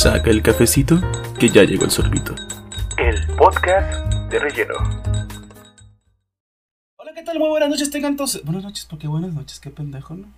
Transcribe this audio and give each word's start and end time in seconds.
Saca 0.00 0.30
el 0.30 0.42
cafecito, 0.42 0.98
que 1.38 1.50
ya 1.50 1.62
llegó 1.62 1.84
el 1.84 1.90
sorbito. 1.90 2.34
El 2.96 3.36
podcast 3.36 4.10
de 4.30 4.38
relleno. 4.38 4.72
Hola, 6.96 7.12
¿qué 7.14 7.22
tal? 7.22 7.38
Muy 7.38 7.50
buenas 7.50 7.68
noches, 7.68 7.90
tengan 7.90 8.16
todos. 8.16 8.42
Buenas 8.42 8.64
noches, 8.64 8.86
porque 8.88 9.08
buenas 9.08 9.34
noches, 9.34 9.60
qué 9.60 9.68
pendejo, 9.68 10.14
¿no? 10.14 10.32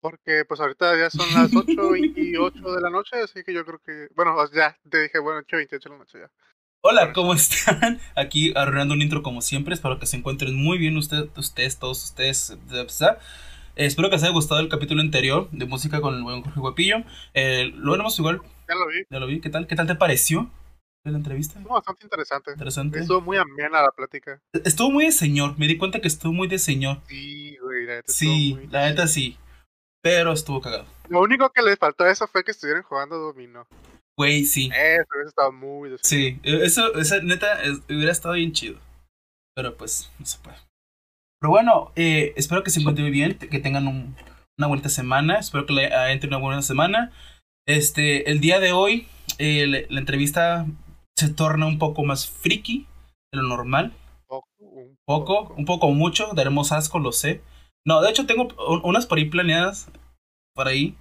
Porque 0.00 0.46
pues 0.48 0.58
ahorita 0.58 0.96
ya 0.96 1.10
son 1.10 1.30
las 1.34 1.52
8.28 1.52 2.74
de 2.74 2.80
la 2.80 2.88
noche, 2.88 3.16
así 3.22 3.44
que 3.44 3.52
yo 3.52 3.66
creo 3.66 3.78
que... 3.84 4.08
Bueno, 4.16 4.34
ya 4.54 4.74
te 4.88 5.02
dije, 5.02 5.18
bueno, 5.18 5.42
8.28 5.42 5.82
de 5.82 5.90
la 5.90 5.98
noche 5.98 6.18
ya. 6.20 6.30
Hola, 6.80 7.12
¿cómo 7.12 7.34
están? 7.34 8.00
Aquí 8.16 8.54
arruinando 8.56 8.94
un 8.94 9.02
intro 9.02 9.22
como 9.22 9.42
siempre. 9.42 9.74
Espero 9.74 9.98
que 9.98 10.06
se 10.06 10.16
encuentren 10.16 10.54
muy 10.54 10.78
bien 10.78 10.96
ustedes, 10.96 11.28
ustedes 11.36 11.78
todos 11.78 12.02
ustedes. 12.04 12.56
¿verdad? 12.70 13.18
Eh, 13.76 13.86
espero 13.86 14.08
que 14.08 14.16
les 14.16 14.22
haya 14.22 14.32
gustado 14.32 14.60
el 14.60 14.68
capítulo 14.68 15.00
anterior 15.00 15.48
de 15.50 15.64
música 15.64 16.00
con 16.00 16.14
el 16.14 16.22
buen 16.22 16.42
Jorge 16.42 16.60
Guapillo. 16.60 17.04
Eh, 17.34 17.70
lo 17.74 17.92
veremos 17.92 18.18
igual. 18.18 18.40
Ya 18.72 18.78
lo 18.78 18.86
vi. 18.86 19.04
Ya 19.10 19.18
lo 19.20 19.26
vi. 19.26 19.40
¿Qué 19.40 19.50
tal? 19.50 19.66
¿Qué 19.66 19.76
tal 19.76 19.86
te 19.86 19.94
pareció 19.94 20.50
la 21.04 21.16
entrevista? 21.18 21.58
Estuvo 21.58 21.74
bastante 21.74 22.04
interesante. 22.04 22.50
Interesante. 22.52 22.98
Estuvo 23.00 23.20
muy 23.20 23.36
amena 23.36 23.82
la 23.82 23.90
plática. 23.90 24.40
Estuvo 24.64 24.90
muy 24.90 25.04
de 25.06 25.12
señor. 25.12 25.58
Me 25.58 25.66
di 25.66 25.76
cuenta 25.76 26.00
que 26.00 26.08
estuvo 26.08 26.32
muy 26.32 26.48
de 26.48 26.58
señor. 26.58 27.00
Sí, 27.06 27.56
güey, 27.58 27.84
la 27.86 27.96
neta 27.96 28.12
Sí, 28.12 28.54
muy- 28.54 28.66
la 28.68 28.88
neta 28.88 29.06
sí. 29.06 29.36
Pero 30.02 30.32
estuvo 30.32 30.60
cagado. 30.60 30.86
Lo 31.08 31.20
único 31.20 31.50
que 31.50 31.62
le 31.62 31.76
faltó 31.76 32.04
a 32.04 32.10
eso 32.10 32.26
fue 32.28 32.44
que 32.44 32.50
estuvieran 32.52 32.82
jugando 32.82 33.18
dominó. 33.18 33.66
Güey, 34.16 34.44
sí. 34.44 34.70
Eso 34.74 35.06
hubiese 35.14 35.28
estado 35.28 35.52
muy 35.52 35.90
de 35.90 35.98
Sí, 36.02 36.40
eh, 36.42 36.60
eso, 36.62 36.94
esa 36.94 37.20
neta 37.20 37.62
es- 37.62 37.80
hubiera 37.88 38.12
estado 38.12 38.34
bien 38.34 38.52
chido. 38.52 38.78
Pero 39.54 39.76
pues, 39.76 40.10
no 40.18 40.24
se 40.26 40.38
puede. 40.38 40.56
Pero 41.40 41.50
bueno, 41.50 41.92
eh, 41.96 42.32
espero 42.36 42.62
que 42.62 42.70
se 42.70 42.80
encuentren 42.80 43.10
bien, 43.12 43.36
que 43.36 43.58
tengan 43.58 43.86
un- 43.86 44.16
una 44.58 44.66
buena 44.68 44.88
semana. 44.88 45.38
Espero 45.38 45.66
que 45.66 45.72
le 45.74 46.12
entre 46.12 46.28
una 46.28 46.38
buena 46.38 46.62
semana. 46.62 47.12
Este, 47.66 48.30
el 48.30 48.40
día 48.40 48.60
de 48.60 48.72
hoy, 48.72 49.06
eh, 49.38 49.66
la, 49.66 49.78
la 49.88 50.00
entrevista 50.00 50.66
se 51.16 51.32
torna 51.32 51.66
un 51.66 51.78
poco 51.78 52.04
más 52.04 52.28
friki 52.28 52.86
de 53.32 53.38
lo 53.40 53.48
normal. 53.48 53.92
poco. 54.26 54.48
Un 54.58 54.96
Poco, 55.04 55.54
un 55.54 55.64
poco 55.64 55.90
mucho, 55.92 56.28
daremos 56.34 56.72
asco, 56.72 56.98
lo 56.98 57.12
sé. 57.12 57.42
No, 57.86 58.00
de 58.00 58.10
hecho 58.10 58.26
tengo 58.26 58.44
un- 58.44 58.80
unas 58.84 59.06
por 59.06 59.18
ahí 59.18 59.24
planeadas, 59.26 59.90
por 60.54 60.68
ahí. 60.68 60.96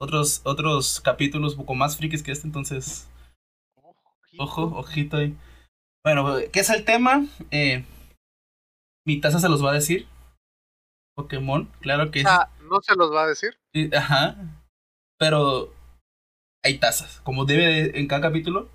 Otros, 0.00 0.42
otros 0.44 1.00
capítulos 1.00 1.52
un 1.54 1.60
poco 1.60 1.74
más 1.74 1.96
frikis 1.96 2.22
que 2.22 2.30
este, 2.32 2.46
entonces 2.46 3.08
Ojito. 3.76 4.42
Ojo, 4.44 4.62
ojito 4.78 5.16
ahí. 5.16 5.34
Bueno, 6.04 6.36
¿qué 6.52 6.60
es 6.60 6.70
el 6.70 6.84
tema? 6.84 7.26
Eh, 7.50 7.84
mi 9.06 9.20
taza 9.20 9.40
se 9.40 9.48
los 9.48 9.64
va 9.64 9.70
a 9.70 9.74
decir. 9.74 10.06
Pokémon, 11.16 11.64
claro 11.80 12.10
que 12.12 12.20
O 12.20 12.22
sea, 12.22 12.48
no 12.70 12.80
se 12.80 12.94
los 12.94 13.12
va 13.12 13.24
a 13.24 13.26
decir. 13.26 13.58
Ajá. 13.96 14.36
Pero 15.18 15.74
hay 16.64 16.78
tazas, 16.78 17.20
como 17.22 17.44
debe 17.44 17.64
de- 17.66 17.98
en 18.00 18.06
cada 18.08 18.22
capítulo. 18.22 18.70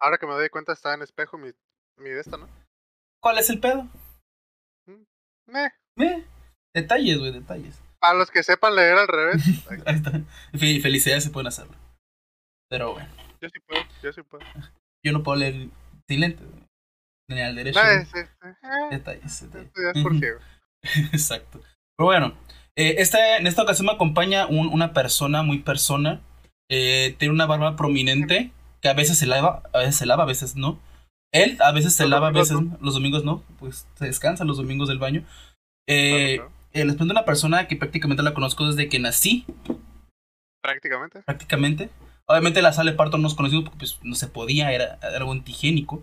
Ahora 0.00 0.18
que 0.18 0.26
me 0.26 0.32
doy 0.32 0.48
cuenta 0.48 0.72
está 0.72 0.94
en 0.94 1.02
espejo 1.02 1.38
mi, 1.38 1.50
mi 1.98 2.10
de 2.10 2.20
esta, 2.20 2.36
¿no? 2.36 2.48
¿Cuál 3.20 3.38
es 3.38 3.50
el 3.50 3.58
pedo? 3.60 3.88
Eh, 5.48 5.68
Eh, 5.98 6.24
detalles, 6.74 7.18
güey, 7.18 7.32
detalles. 7.32 7.80
para 8.00 8.14
los 8.14 8.30
que 8.30 8.42
sepan 8.42 8.76
leer 8.76 8.96
al 8.98 9.08
revés, 9.08 9.42
Ahí 9.86 9.96
está. 9.96 10.12
Fe- 10.52 10.80
Felicidades 10.80 11.24
se 11.24 11.30
pueden 11.30 11.48
hacerlo. 11.48 11.74
Pero 12.70 12.92
bueno, 12.92 13.08
yo 13.40 13.48
sí 13.48 13.58
puedo, 13.66 13.80
yo 14.02 14.12
sí 14.12 14.22
puedo. 14.22 14.44
yo 15.04 15.12
no 15.12 15.22
puedo 15.22 15.38
leer 15.38 15.68
sin 16.08 16.20
lentes. 16.20 16.46
Ni 17.30 17.40
al 17.40 17.56
derecho. 17.56 17.78
No, 17.80 17.84
güey. 17.86 18.02
es, 18.02 18.14
es- 18.14 18.28
eh, 18.42 18.54
Detalles, 18.90 19.50
detalles. 19.52 19.96
es 19.96 20.02
por 20.02 20.18
ciego. 20.18 20.38
Exacto. 21.12 21.60
Pero 21.96 22.06
bueno, 22.06 22.38
eh, 22.76 22.96
esta, 22.98 23.36
en 23.38 23.46
esta 23.46 23.62
ocasión 23.62 23.86
me 23.86 23.92
acompaña 23.92 24.46
un- 24.46 24.68
una 24.68 24.92
persona 24.92 25.42
muy 25.42 25.58
persona. 25.58 26.20
Eh, 26.70 27.14
tiene 27.18 27.32
una 27.34 27.46
barba 27.46 27.76
prominente 27.76 28.52
que 28.80 28.88
a 28.88 28.94
veces 28.94 29.18
se 29.18 29.26
lava, 29.26 29.62
a 29.72 29.78
veces 29.78 29.96
se 29.96 30.06
lava, 30.06 30.24
a 30.24 30.26
veces 30.26 30.56
no. 30.56 30.78
Él 31.32 31.58
a 31.60 31.72
veces 31.72 31.94
se 31.94 32.04
Los 32.04 32.10
lava, 32.10 32.28
a 32.28 32.30
veces 32.32 32.56
los 32.80 32.94
domingos 32.94 33.24
no. 33.24 33.42
Pues 33.58 33.86
se 33.96 34.06
descansa 34.06 34.44
los 34.44 34.56
domingos 34.56 34.88
del 34.88 34.98
baño. 34.98 35.24
Eh, 35.86 36.36
Claro, 36.36 36.50
claro. 36.50 36.70
eh, 36.72 36.84
les 36.84 36.94
presento 36.94 37.12
una 37.12 37.24
persona 37.24 37.66
que 37.68 37.76
prácticamente 37.76 38.22
la 38.22 38.34
conozco 38.34 38.66
desde 38.66 38.88
que 38.88 38.98
nací, 38.98 39.44
Prácticamente. 40.62 41.22
prácticamente. 41.22 41.90
Obviamente 42.26 42.60
la 42.60 42.72
sala 42.74 42.90
de 42.90 42.96
parto 42.96 43.16
no 43.16 43.22
nos 43.22 43.34
conocimos 43.34 43.64
porque 43.64 43.78
pues, 43.78 43.98
no 44.02 44.14
se 44.14 44.26
podía, 44.28 44.70
era, 44.72 44.98
era 45.02 45.16
algo 45.16 45.32
antigénico. 45.32 46.02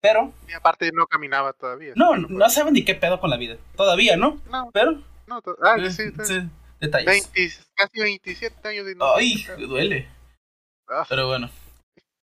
Pero, 0.00 0.32
Y 0.48 0.52
aparte 0.52 0.90
no 0.92 1.06
caminaba 1.06 1.52
todavía. 1.52 1.92
no, 1.94 2.16
no 2.16 2.50
saben 2.50 2.74
ni 2.74 2.84
qué 2.84 2.94
pedo 2.94 3.20
con 3.20 3.30
la 3.30 3.36
vida. 3.36 3.56
Todavía, 3.76 4.16
¿no? 4.16 4.40
No, 4.50 4.70
Pero, 4.72 5.00
no, 5.26 5.40
ah, 5.62 5.76
eh, 5.78 5.90
sí, 5.90 6.04
sí, 6.10 6.24
sí, 6.24 6.40
detalles. 6.82 7.30
20, 7.34 7.52
casi 7.74 8.00
27 8.00 8.68
años 8.68 8.84
de. 8.86 8.96
Ay, 9.16 9.46
duele. 9.66 10.08
Ah, 10.88 11.06
Pero 11.08 11.26
bueno. 11.28 11.50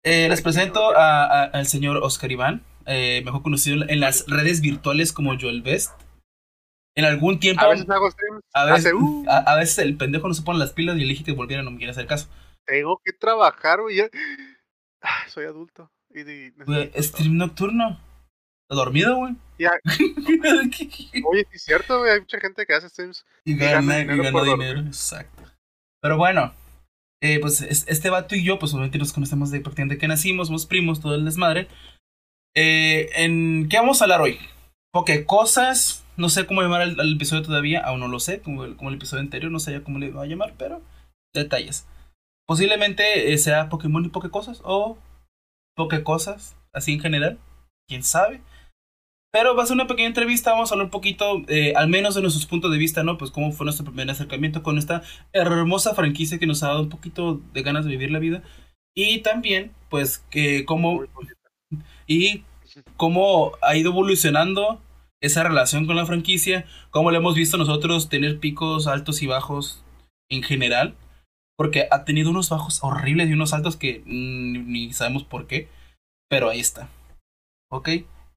Eh, 0.05 0.29
les 0.29 0.43
presento 0.43 0.97
a- 0.97 1.25
a- 1.25 1.45
al 1.45 1.67
señor 1.67 1.99
Oscar 1.99 2.31
Iván, 2.33 2.63
eh, 2.87 3.23
mejor 3.25 3.43
conocido 3.43 3.85
en 3.89 4.01
las 4.01 4.25
redes 4.27 4.61
virtuales 4.61 5.13
como 5.13 5.39
Joel 5.39 5.63
Best. 5.63 5.93
En 6.97 7.05
algún 7.05 7.39
tiempo, 7.39 7.63
a 7.63 7.69
veces 7.69 7.89
hago 7.89 8.11
streams. 8.11 8.43
a 8.55 8.65
veces, 8.65 8.93
uh, 8.93 9.25
a, 9.29 9.37
a 9.39 9.57
veces 9.57 9.79
el 9.79 9.97
pendejo 9.97 10.27
no 10.27 10.35
se 10.35 10.43
pone 10.43 10.59
las 10.59 10.73
pilas 10.73 10.97
y 10.99 11.03
elige 11.03 11.23
que 11.23 11.33
volviera, 11.33 11.63
no 11.63 11.71
me 11.71 11.77
quiere 11.79 11.93
hacer 11.93 12.07
caso. 12.09 12.29
tengo 12.67 13.01
que 13.05 13.13
trabajar, 13.13 13.81
güey. 13.81 14.01
Ah, 15.03 15.29
soy 15.29 15.45
adulto. 15.45 15.91
Y, 16.11 16.21
y 16.23 17.03
stream 17.03 17.37
nocturno. 17.37 18.01
¿Está 18.71 18.75
dormido, 18.77 19.17
güey? 19.17 19.35
Ya. 19.59 19.73
Oye, 21.29 21.47
es 21.53 21.63
cierto, 21.63 21.99
güey. 22.01 22.13
Hay 22.13 22.21
mucha 22.21 22.39
gente 22.41 22.67
que 22.67 22.75
hace 22.75 22.89
streams. 22.89 23.25
gana, 23.45 23.81
gana 23.81 24.03
y 24.03 24.07
gana 24.07 24.29
dinero. 24.31 24.45
dormir. 24.45 24.79
Exacto. 24.87 25.43
Pero 26.03 26.17
bueno, 26.17 26.53
eh, 27.23 27.41
pues 27.41 27.63
es- 27.63 27.87
este 27.89 28.11
vato 28.11 28.37
y 28.37 28.45
yo, 28.45 28.59
pues 28.59 28.73
obviamente 28.75 28.99
nos 28.99 29.13
conocemos 29.13 29.51
de 29.51 29.61
prácticamente 29.61 29.99
que 29.99 30.09
nacimos, 30.09 30.49
somos 30.49 30.67
primos, 30.67 31.01
todo 31.01 31.15
el 31.15 31.25
desmadre. 31.25 31.69
Eh, 32.55 33.09
¿En 33.15 33.69
qué 33.69 33.79
vamos 33.79 34.01
a 34.01 34.05
hablar 34.05 34.21
hoy? 34.21 34.39
Porque 34.93 35.25
cosas, 35.25 36.05
no 36.17 36.29
sé 36.29 36.47
cómo 36.47 36.63
llamar 36.63 36.83
al, 36.83 37.01
al 37.01 37.15
episodio 37.15 37.43
todavía, 37.43 37.81
aún 37.81 38.01
no 38.01 38.09
lo 38.09 38.21
sé, 38.21 38.41
como 38.41 38.65
el, 38.65 38.77
como 38.77 38.91
el 38.91 38.97
episodio 38.97 39.23
anterior, 39.23 39.51
no 39.51 39.61
sé 39.61 39.73
ya 39.73 39.83
cómo 39.83 39.99
le 39.99 40.11
va 40.11 40.23
a 40.23 40.27
llamar, 40.27 40.55
pero 40.59 40.83
detalles. 41.35 41.87
Posiblemente 42.47 43.33
eh, 43.33 43.39
sea 43.39 43.69
Pokémon 43.69 44.05
y 44.05 44.09
Pokécosas, 44.09 44.61
o 44.65 44.99
Pokécosas, 45.77 46.57
así 46.73 46.95
en 46.95 47.01
general, 47.01 47.39
quién 47.89 48.03
sabe. 48.03 48.41
Pero 49.31 49.55
va 49.55 49.63
a 49.63 49.67
ser 49.67 49.75
una 49.75 49.87
pequeña 49.87 50.09
entrevista, 50.09 50.53
vamos 50.53 50.71
a 50.71 50.75
hablar 50.75 50.87
un 50.87 50.91
poquito, 50.91 51.43
eh, 51.49 51.75
al 51.77 51.89
menos 51.89 52.15
de 52.15 52.23
nuestros 52.23 52.47
puntos 52.47 52.71
de 52.71 52.79
vista, 52.79 53.03
¿no? 53.03 53.19
Pues 53.19 53.31
cómo 53.31 53.53
fue 53.53 53.65
nuestro 53.65 53.85
primer 53.85 54.11
acercamiento 54.11 54.63
con 54.63 54.79
esta 54.79 55.03
hermosa 55.33 55.95
franquicia 55.95 56.39
que 56.39 56.47
nos 56.47 56.63
ha 56.63 56.69
dado 56.69 56.83
un 56.83 56.89
poquito 56.89 57.41
de 57.53 57.63
ganas 57.63 57.85
de 57.85 57.91
vivir 57.91 58.11
la 58.11 58.21
vida. 58.21 58.43
Y 58.95 59.19
también, 59.19 59.73
pues, 59.91 60.19
que 60.31 60.65
cómo, 60.65 61.05
y 62.07 62.45
cómo 62.97 63.53
ha 63.63 63.77
ido 63.77 63.91
evolucionando 63.91 64.81
esa 65.21 65.43
relación 65.43 65.87
con 65.87 65.97
la 65.97 66.07
franquicia, 66.07 66.65
cómo 66.91 67.11
le 67.11 67.19
hemos 67.19 67.35
visto 67.35 67.59
nosotros 67.59 68.09
tener 68.09 68.39
picos 68.39 68.87
altos 68.87 69.23
y 69.23 69.27
bajos 69.27 69.85
en 70.31 70.43
general, 70.43 70.95
porque 71.57 71.89
ha 71.91 72.05
tenido 72.05 72.31
unos 72.31 72.51
bajos 72.51 72.83
horribles 72.83 73.29
y 73.29 73.33
unos 73.33 73.53
altos 73.53 73.77
que 73.77 74.03
mm, 74.07 74.71
ni 74.73 74.93
sabemos 74.93 75.25
por 75.25 75.47
qué, 75.47 75.69
pero 76.29 76.49
ahí 76.49 76.61
está. 76.61 76.89
¿Ok? 77.71 77.89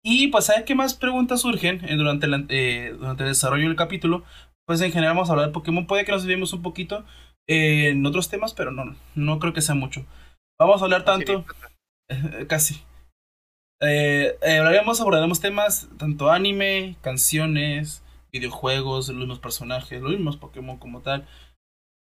Y 0.04 0.28
pues, 0.30 0.46
¿sabes 0.46 0.64
qué 0.64 0.76
más 0.76 0.94
preguntas 0.96 1.42
surgen 1.42 1.84
eh, 1.88 1.96
durante, 1.96 2.28
la- 2.28 2.46
eh, 2.50 2.96
durante 2.98 3.24
el 3.24 3.30
desarrollo 3.30 3.68
del 3.68 3.76
capítulo? 3.76 4.24
Pues 4.66 4.82
en 4.82 4.92
general 4.92 5.16
vamos 5.16 5.30
a 5.30 5.34
hablar 5.34 5.48
de 5.48 5.54
Pokémon, 5.54 5.86
puede 5.88 6.06
que 6.06 6.12
nos 6.12 6.24
desviemos 6.24 6.54
un 6.54 6.62
poquito 6.62 7.06
eh, 7.48 7.90
en 7.90 8.06
otros 8.06 8.30
temas, 8.30 8.54
pero 8.54 8.72
no, 8.72 8.96
no 9.16 9.40
creo 9.40 9.54
que 9.54 9.62
sea 9.62 9.76
mucho. 9.76 10.06
Vamos 10.60 10.82
a 10.82 10.86
hablar 10.86 11.06
tanto... 11.06 11.46
Casi. 12.48 12.82
Hablaremos, 13.82 15.02
abordaremos 15.02 15.40
temas, 15.40 15.90
tanto 15.98 16.30
anime, 16.32 16.96
canciones, 17.02 18.04
videojuegos, 18.32 19.08
los 19.10 19.18
mismos 19.18 19.40
personajes, 19.40 20.02
los 20.02 20.12
mismos 20.12 20.38
Pokémon 20.38 20.78
como 20.78 21.02
tal. 21.02 21.28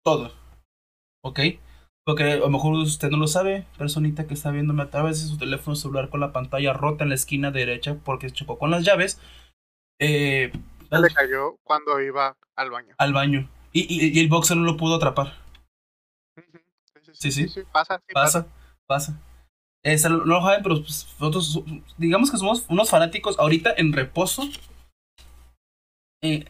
Todo. 0.03 0.33
¿Ok? 1.23 1.39
Porque 2.07 2.23
a 2.23 2.35
lo 2.37 2.49
mejor 2.49 2.73
usted 2.75 3.09
no 3.09 3.17
lo 3.17 3.27
sabe, 3.27 3.67
personita 3.77 4.27
que 4.27 4.33
está 4.33 4.49
viéndome 4.49 4.81
a 4.83 4.89
través 4.89 5.21
de 5.21 5.27
su 5.27 5.37
teléfono 5.37 5.75
celular 5.75 6.07
con 6.09 6.21
la 6.21 6.31
pantalla 6.31 6.71
rota 6.71 7.03
en 7.03 7.09
la 7.09 7.15
esquina 7.15 7.51
derecha 7.51 7.97
porque 8.05 8.31
chocó 8.31 8.57
con 8.57 8.71
las 8.71 8.85
llaves. 8.85 9.19
Eh, 9.99 10.53
Se 10.89 10.99
le 10.99 11.09
cayó 11.13 11.57
cuando 11.63 11.99
iba 12.01 12.37
al 12.55 12.71
baño. 12.71 12.95
al 12.97 13.11
baño. 13.11 13.49
Y, 13.73 13.81
y- 13.93 14.17
y 14.17 14.21
el 14.21 14.29
boxer 14.29 14.55
no 14.55 14.63
lo 14.63 14.77
pudo 14.77 14.95
atrapar. 14.95 15.33
Ujú. 16.37 16.59
Sí, 17.11 17.29
sí. 17.33 17.45
Pasa, 17.73 17.97
sí, 18.07 18.13
pasa. 18.13 18.43
Pasa, 18.45 18.47
pasa. 18.87 19.21
Este, 19.83 20.07
no 20.09 20.19
lo 20.23 20.41
saben, 20.41 20.63
pero 20.63 20.75
pues, 20.75 21.13
nosotros, 21.19 21.51
so- 21.51 21.65
digamos 21.97 22.31
que 22.31 22.37
somos 22.37 22.65
unos 22.69 22.89
fanáticos 22.89 23.37
ahorita 23.37 23.73
en 23.75 23.91
reposo. 23.91 24.43
Eh, 26.23 26.45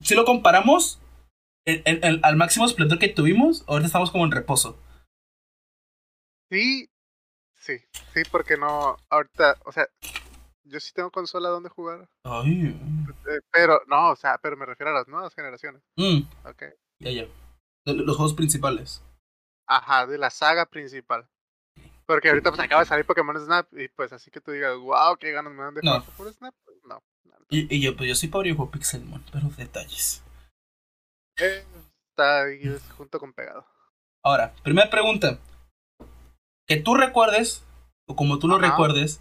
si 0.00 0.14
lo 0.14 0.24
comparamos 0.24 1.00
al 2.22 2.36
máximo 2.36 2.66
esplendor 2.66 3.00
que 3.00 3.08
tuvimos, 3.08 3.64
ahorita 3.66 3.86
estamos 3.86 4.12
como 4.12 4.24
en 4.26 4.30
reposo. 4.30 4.78
Sí, 6.52 6.90
sí, 7.56 7.78
sí, 8.12 8.22
porque 8.30 8.58
no, 8.58 8.94
ahorita, 9.08 9.56
o 9.64 9.72
sea, 9.72 9.88
yo 10.64 10.80
sí 10.80 10.92
tengo 10.92 11.10
consola 11.10 11.48
donde 11.48 11.70
jugar, 11.70 12.10
Ay. 12.24 12.78
eh, 13.26 13.40
pero, 13.50 13.80
no, 13.86 14.10
o 14.10 14.16
sea, 14.16 14.36
pero 14.36 14.58
me 14.58 14.66
refiero 14.66 14.90
a 14.90 14.98
las 14.98 15.08
nuevas 15.08 15.34
generaciones, 15.34 15.82
Mm, 15.96 16.20
ok. 16.44 16.62
ya, 17.00 17.10
ya. 17.10 17.26
Los 17.86 18.18
juegos 18.18 18.34
principales. 18.34 19.02
Ajá, 19.66 20.04
de 20.06 20.18
la 20.18 20.28
saga 20.28 20.66
principal. 20.66 21.26
Porque 22.04 22.28
ahorita 22.28 22.50
pues 22.50 22.60
acaba 22.60 22.82
de 22.82 22.86
salir 22.86 23.06
Pokémon 23.06 23.40
Snap 23.42 23.72
y 23.72 23.88
pues 23.88 24.12
así 24.12 24.30
que 24.30 24.42
tú 24.42 24.50
digas, 24.50 24.76
wow, 24.76 25.16
qué 25.18 25.32
ganas 25.32 25.54
me 25.54 25.62
dan 25.62 25.72
de 25.72 25.80
No. 25.82 26.00
jugar 26.02 26.16
por 26.18 26.34
Snap. 26.34 26.54
Pues, 26.66 26.76
no. 26.84 27.02
Y, 27.48 27.74
y 27.74 27.80
yo, 27.80 27.96
pues 27.96 28.10
yo 28.10 28.14
soy 28.14 28.28
pobre 28.28 28.50
y 28.50 28.54
juego 28.54 28.70
Pixelmon, 28.70 29.24
pero 29.32 29.48
detalles. 29.56 30.22
Eh, 31.38 31.64
está 32.10 32.42
ahí 32.42 32.62
junto 32.98 33.18
con 33.18 33.32
pegado. 33.32 33.66
Ahora, 34.22 34.52
primera 34.62 34.90
pregunta. 34.90 35.38
Que 36.72 36.80
tú 36.80 36.94
recuerdes, 36.94 37.62
o 38.08 38.16
como 38.16 38.38
tú 38.38 38.48
lo 38.48 38.56
Ajá. 38.56 38.70
recuerdes, 38.70 39.20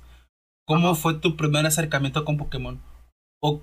¿cómo 0.66 0.92
Ajá. 0.92 0.96
fue 0.96 1.16
tu 1.16 1.36
primer 1.36 1.66
acercamiento 1.66 2.24
con 2.24 2.38
Pokémon? 2.38 2.82
¿O 3.42 3.62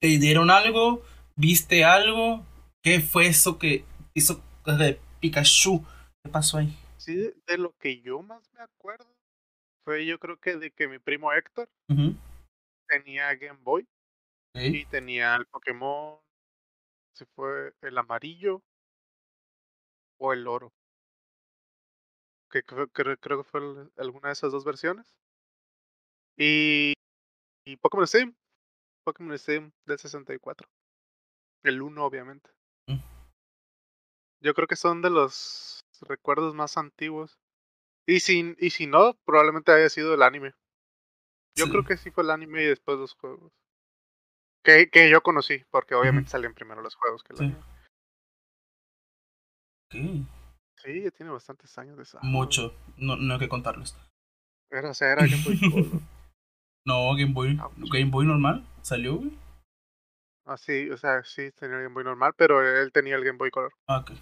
te 0.00 0.08
dieron 0.18 0.50
algo? 0.50 1.02
¿Viste 1.36 1.84
algo? 1.84 2.46
¿Qué 2.82 3.00
fue 3.00 3.26
eso 3.26 3.58
que 3.58 3.84
hizo 4.14 4.42
de 4.64 4.98
Pikachu? 5.20 5.84
¿Qué 6.22 6.30
pasó 6.30 6.56
ahí? 6.56 6.74
Sí, 6.96 7.30
de, 7.46 7.58
lo 7.58 7.76
que 7.76 8.00
yo 8.00 8.22
más 8.22 8.50
me 8.54 8.62
acuerdo 8.62 9.14
fue 9.84 10.06
yo 10.06 10.18
creo 10.18 10.38
que 10.38 10.56
de 10.56 10.70
que 10.70 10.88
mi 10.88 10.98
primo 10.98 11.30
Héctor 11.30 11.68
tenía 12.88 13.34
Game 13.34 13.60
Boy 13.60 13.86
y 14.54 14.86
tenía 14.86 15.36
el 15.36 15.44
Pokémon, 15.44 16.18
se 17.12 17.26
fue 17.36 17.74
el 17.82 17.98
amarillo 17.98 18.62
o 20.16 20.32
el 20.32 20.46
oro. 20.46 20.72
Que 22.54 22.62
creo, 22.62 22.86
creo, 22.86 23.16
creo 23.18 23.38
que 23.42 23.50
fue 23.50 23.60
el- 23.60 23.90
alguna 23.96 24.28
de 24.28 24.34
esas 24.34 24.52
dos 24.52 24.64
versiones. 24.64 25.12
Y, 26.38 26.92
y 27.66 27.76
Pokémon 27.78 28.06
Steam, 28.06 28.32
Pokémon 29.04 29.36
Steam 29.36 29.72
del 29.86 29.98
64. 29.98 30.68
El 31.64 31.82
1 31.82 32.04
obviamente. 32.04 32.48
Mm. 32.88 33.00
Yo 34.40 34.54
creo 34.54 34.68
que 34.68 34.76
son 34.76 35.02
de 35.02 35.10
los 35.10 35.80
recuerdos 36.02 36.54
más 36.54 36.76
antiguos. 36.76 37.34
Y 38.06 38.20
si, 38.20 38.54
y 38.60 38.70
si 38.70 38.86
no, 38.86 39.14
probablemente 39.26 39.72
haya 39.72 39.88
sido 39.88 40.14
el 40.14 40.22
anime. 40.22 40.54
Yo 41.56 41.64
Sí. 41.64 41.70
creo 41.72 41.84
que 41.84 41.96
sí 41.96 42.12
fue 42.12 42.22
el 42.22 42.30
anime 42.30 42.62
y 42.62 42.66
después 42.66 42.98
los 42.98 43.14
juegos. 43.14 43.50
Que, 44.64 44.88
que 44.90 45.10
yo 45.10 45.22
conocí, 45.22 45.64
porque 45.72 45.96
obviamente 45.96 46.30
salían 46.30 46.54
primero 46.54 46.82
los 46.82 46.94
juegos 46.94 47.24
que 47.24 47.32
el 47.32 47.38
Sí. 47.38 47.44
anime. 47.46 47.64
Ok. 49.90 50.43
Sí, 50.84 51.02
ya 51.02 51.10
tiene 51.10 51.32
bastantes 51.32 51.76
años 51.78 51.96
de 51.96 52.02
eso. 52.02 52.18
Mucho. 52.22 52.74
No, 52.96 53.16
no 53.16 53.34
hay 53.34 53.40
que 53.40 53.48
contarlos. 53.48 53.96
Era, 54.70 54.90
o 54.90 54.94
sea, 54.94 55.12
era 55.12 55.26
Game 55.26 55.42
Boy 55.44 55.58
Color. 55.58 55.86
No, 56.86 57.14
Game 57.16 57.32
Boy. 57.32 57.58
Ouch. 57.58 57.90
Game 57.90 58.10
Boy 58.10 58.26
normal. 58.26 58.62
¿Salió, 58.82 59.16
güey? 59.16 59.32
Ah, 60.46 60.58
sí, 60.58 60.90
o 60.90 60.98
sea, 60.98 61.24
sí 61.24 61.50
tenía 61.52 61.76
el 61.78 61.82
Game 61.84 61.94
Boy 61.94 62.04
normal, 62.04 62.34
pero 62.36 62.60
él 62.60 62.92
tenía 62.92 63.16
el 63.16 63.24
Game 63.24 63.38
Boy 63.38 63.50
Color, 63.50 63.72
Ah, 63.88 64.00
ok. 64.00 64.12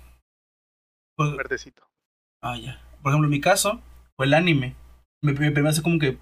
Pues- 1.16 1.36
verdecito. 1.36 1.84
Ah, 2.40 2.56
ya. 2.56 2.80
Por 3.02 3.10
ejemplo, 3.10 3.26
en 3.26 3.30
mi 3.32 3.40
caso, 3.40 3.80
fue 4.16 4.26
el 4.26 4.34
anime. 4.34 4.76
Me, 5.24 5.32
me, 5.32 5.50
me 5.50 5.68
hace 5.68 5.82
como 5.82 5.98
que. 5.98 6.18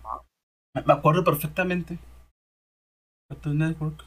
Me 0.74 0.82
me 0.82 0.92
acuerdo 0.94 1.24
perfectamente. 1.24 1.98
Cartoon 3.28 3.58
Network. 3.58 4.02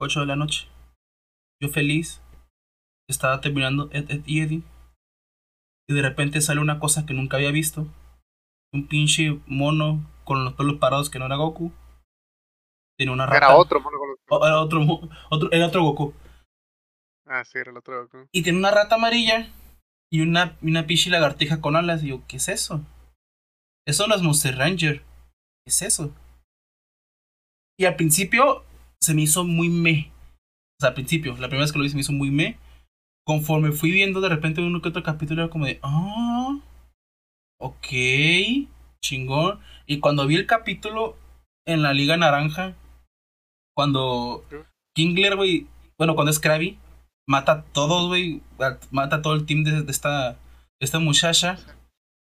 8 0.00 0.20
de 0.20 0.26
la 0.26 0.36
noche. 0.36 0.66
Yo 1.62 1.68
feliz. 1.68 2.22
Estaba 3.10 3.40
terminando 3.40 3.88
Ed, 3.92 4.10
Ed 4.10 4.22
y 4.26 4.40
Eddie. 4.40 4.62
Y 5.88 5.94
de 5.94 6.02
repente 6.02 6.40
sale 6.40 6.60
una 6.60 6.78
cosa 6.78 7.04
que 7.04 7.14
nunca 7.14 7.36
había 7.36 7.50
visto. 7.50 7.86
Un 8.72 8.86
pinche 8.86 9.40
mono 9.46 10.08
con 10.24 10.44
los 10.44 10.54
pelos 10.54 10.78
parados 10.78 11.10
que 11.10 11.18
no 11.18 11.26
era 11.26 11.36
Goku. 11.36 11.72
Tenía 12.96 13.12
una 13.12 13.26
rata. 13.26 13.36
Era 13.38 13.56
otro 13.56 13.80
mono 13.80 13.98
con 13.98 14.08
los- 14.10 14.18
O- 14.30 14.46
era 14.46 14.60
otro, 14.60 14.80
era 15.50 15.66
otro 15.66 15.82
Goku. 15.82 16.14
Ah, 17.26 17.44
sí, 17.44 17.58
era 17.58 17.70
el 17.72 17.76
otro. 17.78 18.02
Goku. 18.04 18.28
Y 18.32 18.42
tiene 18.42 18.58
una 18.58 18.70
rata 18.70 18.94
amarilla 18.94 19.48
y 20.12 20.20
una, 20.20 20.56
una 20.62 20.86
pinche 20.86 21.10
lagartija 21.10 21.60
con 21.60 21.74
alas. 21.76 22.04
Y 22.04 22.08
yo, 22.08 22.22
¿qué 22.28 22.36
es 22.36 22.48
eso? 22.48 22.80
Eso 23.86 24.06
no 24.06 24.14
es 24.14 24.22
Monster 24.22 24.56
Ranger. 24.56 25.00
¿Qué 25.00 25.70
es 25.70 25.82
eso? 25.82 26.14
Y 27.78 27.86
al 27.86 27.96
principio 27.96 28.64
se 29.00 29.14
me 29.14 29.22
hizo 29.22 29.42
muy 29.44 29.68
me. 29.68 30.12
O 30.78 30.80
sea, 30.80 30.90
al 30.90 30.94
principio, 30.94 31.32
la 31.32 31.48
primera 31.48 31.62
vez 31.62 31.72
que 31.72 31.78
lo 31.78 31.82
vi 31.84 31.88
se 31.90 31.96
me 31.96 32.02
hizo 32.02 32.12
muy 32.12 32.30
me. 32.30 32.58
Conforme 33.24 33.72
fui 33.72 33.90
viendo 33.90 34.20
de 34.20 34.28
repente 34.28 34.60
uno 34.60 34.82
que 34.82 34.88
otro 34.88 35.02
capítulo, 35.02 35.42
era 35.42 35.50
como 35.50 35.66
de, 35.66 35.78
ah, 35.82 36.58
ok, 37.60 37.86
chingón. 39.02 39.60
Y 39.86 40.00
cuando 40.00 40.26
vi 40.26 40.36
el 40.36 40.46
capítulo 40.46 41.16
en 41.66 41.82
la 41.82 41.92
Liga 41.92 42.16
Naranja, 42.16 42.74
cuando 43.76 44.44
Kingler, 44.94 45.36
güey, 45.36 45.66
bueno, 45.98 46.14
cuando 46.14 46.30
es 46.30 46.40
Krabby, 46.40 46.78
mata 47.28 47.52
a 47.52 47.62
todos, 47.62 48.08
güey, 48.08 48.42
mata 48.90 49.16
a 49.16 49.22
todo 49.22 49.34
el 49.34 49.46
team 49.46 49.64
de, 49.64 49.82
de 49.82 49.92
esta, 49.92 50.32
de 50.32 50.36
esta 50.80 50.98
muchacha. 50.98 51.56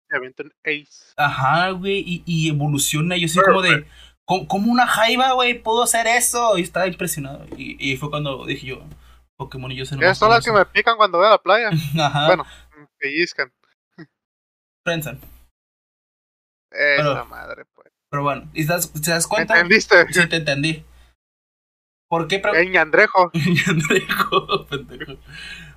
Se 0.09 0.15
avientan 0.15 0.51
Ace. 0.63 1.13
Ajá, 1.17 1.71
güey, 1.71 1.99
y, 2.05 2.23
y 2.25 2.49
evoluciona. 2.49 3.17
Yo 3.17 3.25
así 3.25 3.39
como 3.39 3.61
de, 3.61 3.85
¿cómo, 4.25 4.47
cómo 4.47 4.71
una 4.71 4.87
jaiba, 4.87 5.31
güey, 5.33 5.61
pudo 5.61 5.83
hacer 5.83 6.07
eso? 6.07 6.57
Y 6.57 6.61
estaba 6.61 6.87
impresionado. 6.87 7.45
Y, 7.57 7.77
y 7.79 7.97
fue 7.97 8.09
cuando 8.09 8.45
dije 8.45 8.67
yo, 8.67 8.83
Pokémon 9.39 9.71
y 9.71 9.77
yo 9.77 9.85
se 9.85 9.95
Esas 9.95 10.17
son 10.17 10.29
las 10.29 10.43
que 10.43 10.51
me 10.51 10.65
pican 10.65 10.97
cuando 10.97 11.17
voy 11.17 11.27
a 11.27 11.31
la 11.31 11.37
playa. 11.41 11.69
Ajá, 11.99 12.27
Bueno, 12.27 12.45
pellizcan. 12.99 13.51
Prensan. 14.83 15.19
Esa 16.71 17.23
madre, 17.23 17.63
pues. 17.73 17.87
Pero 18.11 18.23
bueno, 18.23 18.49
¿y 18.53 18.65
te 18.65 18.73
das, 18.73 18.91
te 18.91 19.11
das 19.11 19.25
¿Me 19.25 19.29
cuenta? 19.29 19.55
entendiste? 19.55 20.11
Sí, 20.11 20.27
te 20.27 20.35
entendí. 20.37 20.83
¿Por 22.09 22.27
qué? 22.27 22.39
pre- 22.39 22.59
El 22.61 22.71
ñandrejo. 22.71 23.31
Pendejo, 23.31 24.65
pendejo. 24.69 25.13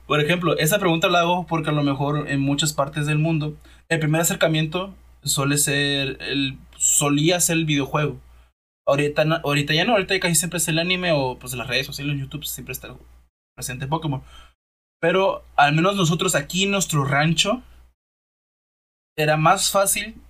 Por 0.06 0.20
ejemplo, 0.20 0.56
esa 0.58 0.78
pregunta 0.78 1.08
la 1.08 1.20
hago 1.20 1.46
porque 1.46 1.70
a 1.70 1.72
lo 1.72 1.82
mejor 1.84 2.28
en 2.28 2.40
muchas 2.40 2.72
partes 2.72 3.06
del 3.06 3.18
mundo 3.18 3.56
el 3.88 4.00
primer 4.00 4.20
acercamiento 4.22 4.94
suele 5.22 5.56
ser 5.56 6.18
el 6.20 6.58
solía 6.76 7.38
ser 7.40 7.58
el 7.58 7.64
videojuego. 7.66 8.18
Ahorita, 8.86 9.22
ahorita 9.44 9.74
ya 9.74 9.84
no, 9.84 9.92
ahorita 9.92 10.18
casi 10.18 10.34
siempre 10.34 10.56
es 10.56 10.66
el 10.68 10.78
anime 10.80 11.12
o 11.12 11.38
pues 11.38 11.54
las 11.54 11.68
redes 11.68 11.86
sociales, 11.86 12.14
en 12.14 12.20
YouTube 12.22 12.44
siempre 12.44 12.72
está 12.72 12.88
presente 13.54 13.86
Pokémon. 13.86 14.22
Pero 15.00 15.44
al 15.56 15.74
menos 15.74 15.96
nosotros 15.96 16.34
aquí 16.34 16.64
en 16.64 16.70
nuestro 16.70 17.04
rancho 17.04 17.62
era 19.16 19.36
más 19.36 19.70
fácil 19.70 20.20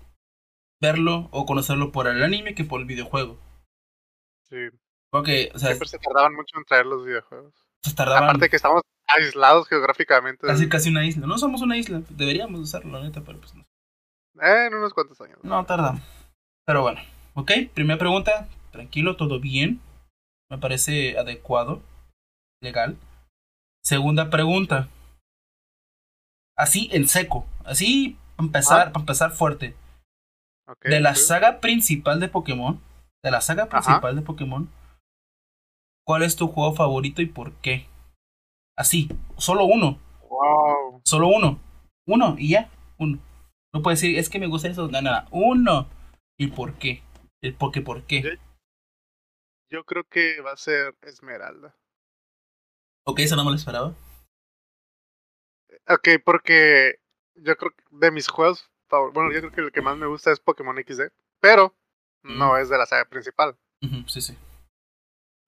verlo 0.81 1.29
o 1.31 1.47
conocerlo 1.47 1.93
por 1.93 2.09
el 2.09 2.23
anime 2.23 2.55
que 2.55 2.65
por 2.65 2.81
el 2.81 2.87
videojuego. 2.87 3.39
Sí. 4.49 4.57
Porque, 5.11 5.51
o 5.55 5.59
sea, 5.59 5.69
Siempre 5.69 5.89
se 5.89 5.99
tardaban 5.99 6.35
mucho 6.35 6.57
en 6.59 6.65
traer 6.65 6.87
los 6.87 7.05
videojuegos. 7.05 7.55
se 7.85 7.95
tardaban 7.95 8.25
Aparte 8.25 8.49
que 8.49 8.57
estamos 8.57 8.83
aislados 9.07 9.69
geográficamente. 9.69 10.47
casi 10.47 10.69
casi 10.69 10.89
una 10.91 11.05
isla. 11.05 11.27
No 11.27 11.37
somos 11.39 11.61
una 11.61 11.77
isla, 11.77 12.03
deberíamos 12.09 12.61
usarlo, 12.61 12.99
la 12.99 13.05
neta, 13.05 13.21
pero 13.21 13.39
pues 13.39 13.55
no. 13.55 13.63
Eh, 14.43 14.67
en 14.69 14.75
unos 14.75 14.95
cuantos 14.95 15.21
años. 15.21 15.39
No 15.43 15.65
tardamos. 15.67 16.03
Pero 16.65 16.81
bueno, 16.83 17.01
ok, 17.35 17.51
primera 17.75 17.99
pregunta, 17.99 18.49
tranquilo, 18.71 19.17
todo 19.17 19.39
bien. 19.39 19.81
Me 20.51 20.57
parece 20.59 21.19
adecuado, 21.19 21.83
legal. 22.63 22.97
Segunda 23.83 24.31
pregunta. 24.31 24.89
Así 26.57 26.89
en 26.93 27.09
seco, 27.09 27.47
así 27.65 28.17
para 28.37 28.47
empezar, 28.47 28.89
Ah. 28.89 28.93
para 28.93 29.03
empezar 29.03 29.31
fuerte. 29.33 29.75
De 30.85 31.01
la 31.01 31.15
saga 31.15 31.61
principal 31.61 32.21
de 32.21 32.29
Pokémon, 32.29 32.81
de 33.23 33.31
la 33.31 33.41
saga 33.41 33.67
principal 33.67 34.15
de 34.17 34.23
Pokémon, 34.23 34.71
¿cuál 36.07 36.23
es 36.23 36.37
tu 36.37 36.49
juego 36.49 36.75
favorito 36.75 37.21
y 37.21 37.27
por 37.27 37.53
qué? 37.61 37.87
Así, 38.77 39.09
solo 39.37 39.65
uno, 39.65 39.99
Wow. 40.29 41.03
solo 41.05 41.29
uno, 41.29 41.59
uno 42.07 42.37
y 42.39 42.51
ya, 42.51 42.71
uno. 42.99 43.19
No 43.75 43.83
puedes 43.83 44.01
decir, 44.01 44.19
es 44.19 44.29
que 44.29 44.39
me 44.39 44.47
gusta 44.47 44.69
eso, 44.69 44.89
no, 44.89 45.03
nada, 45.03 45.27
uno. 45.31 45.89
¿Y 46.39 46.49
por 46.49 46.75
qué? 46.75 47.03
El 47.43 47.55
por 47.55 47.73
qué, 47.73 47.81
por 47.83 48.05
qué. 48.05 48.23
Yo- 48.23 48.31
Yo 49.71 49.85
creo 49.85 50.05
que 50.05 50.41
va 50.43 50.53
a 50.53 50.57
ser 50.57 50.95
Esmeralda. 51.03 51.75
Ok, 53.05 53.19
eso 53.21 53.37
no 53.37 53.45
me 53.45 53.51
lo 53.51 53.57
esperaba. 53.57 53.95
Ok, 55.89 56.09
porque 56.25 57.01
yo 57.35 57.57
creo 57.57 57.73
que 57.75 57.83
de 57.91 58.11
mis 58.11 58.29
juegos 58.29 58.71
favor- 58.89 59.13
bueno, 59.13 59.33
yo 59.33 59.41
creo 59.41 59.53
que 59.53 59.61
el 59.63 59.73
que 59.73 59.83
más 59.83 59.97
me 59.97 60.07
gusta 60.07 60.31
es 60.31 60.41
Pokémon 60.41 60.79
XD, 60.79 61.11
pero 61.41 61.75
no 62.23 62.57
es 62.57 62.69
de 62.69 62.79
la 62.79 62.87
saga 62.87 63.05
principal. 63.07 63.57
Ujú, 63.83 64.09
sí, 64.09 64.21
sí. 64.21 64.39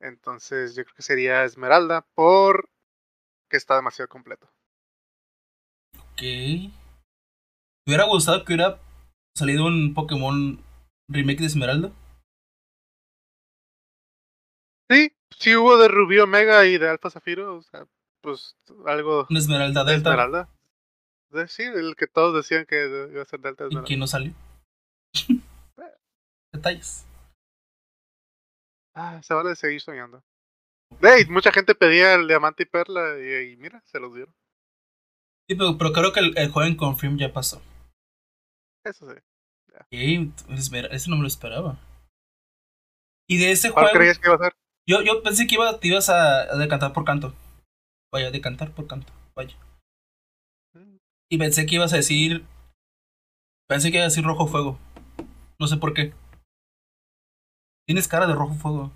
Entonces 0.00 0.74
yo 0.74 0.84
creo 0.84 0.94
que 0.96 1.02
sería 1.02 1.44
Esmeralda 1.44 2.02
por 2.14 2.68
que 3.48 3.56
está 3.56 3.76
demasiado 3.76 4.08
completo. 4.08 4.50
Ok. 5.98 6.20
¿Te 6.20 6.70
hubiera 7.86 8.04
gustado 8.04 8.44
que 8.44 8.54
hubiera 8.54 8.80
salido 9.36 9.66
un 9.66 9.94
Pokémon 9.94 10.58
remake 11.08 11.40
de 11.40 11.46
Esmeralda? 11.46 11.92
Sí, 14.90 15.12
sí 15.38 15.56
hubo 15.56 15.76
de 15.76 15.88
Rubí 15.88 16.18
Omega 16.18 16.64
y 16.66 16.78
de 16.78 16.88
Alfa 16.88 17.10
Zafiro, 17.10 17.56
o 17.56 17.62
sea, 17.62 17.86
pues 18.20 18.56
algo 18.86 19.26
Una 19.28 19.38
Esmeralda 19.38 19.84
de 19.84 19.92
Delta. 19.92 20.10
Esmeralda. 20.10 20.48
Sí, 21.48 21.62
el 21.64 21.96
que 21.96 22.06
todos 22.06 22.34
decían 22.34 22.64
que 22.66 23.08
iba 23.10 23.22
a 23.22 23.26
ser 23.26 23.40
Delta 23.40 23.64
¿Y 23.64 23.66
Esmeralda. 23.68 23.86
quién 23.86 24.00
no 24.00 24.06
salió? 24.06 24.32
Detalles. 26.52 27.04
Ah, 28.94 29.20
se 29.22 29.34
vale 29.34 29.56
seguir 29.56 29.80
soñando. 29.80 30.22
Hey, 31.02 31.24
mucha 31.28 31.50
gente 31.50 31.74
pedía 31.74 32.14
el 32.14 32.28
diamante 32.28 32.62
y 32.62 32.66
perla 32.66 33.18
y, 33.18 33.52
y 33.52 33.56
mira, 33.56 33.82
se 33.84 33.98
los 33.98 34.14
dieron. 34.14 34.32
Sí, 35.48 35.56
pero, 35.56 35.76
pero 35.76 35.92
creo 35.92 36.12
que 36.12 36.20
el, 36.20 36.38
el 36.38 36.50
juego 36.52 36.68
en 36.68 36.76
Confirm 36.76 37.18
ya 37.18 37.32
pasó. 37.32 37.60
Eso 38.84 39.12
sí. 39.12 39.18
Ey, 39.90 40.32
espera, 40.50 40.86
ese 40.88 41.10
no 41.10 41.16
me 41.16 41.22
lo 41.22 41.28
esperaba. 41.28 41.78
Y 43.28 43.38
de 43.38 43.50
ese 43.50 43.72
¿Cuál 43.72 43.86
juego, 43.86 43.98
creías 43.98 44.18
que 44.18 44.28
iba 44.28 44.36
a 44.36 44.38
ser? 44.38 44.54
Yo, 44.86 45.02
yo 45.02 45.22
pensé 45.22 45.46
que 45.46 45.54
iba, 45.54 45.78
te 45.78 45.88
ibas 45.88 46.08
a, 46.08 46.42
a 46.42 46.56
decantar 46.56 46.92
por 46.92 47.04
canto. 47.04 47.34
Vaya, 48.12 48.30
decantar 48.30 48.72
por 48.72 48.86
canto, 48.86 49.12
vaya. 49.34 49.56
Y 51.30 51.38
pensé 51.38 51.66
que 51.66 51.76
ibas 51.76 51.92
a 51.92 51.96
decir. 51.96 52.44
Pensé 53.68 53.90
que 53.90 53.96
ibas 53.96 54.06
a 54.06 54.10
decir 54.10 54.24
rojo 54.24 54.46
fuego. 54.46 54.78
No 55.58 55.66
sé 55.66 55.76
por 55.78 55.94
qué. 55.94 56.12
Tienes 57.86 58.08
cara 58.08 58.26
de 58.26 58.34
rojo 58.34 58.54
fuego. 58.54 58.92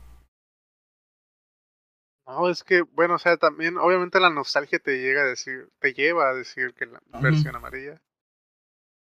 No, 2.27 2.51
es 2.51 2.63
que, 2.63 2.83
bueno, 2.83 3.15
o 3.15 3.19
sea, 3.19 3.39
también, 3.39 3.79
obviamente 3.79 4.21
la 4.21 4.29
nostalgia 4.29 4.79
te 4.79 4.99
llega 5.01 5.23
a 5.23 5.27
decir, 5.27 5.71
te 5.79 5.95
lleva 5.95 6.29
a 6.29 6.35
decir 6.35 6.75
que 6.75 6.85
la 6.85 7.01
versión 7.23 7.57
amarilla, 7.57 8.03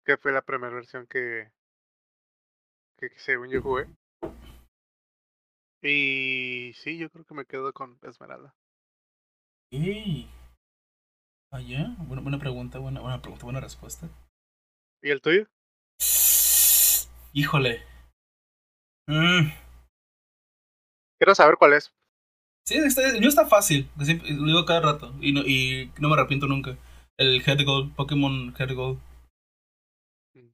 que 0.04 0.16
fue 0.16 0.30
la 0.30 0.42
primera 0.42 0.72
versión 0.72 1.08
que, 1.08 1.50
que, 2.98 3.10
que 3.10 3.18
según 3.18 3.50
yo 3.50 3.60
jugué. 3.62 3.88
Y 5.82 6.59
sí, 6.74 6.98
yo 6.98 7.10
creo 7.10 7.24
que 7.24 7.34
me 7.34 7.44
quedo 7.46 7.72
con 7.72 7.98
Esmeralda. 8.02 8.54
Ey. 9.72 10.28
Vaya, 11.52 11.94
buena, 12.06 12.22
buena 12.22 12.38
pregunta, 12.38 12.78
buena, 12.78 13.00
buena 13.00 13.20
pregunta, 13.20 13.44
buena 13.44 13.60
respuesta. 13.60 14.08
¿Y 15.02 15.10
el 15.10 15.20
tuyo? 15.20 15.46
Híjole. 17.32 17.82
Mm. 19.08 19.50
Quiero 21.18 21.34
saber 21.34 21.56
cuál 21.56 21.74
es. 21.74 21.92
Sí, 22.66 22.76
está, 22.76 23.08
el 23.08 23.20
mío 23.20 23.28
está 23.28 23.46
fácil. 23.46 23.90
siempre- 24.02 24.30
lo 24.32 24.46
digo 24.46 24.64
cada 24.64 24.80
rato. 24.80 25.14
Y 25.20 25.32
no, 25.32 25.40
y 25.40 25.92
no 25.98 26.08
me 26.08 26.14
arrepiento 26.14 26.46
nunca. 26.46 26.76
El 27.18 27.42
Head 27.46 27.64
Gold, 27.64 27.94
Pokémon 27.94 28.54
Head 28.58 28.74
Gold. 28.74 29.00
Mm. 30.34 30.50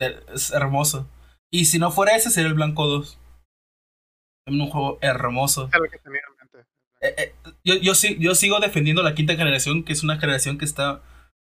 Es 0.00 0.52
hermoso. 0.52 1.08
Y 1.52 1.66
si 1.66 1.78
no 1.78 1.90
fuera 1.90 2.16
ese, 2.16 2.30
sería 2.30 2.48
el 2.48 2.54
Blanco 2.54 2.86
2. 2.86 3.18
Un 4.46 4.68
juego 4.70 4.98
hermoso. 5.00 5.68
Es 5.72 5.78
lo 5.80 5.88
que 5.90 5.98
tenía 5.98 6.20
en 6.28 6.36
mente. 6.36 6.68
Eh, 7.00 7.14
eh, 7.18 7.34
yo, 7.64 7.74
yo, 7.76 7.92
yo 8.18 8.34
sigo 8.34 8.60
defendiendo 8.60 9.02
la 9.02 9.14
quinta 9.14 9.34
generación, 9.36 9.84
que 9.84 9.92
es 9.92 10.02
una 10.02 10.18
generación 10.18 10.58
que 10.58 10.64
está 10.64 11.00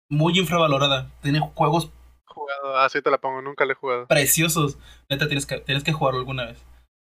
muy 0.10 0.38
infravalorada. 0.38 1.10
Tiene 1.22 1.40
juegos 1.40 1.92
Jugado, 2.26 2.78
así 2.80 3.02
te 3.02 3.10
la 3.12 3.18
pongo, 3.20 3.42
nunca 3.42 3.66
le 3.66 3.74
he 3.74 3.76
jugado. 3.76 4.08
preciosos. 4.08 4.78
Neta, 5.10 5.28
tienes 5.28 5.46
que, 5.46 5.60
tienes 5.60 5.84
que 5.84 5.94
jugarlo 5.94 6.20
alguna 6.20 6.46
vez. 6.46 6.64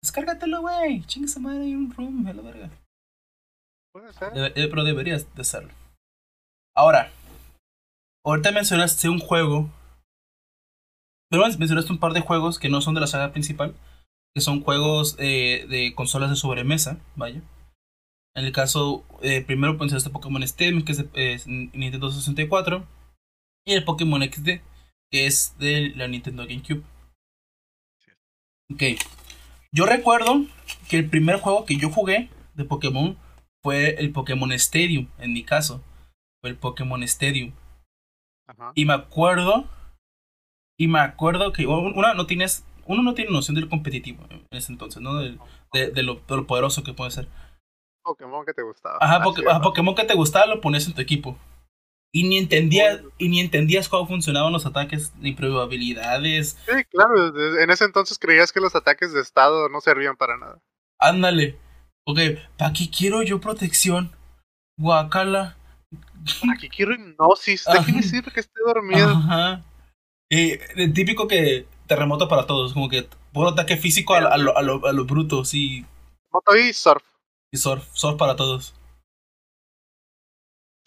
Descárgatelo, 0.03 0.61
güey. 0.61 1.03
Chingue 1.05 1.25
esa 1.27 1.39
madre 1.39 1.63
en 1.63 1.77
un 1.77 1.93
room, 1.93 2.27
a 2.27 2.33
la 2.33 2.41
verga. 2.41 2.69
Puede 3.93 4.11
ser. 4.13 4.33
Debe- 4.33 4.53
eh, 4.55 4.67
pero 4.69 4.83
deberías 4.83 5.33
de 5.33 5.41
hacerlo. 5.41 5.71
Ahora, 6.75 7.11
ahorita 8.25 8.51
mencionaste 8.51 9.07
un 9.09 9.19
juego. 9.19 9.69
Pero 11.31 11.43
mencionaste 11.57 11.91
un 11.91 11.99
par 11.99 12.13
de 12.13 12.21
juegos 12.21 12.59
que 12.59 12.69
no 12.69 12.81
son 12.81 12.93
de 12.93 13.01
la 13.01 13.07
saga 13.07 13.31
principal, 13.31 13.73
que 14.35 14.41
son 14.41 14.61
juegos 14.61 15.15
eh, 15.17 15.65
de 15.69 15.95
consolas 15.95 16.29
de 16.29 16.35
sobremesa, 16.35 16.99
vaya. 17.15 17.41
En 18.35 18.43
el 18.43 18.51
caso, 18.51 19.05
eh, 19.21 19.41
primero 19.41 19.75
mencionaste 19.75 20.09
Pokémon 20.09 20.43
Stadium, 20.43 20.83
que 20.83 20.91
es 20.91 20.97
de 20.97 21.09
eh, 21.13 21.39
Nintendo 21.45 22.11
64, 22.11 22.85
y 23.65 23.73
el 23.73 23.85
Pokémon 23.85 24.21
XD, 24.21 24.59
que 25.09 25.25
es 25.25 25.57
de 25.57 25.93
la 25.95 26.09
Nintendo 26.09 26.45
GameCube. 26.45 26.83
Ok. 28.73 28.83
Yo 29.71 29.85
recuerdo 29.85 30.45
que 30.89 30.97
el 30.97 31.09
primer 31.09 31.39
juego 31.39 31.63
que 31.63 31.77
yo 31.77 31.89
jugué 31.89 32.29
de 32.55 32.65
Pokémon 32.65 33.17
fue 33.63 33.95
el 33.99 34.11
Pokémon 34.11 34.51
Stadium, 34.51 35.07
en 35.17 35.31
mi 35.31 35.43
caso. 35.43 35.81
Fue 36.41 36.49
el 36.49 36.57
Pokémon 36.57 37.01
Stadium. 37.03 37.53
Ajá. 38.47 38.73
Y 38.75 38.83
me 38.83 38.93
acuerdo. 38.93 39.65
Y 40.77 40.89
me 40.89 40.99
acuerdo 40.99 41.53
que 41.53 41.67
una 41.67 42.13
no 42.15 42.25
tienes. 42.25 42.65
Uno 42.85 43.01
no 43.03 43.13
tiene 43.13 43.31
noción 43.31 43.55
del 43.55 43.67
competitivo 43.69 44.25
en 44.29 44.45
ese 44.51 44.71
entonces, 44.71 45.01
¿no? 45.01 45.15
Del- 45.15 45.39
De, 45.73 45.89
de 45.91 46.03
lo, 46.03 46.15
de 46.15 46.35
lo 46.35 46.47
poderoso 46.47 46.83
que 46.83 46.93
puede 46.93 47.11
ser. 47.11 47.27
Pokémon 48.03 48.45
que 48.45 48.53
te 48.53 48.61
gustaba. 48.61 48.97
Ajá, 49.01 49.23
era. 49.37 49.51
ajá, 49.51 49.61
Pokémon 49.61 49.95
que 49.95 50.03
te 50.05 50.13
gustaba 50.13 50.45
lo 50.45 50.61
ponías 50.61 50.85
en 50.87 50.93
tu 50.93 51.01
equipo. 51.01 51.37
Y 52.13 52.23
ni 52.23 52.37
entendías, 52.37 53.01
y 53.17 53.27
ni 53.27 53.41
entendías 53.41 53.89
cómo 53.89 54.07
funcionaban 54.07 54.53
los 54.53 54.65
ataques, 54.65 55.11
ni 55.19 55.33
probabilidades. 55.33 56.57
Sí, 56.65 56.83
claro. 56.85 57.33
En 57.59 57.69
ese 57.71 57.83
entonces 57.83 58.17
creías 58.19 58.53
que 58.53 58.61
los 58.61 58.73
ataques 58.75 59.11
de 59.11 59.19
estado 59.21 59.67
no 59.69 59.81
servían 59.81 60.15
para 60.15 60.37
nada. 60.37 60.59
Ándale. 60.99 61.57
Ok, 62.07 62.19
¿para 62.57 62.71
qué 62.71 62.89
quiero 62.89 63.21
yo 63.23 63.41
protección? 63.41 64.11
Guacala. 64.79 65.57
Aquí 66.53 66.69
quiero 66.69 66.93
hipnosis. 66.93 67.65
¿De 67.65 67.83
qué 67.85 67.91
me 67.91 68.03
sirve 68.03 68.31
que 68.31 68.39
esté 68.39 68.59
dormido? 68.65 69.09
Ajá. 69.09 69.63
Y 70.29 70.53
el 70.75 70.93
típico 70.93 71.27
que 71.27 71.65
terremoto 71.87 72.27
para 72.27 72.45
todos, 72.47 72.73
como 72.73 72.89
que 72.89 73.07
puro 73.33 73.49
ataque 73.49 73.77
físico 73.77 74.13
a, 74.13 74.19
a 74.19 74.37
lo, 74.37 74.57
a, 74.57 74.61
lo, 74.61 74.85
a 74.85 74.93
lo 74.93 75.05
bruto, 75.05 75.45
sí. 75.45 75.85
Moto 76.31 76.55
y 76.55 76.73
surf. 76.73 77.03
Y 77.51 77.57
surf, 77.57 77.87
surf 77.93 78.17
para 78.17 78.35
todos. 78.35 78.73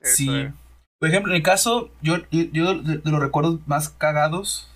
Eso 0.00 0.16
sí. 0.16 0.36
es. 0.36 0.52
Por 1.00 1.08
ejemplo, 1.08 1.32
en 1.32 1.36
el 1.36 1.42
caso, 1.42 1.90
yo, 2.02 2.16
yo, 2.30 2.74
de, 2.74 2.98
de 2.98 3.10
los 3.10 3.20
recuerdos 3.20 3.60
más 3.66 3.88
cagados. 3.88 4.68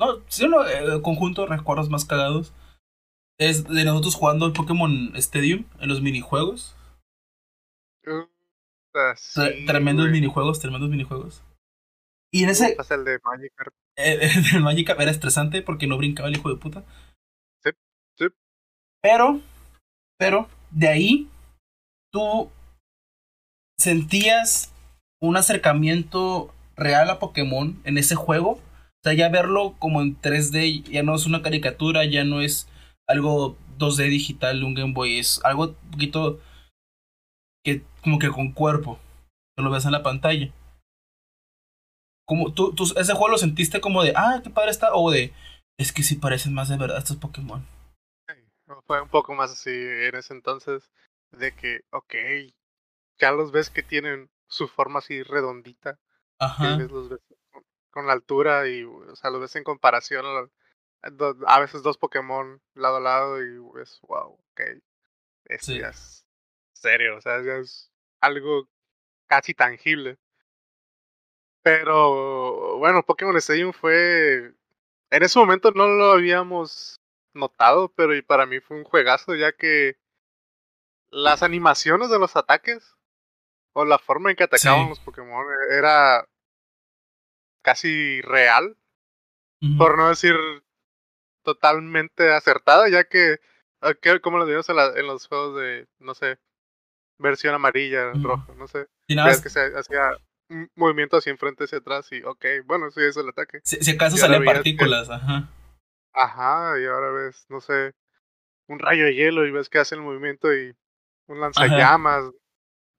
No, 0.00 0.20
si 0.28 0.44
uno 0.44 0.66
eh, 0.66 1.02
conjunto 1.02 1.42
de 1.42 1.48
recuerdos 1.56 1.90
más 1.90 2.04
cagados. 2.04 2.52
Es 3.40 3.62
de 3.68 3.84
nosotros 3.84 4.16
jugando 4.16 4.46
el 4.46 4.52
Pokémon 4.52 5.14
Stadium 5.14 5.64
en 5.78 5.88
los 5.88 6.00
minijuegos. 6.00 6.74
Tre- 8.04 9.14
sí, 9.16 9.64
tremendos 9.64 10.06
güey. 10.06 10.20
minijuegos, 10.20 10.58
tremendos 10.58 10.90
minijuegos. 10.90 11.42
Y 12.32 12.44
en 12.44 12.50
ese, 12.50 12.76
el 12.90 13.04
de 13.04 13.18
Magikarp. 13.24 13.74
eh, 13.96 14.30
el 14.54 14.62
Magikarp 14.62 15.00
era 15.00 15.10
estresante 15.10 15.62
porque 15.62 15.86
no 15.86 15.96
brincaba 15.98 16.28
el 16.28 16.36
hijo 16.36 16.50
de 16.50 16.56
puta. 16.56 16.84
Sí, 17.64 17.70
sí. 18.18 18.26
Pero, 19.02 19.40
pero, 20.18 20.48
de 20.70 20.88
ahí, 20.88 21.28
tú 22.12 22.50
sentías 23.78 24.72
un 25.20 25.36
acercamiento 25.36 26.52
real 26.76 27.10
a 27.10 27.18
Pokémon 27.18 27.80
en 27.84 27.98
ese 27.98 28.14
juego. 28.14 28.50
O 28.50 29.00
sea, 29.04 29.14
ya 29.14 29.28
verlo 29.28 29.76
como 29.78 30.02
en 30.02 30.20
3D, 30.20 30.82
ya 30.82 31.02
no 31.02 31.14
es 31.14 31.26
una 31.26 31.42
caricatura, 31.42 32.04
ya 32.04 32.24
no 32.24 32.40
es 32.40 32.68
algo 33.08 33.56
2D 33.78 34.08
digital 34.08 34.60
de 34.60 34.66
un 34.66 34.74
Game 34.74 34.92
Boy, 34.92 35.18
es 35.18 35.40
algo 35.44 35.68
un 35.68 35.90
poquito 35.92 36.40
que 37.64 37.82
como 38.02 38.18
que 38.18 38.28
con 38.28 38.52
cuerpo, 38.52 38.98
que 39.56 39.62
lo 39.62 39.70
ves 39.70 39.84
en 39.84 39.92
la 39.92 40.02
pantalla. 40.02 40.52
Como 42.28 42.52
tú, 42.52 42.74
tú 42.74 42.84
ese 42.84 43.14
juego 43.14 43.28
lo 43.28 43.38
sentiste 43.38 43.80
como 43.80 44.02
de, 44.02 44.12
ah, 44.14 44.40
qué 44.44 44.50
padre 44.50 44.70
está, 44.70 44.94
o 44.94 45.10
de, 45.10 45.32
es 45.78 45.92
que 45.92 46.02
sí 46.02 46.16
parecen 46.16 46.52
más 46.52 46.68
de 46.68 46.76
verdad 46.76 46.98
estos 46.98 47.16
Pokémon. 47.16 47.66
Fue 48.86 49.00
un 49.00 49.08
poco 49.08 49.34
más 49.34 49.50
así 49.50 49.70
en 49.70 50.14
ese 50.14 50.34
entonces. 50.34 50.90
De 51.32 51.54
que, 51.54 51.80
ok, 51.90 52.14
ya 53.18 53.32
los 53.32 53.50
ves 53.52 53.70
que 53.70 53.82
tienen 53.82 54.30
su 54.46 54.68
forma 54.68 54.98
así 55.00 55.22
redondita. 55.22 55.98
Ajá. 56.38 56.76
ves- 56.76 56.90
los 56.90 57.08
ves 57.08 57.20
con, 57.50 57.64
con 57.90 58.06
la 58.06 58.12
altura 58.12 58.68
y, 58.68 58.84
o 58.84 59.16
sea, 59.16 59.30
los 59.30 59.40
ves 59.40 59.56
en 59.56 59.64
comparación 59.64 60.24
a, 60.26 60.32
los- 61.10 61.36
a 61.46 61.60
veces 61.60 61.82
dos 61.82 61.98
Pokémon 61.98 62.60
lado 62.74 62.96
a 62.96 63.00
lado 63.00 63.42
y 63.42 63.80
es, 63.80 63.98
wow, 64.02 64.34
ok, 64.52 64.60
esto 65.46 65.72
Sí. 65.72 65.78
ya 65.80 65.88
es 65.88 66.26
serio, 66.74 67.16
o 67.16 67.20
sea, 67.20 67.42
ya 67.42 67.56
es 67.56 67.90
algo 68.20 68.68
casi 69.26 69.54
tangible. 69.54 70.18
Pero 71.68 72.78
bueno, 72.78 73.02
Pokémon 73.04 73.36
Stadium 73.36 73.74
fue, 73.74 74.54
en 75.10 75.22
ese 75.22 75.38
momento 75.38 75.70
no 75.72 75.86
lo 75.88 76.12
habíamos 76.12 77.00
notado, 77.34 77.90
pero 77.94 78.16
y 78.16 78.22
para 78.22 78.46
mí 78.46 78.60
fue 78.60 78.78
un 78.78 78.84
juegazo 78.84 79.34
ya 79.34 79.52
que 79.52 79.98
las 81.10 81.42
animaciones 81.42 82.08
de 82.08 82.18
los 82.18 82.34
ataques 82.34 82.96
o 83.74 83.84
la 83.84 83.98
forma 83.98 84.30
en 84.30 84.36
que 84.36 84.44
atacaban 84.44 84.84
Sí. 84.84 84.88
los 84.90 85.00
Pokémon 85.00 85.44
era 85.70 86.26
casi 87.62 88.20
real, 88.22 88.76
por 89.78 89.96
no 89.96 90.08
decir 90.08 90.34
totalmente 91.42 92.32
acertada, 92.32 92.88
ya 92.88 93.04
que, 93.04 93.40
ok, 93.80 94.20
como 94.22 94.38
lo 94.38 94.46
vimos 94.46 94.68
en, 94.68 94.76
la- 94.76 94.92
en 94.98 95.06
los 95.06 95.26
juegos 95.26 95.56
de, 95.60 95.86
no 95.98 96.14
sé, 96.14 96.38
versión 97.18 97.54
amarilla, 97.54 98.10
Ujú. 98.12 98.22
rojo, 98.24 98.54
no 98.56 98.68
sé, 98.68 98.88
que 99.42 99.50
se 99.50 99.60
hacía 99.76 100.18
movimiento 100.74 101.16
hacia 101.18 101.30
enfrente, 101.30 101.64
hacia 101.64 101.78
atrás 101.78 102.08
y, 102.12 102.22
ok, 102.22 102.44
bueno, 102.64 102.90
sí, 102.90 103.00
es 103.02 103.16
el 103.16 103.28
ataque. 103.28 103.60
si, 103.64 103.76
si 103.76 103.90
acaso 103.92 104.16
que- 104.46 104.52
partículas, 104.54 105.10
ajá. 105.10 105.48
Ajá, 106.12 106.80
y 106.80 106.86
ahora 106.86 107.10
ves, 107.10 107.46
no 107.48 107.60
sé, 107.60 107.92
un 108.66 108.78
rayo 108.78 109.04
de 109.04 109.14
hielo 109.14 109.46
y 109.46 109.50
ves 109.50 109.68
que 109.68 109.78
hace 109.78 109.94
el 109.94 110.00
movimiento 110.02 110.52
y 110.52 110.74
un 111.26 111.40
lanzallamas. 111.40 112.24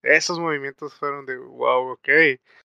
Esos 0.02 0.40
movimientos 0.40 0.94
fueron 0.96 1.26
de 1.26 1.38
wow, 1.38 1.92
ok. 1.92 2.08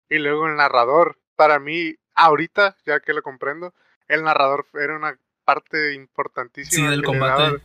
Y 0.10 0.18
luego 0.20 0.48
el 0.48 0.56
narrador, 0.56 1.20
para 1.36 1.60
mí, 1.60 1.96
ahorita, 2.16 2.78
ya 2.86 3.00
que 3.02 3.14
lo 3.14 3.22
comprendo, 3.22 3.74
el 4.08 4.24
narrador 4.24 4.66
era 4.76 4.96
una 4.96 5.20
parte 5.44 5.94
importantísima. 5.94 6.86
Sí, 6.86 6.92
del 6.92 7.02
daba- 7.02 7.50
combate. 7.50 7.64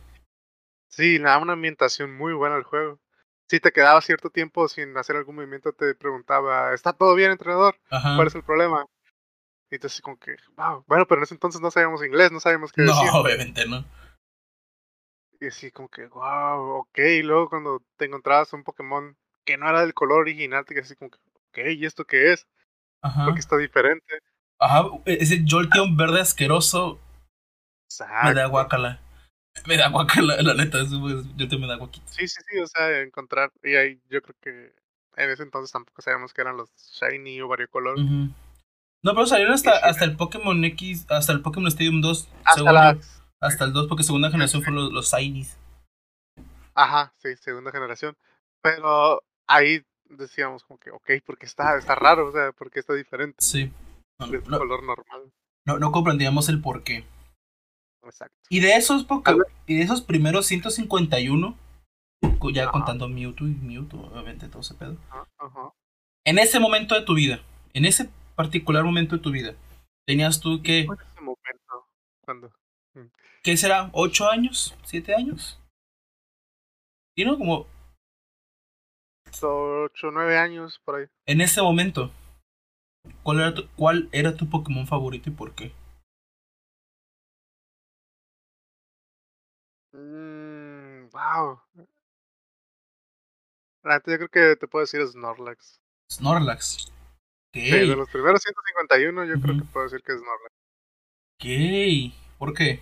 sí, 0.89 1.17
le 1.17 1.23
daba 1.25 1.41
una 1.43 1.53
ambientación 1.53 2.13
muy 2.17 2.33
buena 2.33 2.55
al 2.55 2.63
juego. 2.63 2.99
Si 3.53 3.59
te 3.59 3.71
quedaba 3.71 4.01
cierto 4.01 4.31
tiempo 4.31 4.67
sin 4.67 4.97
hacer 4.97 5.15
algún 5.15 5.35
movimiento, 5.35 5.73
te 5.73 5.93
preguntaba, 5.93 6.73
¿está 6.73 6.91
todo 6.91 7.13
bien, 7.13 7.29
entrenador? 7.29 7.79
Ajá. 7.91 8.15
¿Cuál 8.15 8.27
es 8.27 8.33
el 8.33 8.41
problema? 8.41 8.87
Y 9.69 9.75
entonces 9.75 10.01
como 10.01 10.17
que, 10.17 10.37
wow, 10.57 10.83
bueno, 10.87 11.05
pero 11.05 11.19
en 11.19 11.25
ese 11.25 11.35
entonces 11.35 11.61
no 11.61 11.69
sabíamos 11.69 12.03
inglés, 12.03 12.31
no 12.31 12.39
sabíamos 12.39 12.71
qué 12.71 12.81
No, 12.81 12.93
decir. 12.93 13.09
obviamente 13.13 13.67
no. 13.67 13.85
Y 15.39 15.45
así 15.45 15.69
como 15.69 15.87
que, 15.87 16.07
wow, 16.07 16.77
ok. 16.79 16.97
Y 16.97 17.21
luego 17.21 17.47
cuando 17.47 17.83
te 17.95 18.05
encontrabas 18.05 18.51
un 18.53 18.63
Pokémon 18.63 19.15
que 19.45 19.55
no 19.55 19.69
era 19.69 19.81
del 19.81 19.93
color 19.93 20.21
original, 20.21 20.65
te 20.65 20.73
quedas 20.73 20.87
así 20.87 20.95
como 20.95 21.11
que, 21.11 21.19
ok, 21.19 21.77
¿y 21.77 21.85
esto 21.85 22.05
qué 22.05 22.33
es? 22.33 22.47
Ajá. 23.03 23.25
Porque 23.25 23.41
está 23.41 23.55
diferente. 23.57 24.17
Ajá. 24.57 24.85
Ese 25.05 25.45
Jolteon 25.47 25.95
verde 25.95 26.21
asqueroso 26.21 26.99
me 28.23 28.33
da 28.33 28.45
Exacto. 28.45 28.49
guacala. 28.49 28.99
Me 29.67 29.77
da 29.77 29.89
guacala, 29.89 30.41
la 30.41 30.53
neta. 30.53 30.81
Eso, 30.81 30.99
pues, 30.99 31.25
Jolteon 31.37 31.61
me 31.61 31.67
da 31.67 31.77
guaquito. 31.77 32.05
Sí, 32.11 32.27
sí, 32.27 32.41
sí, 32.49 32.59
o 32.59 32.67
sea, 32.67 33.01
encontrar. 33.01 33.51
Y 33.63 33.75
ahí 33.75 34.01
yo 34.09 34.21
creo 34.21 34.35
que 34.41 34.73
en 35.15 35.29
ese 35.29 35.43
entonces 35.43 35.71
tampoco 35.71 36.01
sabíamos 36.01 36.33
que 36.33 36.41
eran 36.41 36.57
los 36.57 36.69
Shiny 36.99 37.41
o 37.41 37.47
variocolor. 37.47 37.97
No, 37.99 39.13
pero 39.13 39.25
salieron 39.25 39.53
hasta, 39.53 39.71
hasta 39.77 40.05
el 40.05 40.15
Pokémon 40.15 40.63
X, 40.65 41.05
hasta 41.09 41.33
el 41.33 41.41
Pokémon 41.41 41.67
Stadium 41.67 42.01
2. 42.01 42.29
Hasta 42.45 42.53
según 42.55 42.73
la. 42.73 42.93
yo. 42.93 42.99
Hasta 43.41 43.65
el 43.65 43.73
2, 43.73 43.87
porque 43.87 44.03
segunda 44.03 44.31
generación 44.31 44.63
fueron 44.63 44.85
los, 44.85 44.93
los 44.93 45.11
Shinies. 45.11 45.57
Ajá, 46.73 47.13
sí, 47.17 47.35
segunda 47.35 47.71
generación. 47.71 48.15
Pero 48.61 49.21
ahí 49.47 49.83
decíamos 50.05 50.63
como 50.63 50.79
que, 50.79 50.91
ok, 50.91 51.11
porque 51.25 51.45
está, 51.45 51.77
está 51.77 51.95
raro, 51.95 52.27
o 52.27 52.31
sea, 52.31 52.51
porque 52.53 52.79
está 52.79 52.93
diferente 52.93 53.35
Sí. 53.39 53.71
No, 54.19 54.57
color 54.57 54.83
normal. 54.83 55.33
no, 55.65 55.79
no 55.79 55.91
comprendíamos 55.91 56.47
el 56.47 56.61
porqué. 56.61 57.05
Exacto. 58.03 58.35
Y 58.49 58.59
de 58.59 58.75
esos 58.75 59.03
A 59.03 59.07
Poké- 59.07 59.37
ver. 59.37 59.47
y 59.67 59.75
de 59.75 59.81
esos 59.83 60.01
primeros 60.01 60.45
151, 60.47 61.57
co- 62.39 62.49
ya 62.49 62.63
Ajá. 62.63 62.71
contando 62.71 63.07
Mewtwo 63.09 63.47
y 63.47 63.51
Mewtwo, 63.55 64.07
obviamente 64.07 64.47
todo 64.47 64.61
ese 64.61 64.75
pedo. 64.75 64.97
Ajá. 65.09 65.71
En 66.25 66.39
ese 66.39 66.59
momento 66.59 66.95
de 66.95 67.01
tu 67.01 67.13
vida, 67.15 67.39
en 67.73 67.85
ese 67.85 68.09
particular 68.35 68.83
momento 68.83 69.15
de 69.17 69.21
tu 69.21 69.31
vida, 69.31 69.53
tenías 70.05 70.39
tú 70.39 70.61
que, 70.61 70.81
ese 70.81 71.21
momento 71.21 71.87
cuando. 72.21 72.51
¿qué 73.43 73.57
será? 73.57 73.91
¿8 73.93 74.29
años? 74.29 74.75
¿7 74.85 75.13
años? 75.15 75.59
¿Y 77.15 77.25
no? 77.25 77.37
Como 77.37 77.67
ocho, 79.41 80.11
nueve 80.11 80.37
años 80.37 80.79
por 80.85 80.95
ahí. 80.95 81.05
en 81.25 81.41
ese 81.41 81.61
momento, 81.61 82.11
¿cuál 83.23 83.39
era 83.39 83.53
tu, 83.53 83.67
cuál 83.75 84.09
era 84.11 84.35
tu 84.35 84.49
Pokémon 84.49 84.87
favorito 84.87 85.29
y 85.29 85.33
por 85.33 85.53
qué? 85.55 85.73
Mm, 89.93 91.09
wow. 91.11 91.59
La 93.83 93.95
neta, 93.95 94.11
yo 94.11 94.17
creo 94.17 94.29
que 94.29 94.55
te 94.55 94.67
puedo 94.67 94.83
decir 94.83 95.05
Snorlax. 95.05 95.79
Snorlax. 96.11 96.87
Ok, 96.89 97.55
Sí, 97.55 97.69
de 97.71 97.95
los 97.95 98.09
primeros 98.09 98.41
151 98.41 99.25
yo 99.25 99.39
creo 99.41 99.55
Ujú. 99.55 99.63
que 99.65 99.71
puedo 99.71 99.83
decir 99.85 100.01
que 100.03 100.13
es 100.13 100.19
Snorlax. 100.19 100.53
ok. 101.39 102.37
¿Por 102.39 102.53
qué? 102.53 102.81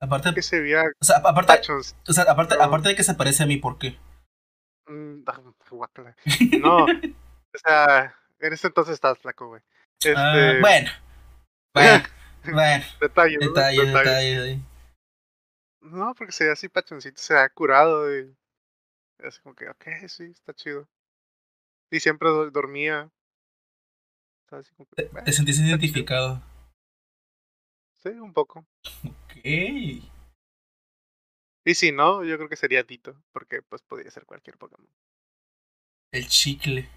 Aparte, 0.00 0.32
Que 0.32 0.42
se 0.42 0.60
veía 0.60 0.84
o 1.00 1.04
sea, 1.04 1.16
aparte, 1.16 1.60
o 1.72 2.12
sea, 2.12 2.24
aparte, 2.24 2.54
aparte 2.60 2.88
de 2.90 2.94
que 2.96 3.02
se 3.02 3.14
parece 3.14 3.42
a 3.42 3.46
mí, 3.46 3.56
¿por 3.56 3.78
qué? 3.78 3.98
Mm, 4.86 5.22
ah. 5.26 5.42
No, 6.62 6.84
o 7.54 7.58
sea, 7.58 8.14
en 8.38 8.52
ese 8.52 8.68
entonces 8.68 8.94
estabas 8.94 9.18
flaco, 9.18 9.48
güey. 9.48 9.62
Este, 9.98 10.14
Ah, 10.16 10.58
bueno, 10.60 10.90
bueno, 11.74 12.04
bueno, 12.44 12.84
detalle, 13.00 13.36
¿no? 13.38 13.46
detalle, 13.48 13.86
Detalle. 13.86 14.60
No, 15.80 16.14
porque 16.14 16.32
se 16.32 16.44
ve 16.44 16.52
así 16.52 16.68
pachoncito, 16.68 17.20
se 17.20 17.36
ha 17.36 17.48
curado 17.48 18.12
y 18.18 18.34
así 19.24 19.40
como 19.42 19.54
que, 19.54 19.68
ok, 19.68 19.84
sí, 20.08 20.24
está 20.24 20.52
chido. 20.54 20.88
Y 21.90 22.00
siempre 22.00 22.28
do- 22.28 22.50
dormía. 22.50 23.10
O 24.46 24.48
sea, 24.48 24.58
así 24.58 24.74
como 24.74 24.88
que, 24.88 25.02
Te 25.04 25.08
"Bueno, 25.08 25.32
sentiste 25.32 25.62
identificado. 25.66 26.42
sí, 28.02 28.10
un 28.10 28.32
poco. 28.32 28.66
Ok. 29.06 29.36
Y 31.64 31.74
si 31.74 31.92
no, 31.92 32.24
yo 32.24 32.36
creo 32.36 32.48
que 32.48 32.56
sería 32.56 32.84
Tito, 32.86 33.22
porque 33.32 33.62
pues 33.62 33.82
podría 33.82 34.10
ser 34.10 34.24
cualquier 34.26 34.56
Pokémon. 34.58 34.88
El 36.12 36.26
chicle. 36.28 36.88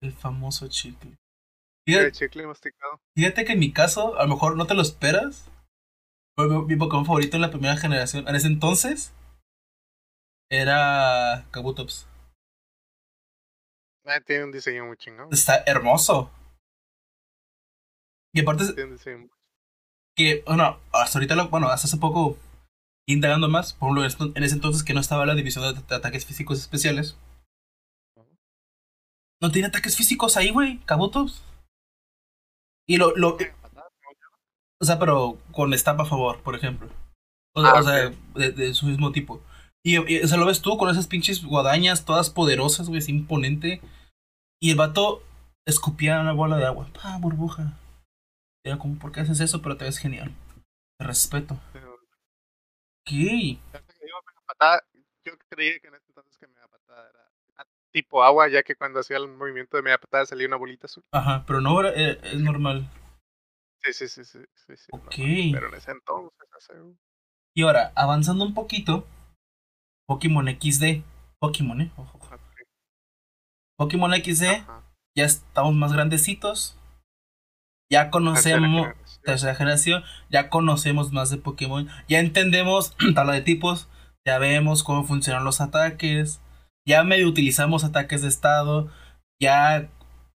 El 0.00 0.12
famoso 0.12 0.68
chicle. 0.68 1.16
El 1.86 2.12
chicle 2.12 2.46
masticado. 2.46 3.00
fíjate 3.16 3.44
que 3.44 3.52
en 3.54 3.58
mi 3.58 3.72
caso, 3.72 4.16
a 4.16 4.22
lo 4.24 4.34
mejor 4.34 4.56
no 4.56 4.66
te 4.66 4.74
lo 4.74 4.82
esperas. 4.82 5.50
Mi, 6.38 6.76
Pokémon 6.76 7.04
favorito 7.04 7.36
en 7.36 7.42
la 7.42 7.50
primera 7.50 7.76
generación, 7.76 8.26
en 8.26 8.34
ese 8.34 8.46
entonces, 8.46 9.12
era 10.50 11.44
Kabutops. 11.50 12.06
Ah, 14.06 14.20
tiene 14.20 14.44
un 14.44 14.52
diseño 14.52 14.84
muy 14.86 14.96
chingón. 14.96 15.28
Está 15.32 15.62
hermoso. 15.66 16.30
Y 18.34 18.40
aparte, 18.40 18.64
Tiene 18.72 18.84
un 18.84 18.96
diseño 18.96 19.18
muy- 19.18 19.30
que, 20.16 20.42
bueno, 20.46 20.80
hasta 20.92 21.18
ahorita, 21.18 21.36
lo- 21.36 21.48
bueno, 21.48 21.68
hasta 21.68 21.86
hace 21.86 21.98
poco, 21.98 22.36
indagando 23.06 23.48
más, 23.48 23.74
por 23.74 23.96
ejemplo, 23.98 24.32
en 24.34 24.42
ese 24.42 24.54
entonces 24.54 24.82
que 24.82 24.94
no 24.94 25.00
estaba 25.00 25.26
la 25.26 25.34
división 25.34 25.64
de, 25.74 25.80
de 25.80 25.94
ataques 25.94 26.26
físicos 26.26 26.58
especiales. 26.58 27.16
No 29.40 29.50
tiene 29.50 29.68
ataques 29.68 29.96
físicos 29.96 30.36
ahí, 30.36 30.50
güey, 30.50 30.78
Kabutops. 30.86 31.42
Y 32.88 32.96
lo, 32.96 33.14
lo. 33.16 33.36
O 34.82 34.84
sea, 34.84 34.98
pero 34.98 35.38
con 35.52 35.72
stamp 35.74 36.00
a 36.00 36.04
favor, 36.04 36.42
por 36.42 36.56
ejemplo. 36.56 36.88
O, 37.54 37.64
Ah, 37.64 37.78
o 37.78 37.82
sea, 37.84 38.10
de, 38.34 38.50
de 38.50 38.74
su 38.74 38.86
mismo 38.86 39.12
tipo. 39.12 39.40
Y, 39.84 39.94
y, 40.12 40.20
o 40.22 40.26
sea, 40.26 40.38
lo 40.38 40.46
ves 40.46 40.60
tú 40.60 40.76
con 40.76 40.90
esas 40.90 41.06
pinches 41.06 41.44
guadañas 41.44 42.04
todas 42.04 42.30
poderosas, 42.30 42.88
güey, 42.88 42.98
es 42.98 43.08
imponente. 43.08 43.80
Y 44.60 44.72
el 44.72 44.76
vato 44.76 45.22
escupía 45.66 46.20
una 46.20 46.32
bola 46.32 46.56
de 46.56 46.66
agua. 46.66 46.88
¡Pah, 47.00 47.18
burbuja! 47.18 47.78
Era 48.64 48.78
como, 48.78 48.98
¿por 48.98 49.12
qué 49.12 49.20
haces 49.20 49.38
eso? 49.38 49.62
Pero 49.62 49.76
te 49.76 49.84
ves 49.84 49.98
genial. 49.98 50.34
Te 50.98 51.06
respeto. 51.06 51.60
Pero, 51.72 51.96
¿Qué? 53.04 53.58
yo, 55.24 55.32
creía 55.48 55.78
que 55.78 55.88
en 55.88 55.94
ese 55.94 56.06
entonces 56.08 56.36
que 56.38 56.48
media 56.48 56.66
patada 56.66 57.08
era 57.08 57.30
ah, 57.58 57.66
tipo 57.92 58.24
agua, 58.24 58.48
ya 58.48 58.64
que 58.64 58.74
cuando 58.74 58.98
hacía 58.98 59.18
el 59.18 59.28
movimiento 59.28 59.76
de 59.76 59.84
media 59.84 59.98
patada 59.98 60.26
salía 60.26 60.48
una 60.48 60.56
bolita 60.56 60.86
azul. 60.86 61.04
Ajá, 61.12 61.44
pero 61.46 61.60
no 61.60 61.78
era, 61.80 61.90
eh, 61.90 62.18
es 62.24 62.40
normal. 62.40 62.88
Sí, 63.84 63.92
sí, 63.92 64.08
sí, 64.08 64.24
sí, 64.24 64.38
sí, 64.54 64.76
sí, 64.76 64.88
Ok. 64.92 65.18
normal. 65.18 65.50
Pero 65.52 65.68
en 65.68 65.74
ese 65.74 65.90
entonces, 65.90 66.48
hace 66.56 66.80
un- 66.80 66.98
Y 67.54 67.62
ahora, 67.62 67.92
avanzando 67.96 68.44
un 68.44 68.54
poquito, 68.54 69.06
Pokémon 70.06 70.48
XD. 70.48 71.02
Pokémon, 71.40 71.80
¿eh? 71.80 71.92
Ojo, 71.96 72.18
ojo. 72.18 72.36
Pokémon 73.78 74.12
XD, 74.14 74.44
Ajá. 74.60 74.82
ya 75.16 75.24
estamos 75.24 75.74
más 75.74 75.92
grandecitos. 75.92 76.78
Ya 77.90 78.10
conocemos, 78.10 78.88
tercera 79.22 79.54
generación, 79.54 80.02
ya 80.30 80.48
conocemos 80.48 81.12
más 81.12 81.28
de 81.28 81.36
Pokémon, 81.36 81.88
ya 82.08 82.20
entendemos 82.20 82.96
tabla 83.14 83.34
de 83.34 83.42
tipos, 83.42 83.88
ya 84.26 84.38
vemos 84.38 84.82
cómo 84.82 85.04
funcionan 85.04 85.44
los 85.44 85.60
ataques, 85.60 86.40
ya 86.88 87.04
medio 87.04 87.28
utilizamos 87.28 87.84
ataques 87.84 88.22
de 88.22 88.28
estado, 88.28 88.90
ya 89.42 89.90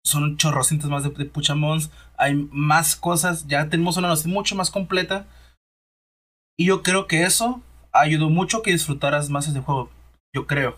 son 0.03 0.37
chorrocientos 0.37 0.89
más 0.89 1.03
de, 1.03 1.11
de 1.11 1.25
Puchamons, 1.25 1.91
hay 2.23 2.35
más 2.51 2.95
cosas, 2.95 3.47
ya 3.47 3.69
tenemos 3.69 3.97
una 3.97 4.07
noción 4.07 4.33
mucho 4.33 4.55
más 4.55 4.71
completa. 4.71 5.27
Y 6.57 6.67
yo 6.67 6.83
creo 6.83 7.07
que 7.07 7.23
eso 7.23 7.61
ayudó 7.91 8.29
mucho 8.29 8.61
que 8.61 8.71
disfrutaras 8.71 9.29
más 9.29 9.47
ese 9.47 9.59
juego. 9.59 9.89
Yo 10.33 10.47
creo. 10.47 10.77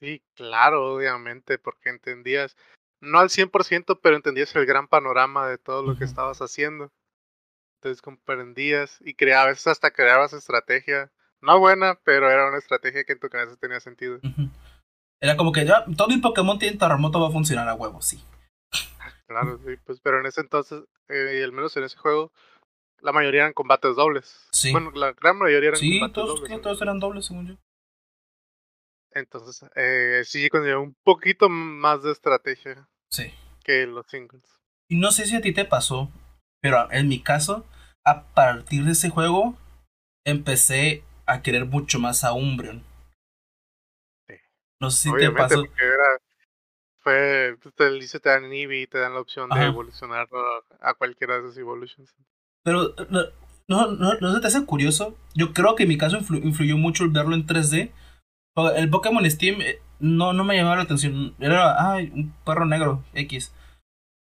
Sí, 0.00 0.22
claro, 0.34 0.94
obviamente, 0.94 1.58
porque 1.58 1.90
entendías, 1.90 2.56
no 3.00 3.18
al 3.18 3.30
100%, 3.30 4.00
pero 4.02 4.16
entendías 4.16 4.54
el 4.56 4.66
gran 4.66 4.88
panorama 4.88 5.48
de 5.48 5.58
todo 5.58 5.82
lo 5.82 5.96
que 5.96 6.04
estabas 6.04 6.40
haciendo. 6.40 6.90
Entonces 7.76 8.02
comprendías 8.02 8.98
y 9.04 9.14
creabas, 9.14 9.66
hasta 9.66 9.92
creabas 9.92 10.32
estrategia, 10.32 11.12
no 11.40 11.60
buena, 11.60 11.98
pero 12.04 12.30
era 12.30 12.48
una 12.48 12.58
estrategia 12.58 13.04
que 13.04 13.12
en 13.12 13.20
tu 13.20 13.28
cabeza 13.28 13.56
tenía 13.56 13.78
sentido. 13.78 14.18
Era 15.20 15.36
como 15.36 15.52
que 15.52 15.64
ya 15.64 15.84
todo 15.96 16.08
mi 16.08 16.18
Pokémon 16.18 16.58
tiene 16.58 16.76
terremoto, 16.76 17.20
va 17.20 17.28
a 17.28 17.32
funcionar 17.32 17.68
a 17.68 17.74
huevo, 17.74 18.02
sí. 18.02 18.22
Claro, 19.28 19.58
sí, 19.64 19.76
pues, 19.84 20.00
pero 20.00 20.18
en 20.20 20.26
ese 20.26 20.40
entonces, 20.40 20.82
eh, 21.08 21.36
y 21.38 21.42
al 21.42 21.52
menos 21.52 21.76
en 21.76 21.84
ese 21.84 21.96
juego, 21.98 22.32
la 23.00 23.12
mayoría 23.12 23.42
eran 23.42 23.52
combates 23.52 23.94
dobles. 23.94 24.48
Sí. 24.52 24.72
Bueno, 24.72 24.90
la 24.92 25.12
gran 25.12 25.36
mayoría 25.36 25.68
eran 25.68 25.80
Sí, 25.80 26.00
combates 26.00 26.14
todos, 26.14 26.34
dobles. 26.40 26.50
¿no? 26.50 26.60
todos 26.62 26.82
eran 26.82 26.98
dobles, 26.98 27.26
según 27.26 27.46
yo. 27.48 27.54
Entonces, 29.12 29.68
eh, 29.74 30.22
sí, 30.24 30.48
conlleva 30.48 30.80
un 30.80 30.94
poquito 31.04 31.48
más 31.48 32.02
de 32.02 32.12
estrategia 32.12 32.88
Sí. 33.10 33.32
que 33.64 33.86
los 33.86 34.06
singles. 34.06 34.42
Y 34.90 34.96
no 34.98 35.10
sé 35.12 35.26
si 35.26 35.36
a 35.36 35.40
ti 35.40 35.52
te 35.52 35.64
pasó, 35.64 36.10
pero 36.62 36.90
en 36.90 37.08
mi 37.08 37.22
caso, 37.22 37.66
a 38.04 38.24
partir 38.34 38.84
de 38.84 38.92
ese 38.92 39.10
juego, 39.10 39.56
empecé 40.26 41.04
a 41.26 41.42
querer 41.42 41.66
mucho 41.66 41.98
más 41.98 42.24
a 42.24 42.32
Umbreon. 42.32 42.82
Sí. 44.28 44.36
No 44.80 44.90
sé 44.90 45.02
si 45.02 45.08
Obviamente, 45.10 45.34
te 45.34 45.42
pasó. 45.42 45.60
porque. 45.66 45.84
Fue. 47.08 47.56
pues, 47.62 47.74
Te 47.74 47.90
dice, 47.92 48.20
te 48.20 48.28
dan 48.28 48.44
Eevee 48.52 48.82
y 48.82 48.86
te 48.86 48.98
dan 48.98 49.14
la 49.14 49.20
opción 49.20 49.50
Ajá. 49.52 49.60
de 49.62 49.66
evolucionar 49.68 50.28
a, 50.80 50.90
a 50.90 50.94
cualquiera 50.94 51.34
de 51.34 51.40
esos 51.40 51.56
evolutions. 51.58 52.14
Pero 52.64 52.94
no, 53.08 53.22
no, 53.68 53.86
no, 53.92 54.14
no 54.20 54.34
se 54.34 54.40
te 54.40 54.46
hace 54.46 54.64
curioso. 54.64 55.16
Yo 55.34 55.52
creo 55.52 55.74
que 55.74 55.84
en 55.84 55.88
mi 55.90 55.98
caso 55.98 56.18
influ- 56.18 56.42
influyó 56.44 56.76
mucho 56.76 57.04
el 57.04 57.10
verlo 57.10 57.34
en 57.34 57.46
3D. 57.46 57.90
Pero 58.54 58.74
El 58.74 58.90
Pokémon 58.90 59.28
Steam 59.30 59.60
eh, 59.60 59.78
no, 60.00 60.32
no 60.32 60.44
me 60.44 60.56
llamaba 60.56 60.76
la 60.76 60.82
atención. 60.82 61.34
Era, 61.38 61.92
ay, 61.92 62.10
un 62.14 62.32
perro 62.44 62.64
negro, 62.66 63.04
X. 63.14 63.52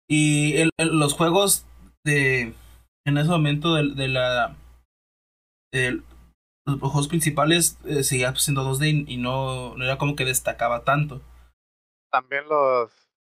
Y 0.09 0.57
el- 0.57 0.69
el- 0.77 0.97
los 0.99 1.13
juegos 1.13 1.65
de. 2.05 2.53
En 3.05 3.17
ese 3.17 3.29
momento 3.29 3.73
de, 3.75 3.93
de 3.95 4.07
la. 4.09 4.55
de 5.73 6.01
los 6.65 6.79
juegos 6.79 7.07
principales 7.07 7.79
eh, 7.85 8.03
seguían 8.03 8.35
siendo 8.35 8.63
2D 8.63 9.05
y, 9.07 9.13
y 9.13 9.17
no, 9.17 9.75
no 9.77 9.83
era 9.85 9.97
como 9.97 10.15
que 10.17 10.25
destacaba 10.25 10.83
tanto. 10.83 11.21
También 12.21 12.47
los. 12.49 12.91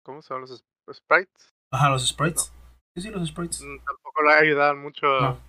¿Cómo 0.04 0.22
se 0.22 0.30
llaman 0.34 0.42
los 0.50 0.52
sp- 0.62 0.94
sprites? 0.94 1.54
Ajá, 1.72 1.90
los 1.90 2.08
sprites. 2.08 2.54
Sí, 2.96 3.02
sí, 3.02 3.10
los 3.10 3.28
sprites. 3.28 3.62
Mm, 3.62 3.78
Tampoco 3.86 4.24
le 4.24 4.34
ayudaban 4.34 4.80
mucho. 4.80 5.06
No. 5.20 5.42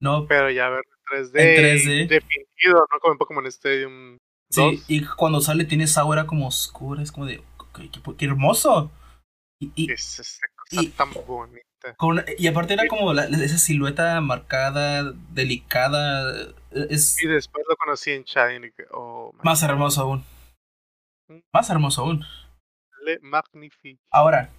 No, 0.00 0.26
Pero 0.28 0.50
ya 0.50 0.68
ver 0.68 0.82
en 1.12 1.24
3D. 1.24 1.40
En 1.40 1.48
y 1.48 1.56
3D. 1.56 2.08
Definido, 2.08 2.86
no 2.92 3.00
como 3.00 3.12
en 3.12 3.18
Pokémon 3.18 3.46
Stadium 3.46 4.18
2. 4.50 4.74
sí, 4.74 4.82
y 4.88 5.04
cuando 5.06 5.40
sale 5.40 5.64
tiene 5.64 5.84
esa 5.84 6.02
aura 6.02 6.26
como 6.26 6.46
oscura, 6.48 7.02
es 7.02 7.12
como 7.12 7.26
de. 7.26 7.42
¡Qué, 7.74 7.90
qué- 7.90 8.16
qué 8.16 8.24
hermoso! 8.26 8.90
Y, 9.60 9.72
y, 9.74 9.92
Es 9.92 10.18
esa 10.18 10.46
cosa 10.56 10.82
y- 10.82 10.88
tan 10.88 11.10
bonita. 11.26 11.94
con- 11.96 12.24
y 12.38 12.46
aparte 12.46 12.74
era 12.74 12.86
como 12.88 13.12
la- 13.14 13.24
esa 13.26 13.58
silueta 13.58 14.20
marcada, 14.20 15.12
delicada. 15.30 16.42
eh, 16.72 16.86
Es 16.90 17.22
Y 17.22 17.26
después 17.28 17.64
lo 17.68 17.76
conocí 17.76 18.10
en 18.12 18.24
Shine. 18.24 18.72
Oh, 18.92 19.32
más 19.42 19.62
hermoso 19.62 20.02
aún. 20.02 20.24
Más 21.52 21.70
hermoso 21.70 22.02
aún. 22.02 22.24
Le 23.04 23.18
Magnifique. 23.20 24.00
Ahora, 24.10 24.50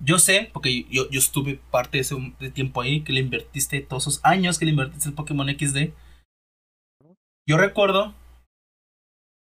yo 0.00 0.18
sé, 0.18 0.50
porque 0.52 0.84
yo, 0.90 1.08
yo 1.10 1.18
estuve 1.18 1.60
parte 1.70 1.98
de 1.98 2.02
ese 2.02 2.16
de 2.38 2.50
tiempo 2.50 2.80
ahí, 2.80 3.02
que 3.02 3.12
le 3.12 3.20
invertiste 3.20 3.80
todos 3.80 4.04
esos 4.06 4.24
años 4.24 4.58
que 4.58 4.64
le 4.64 4.72
invertiste 4.72 5.08
el 5.08 5.14
Pokémon 5.14 5.48
XD. 5.48 5.92
Yo 7.46 7.56
recuerdo 7.56 8.14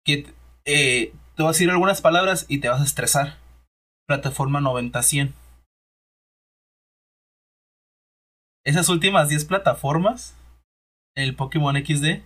que 0.05 0.35
eh, 0.65 1.13
te 1.37 1.43
voy 1.43 1.47
a 1.47 1.53
decir 1.53 1.71
algunas 1.71 2.01
palabras 2.01 2.47
y 2.49 2.59
te 2.59 2.69
vas 2.69 2.81
a 2.81 2.85
estresar. 2.85 3.39
Plataforma 4.07 4.61
90-100. 4.61 5.33
Esas 8.65 8.89
últimas 8.89 9.29
10 9.29 9.45
plataformas, 9.47 10.37
el 11.17 11.35
Pokémon 11.35 11.77
XD, 11.77 12.23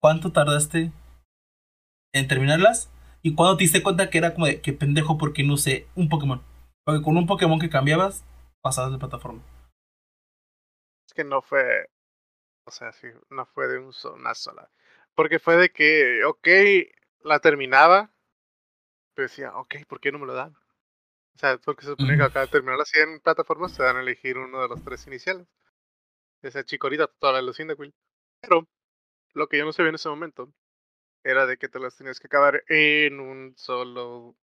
¿cuánto 0.00 0.32
tardaste 0.32 0.92
en 2.12 2.28
terminarlas? 2.28 2.90
¿Y 3.22 3.34
cuándo 3.34 3.56
te 3.56 3.64
diste 3.64 3.82
cuenta 3.82 4.10
que 4.10 4.18
era 4.18 4.34
como 4.34 4.46
de 4.46 4.60
que 4.60 4.72
pendejo 4.72 5.18
porque 5.18 5.44
no 5.44 5.54
usé 5.54 5.86
un 5.94 6.08
Pokémon? 6.08 6.42
Porque 6.84 7.02
con 7.02 7.16
un 7.16 7.26
Pokémon 7.26 7.58
que 7.58 7.68
cambiabas, 7.68 8.24
pasabas 8.62 8.92
de 8.92 8.98
plataforma. 8.98 9.42
Es 11.06 11.14
que 11.14 11.24
no 11.24 11.42
fue. 11.42 11.90
O 12.64 12.70
sea, 12.70 12.92
sí, 12.92 13.08
no 13.30 13.46
fue 13.46 13.68
de 13.68 13.78
un 13.78 13.92
una 14.14 14.34
sola. 14.34 14.70
Porque 15.14 15.38
fue 15.38 15.56
de 15.56 15.70
que, 15.70 16.24
ok, 16.24 16.48
la 17.24 17.40
terminaba. 17.40 18.10
Pero 19.14 19.28
decía, 19.28 19.54
ok, 19.56 19.74
¿por 19.86 20.00
qué 20.00 20.12
no 20.12 20.18
me 20.18 20.26
lo 20.26 20.34
dan? 20.34 20.54
O 21.34 21.38
sea, 21.38 21.58
porque 21.58 21.82
se 21.82 21.90
supone 21.90 22.16
que 22.16 22.22
acá 22.22 22.40
de 22.40 22.48
terminar 22.48 22.78
las 22.78 22.88
100 22.88 23.20
plataformas 23.20 23.76
te 23.76 23.82
dan 23.82 23.96
a 23.96 24.00
elegir 24.00 24.38
uno 24.38 24.62
de 24.62 24.68
los 24.68 24.82
tres 24.84 25.06
iniciales. 25.06 25.46
Ese 26.42 26.64
chico 26.64 26.86
ahorita 26.86 27.06
toda 27.06 27.42
los 27.42 27.56
Cyndaquil. 27.56 27.94
Pero 28.40 28.66
lo 29.34 29.48
que 29.48 29.58
yo 29.58 29.64
no 29.64 29.72
sabía 29.72 29.90
en 29.90 29.94
ese 29.96 30.08
momento 30.08 30.52
era 31.24 31.46
de 31.46 31.56
que 31.58 31.68
te 31.68 31.78
las 31.78 31.96
tenías 31.96 32.18
que 32.20 32.26
acabar 32.26 32.64
en 32.68 33.20
un 33.20 33.54
solo. 33.56 34.36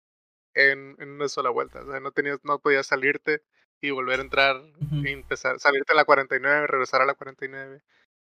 En, 0.54 0.96
en 1.00 1.10
una 1.10 1.28
sola 1.28 1.50
vuelta. 1.50 1.82
O 1.82 1.92
sea, 1.92 2.00
no, 2.00 2.12
tenías, 2.12 2.40
no 2.44 2.60
podías 2.60 2.88
salirte 2.88 3.44
y 3.82 3.92
volver 3.92 4.20
a 4.20 4.24
entrar 4.24 4.62
y 5.04 5.10
empezar, 5.10 5.60
salirte 5.60 5.92
a 5.92 5.96
la 5.98 6.06
49, 6.06 6.66
regresar 6.66 7.02
a 7.02 7.06
la 7.06 7.14
49 7.14 7.82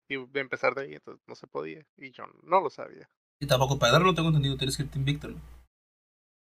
y 0.07 0.15
empezar 0.37 0.75
de 0.75 0.83
ahí, 0.83 0.93
entonces 0.93 1.23
no 1.27 1.33
se 1.35 1.47
podía. 1.47 1.83
Y 1.97 2.11
yo 2.11 2.25
no 2.43 2.61
lo 2.61 2.69
sabía. 2.69 3.09
Y 3.39 3.47
tampoco 3.47 3.79
para 3.79 3.93
darlo, 3.93 4.13
tengo 4.13 4.27
entendido, 4.29 4.55
tienes 4.55 4.77
que 4.77 4.83
irte 4.83 4.99
invicto, 4.99 5.29
¿no? 5.29 5.41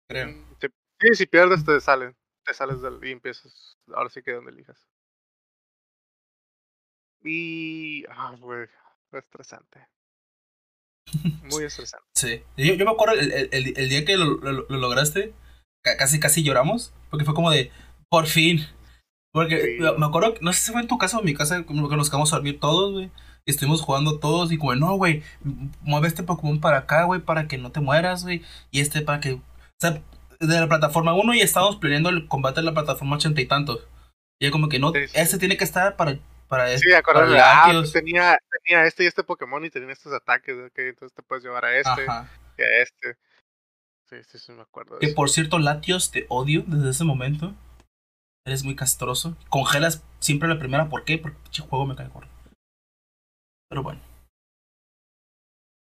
Creo. 0.09 0.29
Mm, 0.29 0.55
si- 0.61 0.69
Sí, 0.99 1.15
si 1.15 1.27
pierdes 1.27 1.63
te 1.63 1.79
salen, 1.81 2.17
te 2.43 2.55
sales 2.55 2.81
del, 2.81 3.05
y 3.05 3.11
empiezas, 3.11 3.77
ahora 3.89 4.09
sí 4.09 4.23
que 4.23 4.33
donde 4.33 4.51
elijas. 4.51 4.89
Y, 7.23 8.05
ah, 8.09 8.35
güey, 8.39 8.67
fue 9.11 9.19
estresante. 9.19 9.87
Muy 11.51 11.65
estresante. 11.65 12.05
Sí. 12.15 12.43
Yo, 12.57 12.75
yo 12.75 12.85
me 12.85 12.91
acuerdo 12.91 13.15
el, 13.15 13.33
el- 13.33 13.75
el- 13.77 13.89
día 13.89 14.05
que 14.05 14.17
lo, 14.17 14.25
lo- 14.37 14.67
lo 14.69 14.77
lograste, 14.79 15.33
ca- 15.83 15.97
casi 15.97 16.19
casi 16.21 16.43
lloramos, 16.43 16.93
porque 17.11 17.25
fue 17.25 17.35
como 17.35 17.51
de, 17.51 17.71
por 18.11 18.27
fin. 18.27 18.67
Porque 19.33 19.77
Sí. 19.79 19.85
me 19.99 20.07
acuerdo, 20.07 20.35
no 20.41 20.53
sé 20.53 20.61
si 20.61 20.73
fue 20.73 20.81
en 20.81 20.89
tu 20.89 20.99
casa 20.99 21.17
o 21.19 21.21
en 21.21 21.27
mi 21.27 21.35
casa, 21.35 21.65
como 21.65 21.89
que 21.89 21.97
nos 21.97 22.09
quedamos 22.11 22.33
a 22.33 22.37
dormir 22.37 22.59
todos, 22.59 22.93
güey. 22.93 23.11
Estuvimos 23.45 23.81
jugando 23.83 24.19
todos 24.19 24.51
y 24.51 24.59
como, 24.59 24.75
no, 24.75 24.97
güey, 24.97 25.23
mueve 25.83 26.09
este 26.09 26.23
Pokémon 26.25 26.59
para 26.61 26.79
acá, 26.79 27.05
güey, 27.05 27.21
para 27.21 27.47
que 27.47 27.59
no 27.59 27.71
te 27.71 27.81
mueras, 27.81 28.25
güey. 28.25 28.43
Y 28.73 28.81
este 28.81 29.03
para 29.03 29.21
que... 29.21 29.35
O 29.35 29.43
sea, 29.79 30.03
de 30.41 30.61
la 30.61 30.69
plataforma 30.69 31.15
1 31.15 31.35
y 31.35 31.41
estábamos 31.41 31.77
planeando 31.77 32.09
el 32.09 32.27
combate 32.29 32.61
de 32.61 32.67
la 32.67 32.75
plataforma 32.75 33.17
ochenta 33.17 33.41
y 33.41 33.47
tantos. 33.47 33.81
Y 34.41 34.47
yo 34.47 34.51
como 34.53 34.69
que 34.69 34.79
no, 34.81 34.91
Sí, 34.93 35.07
sí. 35.07 35.13
este 35.15 35.39
tiene 35.39 35.57
que 35.57 35.65
estar 35.65 35.95
para... 35.97 36.19
para 36.49 36.77
Sí, 36.79 36.85
para 36.89 36.99
acordarme, 36.99 37.39
ah, 37.41 37.69
pues 37.73 37.93
tenía, 37.93 38.39
tenía 38.65 38.85
este 38.85 39.05
y 39.05 39.07
este 39.07 39.25
Pokémon 39.25 39.65
y 39.65 39.71
tenía 39.71 39.93
estos 39.93 40.13
ataques, 40.13 40.57
ok, 40.57 40.79
entonces 40.79 41.15
te 41.15 41.23
puedes 41.23 41.45
llevar 41.45 41.65
a 41.65 41.77
este 41.77 42.03
Ajá. 42.09 42.29
y 42.59 42.63
a 42.63 42.83
este. 42.83 43.17
Sí, 44.09 44.17
sí, 44.29 44.39
sí, 44.39 44.53
me 44.53 44.63
acuerdo 44.63 44.99
Que 45.01 45.07
eso. 45.07 45.15
por 45.17 45.29
cierto, 45.31 45.59
Latios, 45.59 46.11
te 46.13 46.27
odio 46.29 46.63
desde 46.67 46.91
ese 46.91 47.05
momento. 47.05 47.55
Eres 48.47 48.63
muy 48.63 48.77
castroso. 48.77 49.37
Congelas 49.49 50.05
siempre 50.21 50.49
la 50.49 50.59
primera. 50.61 50.89
¿Por 50.89 51.05
qué? 51.05 51.19
Porque 51.19 51.37
pinche 51.43 51.63
juego 51.63 51.85
me 51.87 51.97
cae 51.97 52.07
gordo. 52.09 52.31
Pero 53.69 53.83
bueno. 53.83 54.01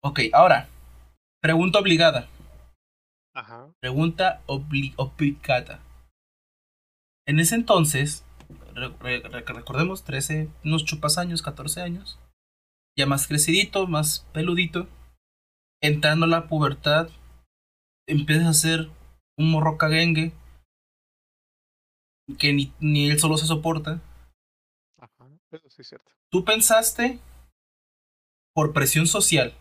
Ok, 0.05 0.21
ahora. 0.33 0.69
Pregunta 1.41 1.81
obligada. 1.81 2.29
Ajá. 3.35 3.67
Pregunta 3.81 4.43
obli- 4.47 4.95
obligada. 4.97 5.81
En 7.27 7.41
ese 7.41 7.57
entonces, 7.57 8.25
re- 8.75 8.97
re- 9.01 9.21
re- 9.21 9.45
recordemos, 9.45 10.05
13, 10.05 10.49
unos 10.65 10.85
chupas 10.85 11.19
años, 11.19 11.43
14 11.43 11.81
años. 11.83 12.19
Ya 12.97 13.07
más 13.07 13.27
crecidito, 13.27 13.87
más 13.87 14.29
peludito. 14.33 14.87
Entrando 15.83 16.27
a 16.27 16.29
la 16.29 16.47
pubertad, 16.49 17.09
empiezas 18.07 18.47
a 18.47 18.53
ser 18.53 18.91
un 19.39 19.51
morro 19.51 19.79
caguengue. 19.79 20.33
Que 22.39 22.53
ni, 22.53 22.73
ni 22.81 23.11
él 23.11 23.19
solo 23.19 23.37
se 23.37 23.47
soporta. 23.47 24.01
Ajá. 24.99 25.29
Eso 25.51 25.69
sí 25.71 25.83
es 25.83 25.89
cierto. 25.89 26.11
¿Tú 26.31 26.45
pensaste, 26.45 27.19
por 28.55 28.73
presión 28.73 29.07
social, 29.07 29.55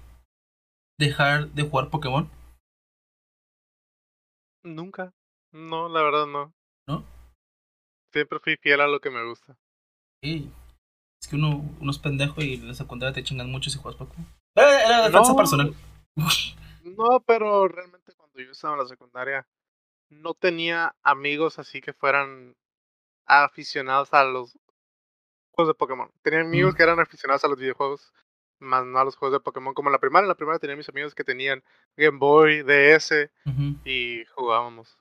dejar 1.00 1.50
de 1.50 1.64
jugar 1.64 1.90
Pokémon? 1.90 2.30
Nunca. 4.64 5.14
No, 5.52 5.90
la 5.90 6.02
verdad 6.04 6.28
no. 6.28 6.54
¿No? 6.88 7.04
Siempre 8.12 8.40
fui 8.40 8.58
fiel 8.58 8.82
a 8.82 8.88
lo 8.88 9.00
que 9.00 9.10
me 9.10 9.24
gusta. 9.26 9.56
Sí. 10.24 10.52
Es 11.22 11.28
que 11.30 11.36
uno, 11.36 11.64
uno 11.80 11.92
es 11.92 12.00
pendejo 12.00 12.42
y 12.42 12.56
en 12.56 12.68
la 12.68 12.74
secundaria 12.74 13.14
te 13.14 13.24
chingan 13.24 13.50
mucho 13.52 13.70
si 13.70 13.78
juegas 13.80 13.98
Pokémon. 14.00 14.26
Era, 14.56 14.84
era 14.86 14.98
defensa 15.10 15.32
No. 15.32 15.38
personal. 15.38 15.76
No, 16.84 17.20
pero 17.26 17.68
realmente 17.68 18.14
cuando 18.16 18.40
yo 18.40 18.52
estaba 18.52 18.74
en 18.74 18.80
la 18.82 18.88
secundaria 18.88 19.48
no 20.10 20.34
tenía 20.34 20.96
amigos 21.04 21.58
así 21.60 21.80
que 21.80 21.94
fueran 21.94 22.56
aficionados 23.26 24.14
a 24.14 24.24
los 24.26 24.58
juegos 25.52 25.74
de 25.74 25.78
Pokémon. 25.78 26.12
Tenía 26.22 26.42
amigos 26.42 26.74
Mm. 26.74 26.78
que 26.78 26.84
eran 26.84 27.00
aficionados 27.00 27.44
a 27.46 27.48
los 27.48 27.58
videojuegos, 27.60 28.12
más 28.60 28.86
no 28.86 29.00
a 29.00 29.06
los 29.06 29.16
juegos 29.16 29.34
de 29.40 29.44
Pokémon. 29.44 29.74
Como 29.74 29.90
en 29.90 29.94
la 29.94 30.00
primaria, 30.00 30.26
en 30.26 30.30
la 30.30 30.36
primaria 30.36 30.60
tenía 30.60 30.76
mis 30.76 30.90
amigos 30.90 31.16
que 31.16 31.24
tenían 31.24 31.64
Game 31.96 32.18
Boy, 32.18 32.64
DS 32.64 33.30
Ujú. 33.46 33.78
y 33.86 34.26
jugábamos. 34.36 34.98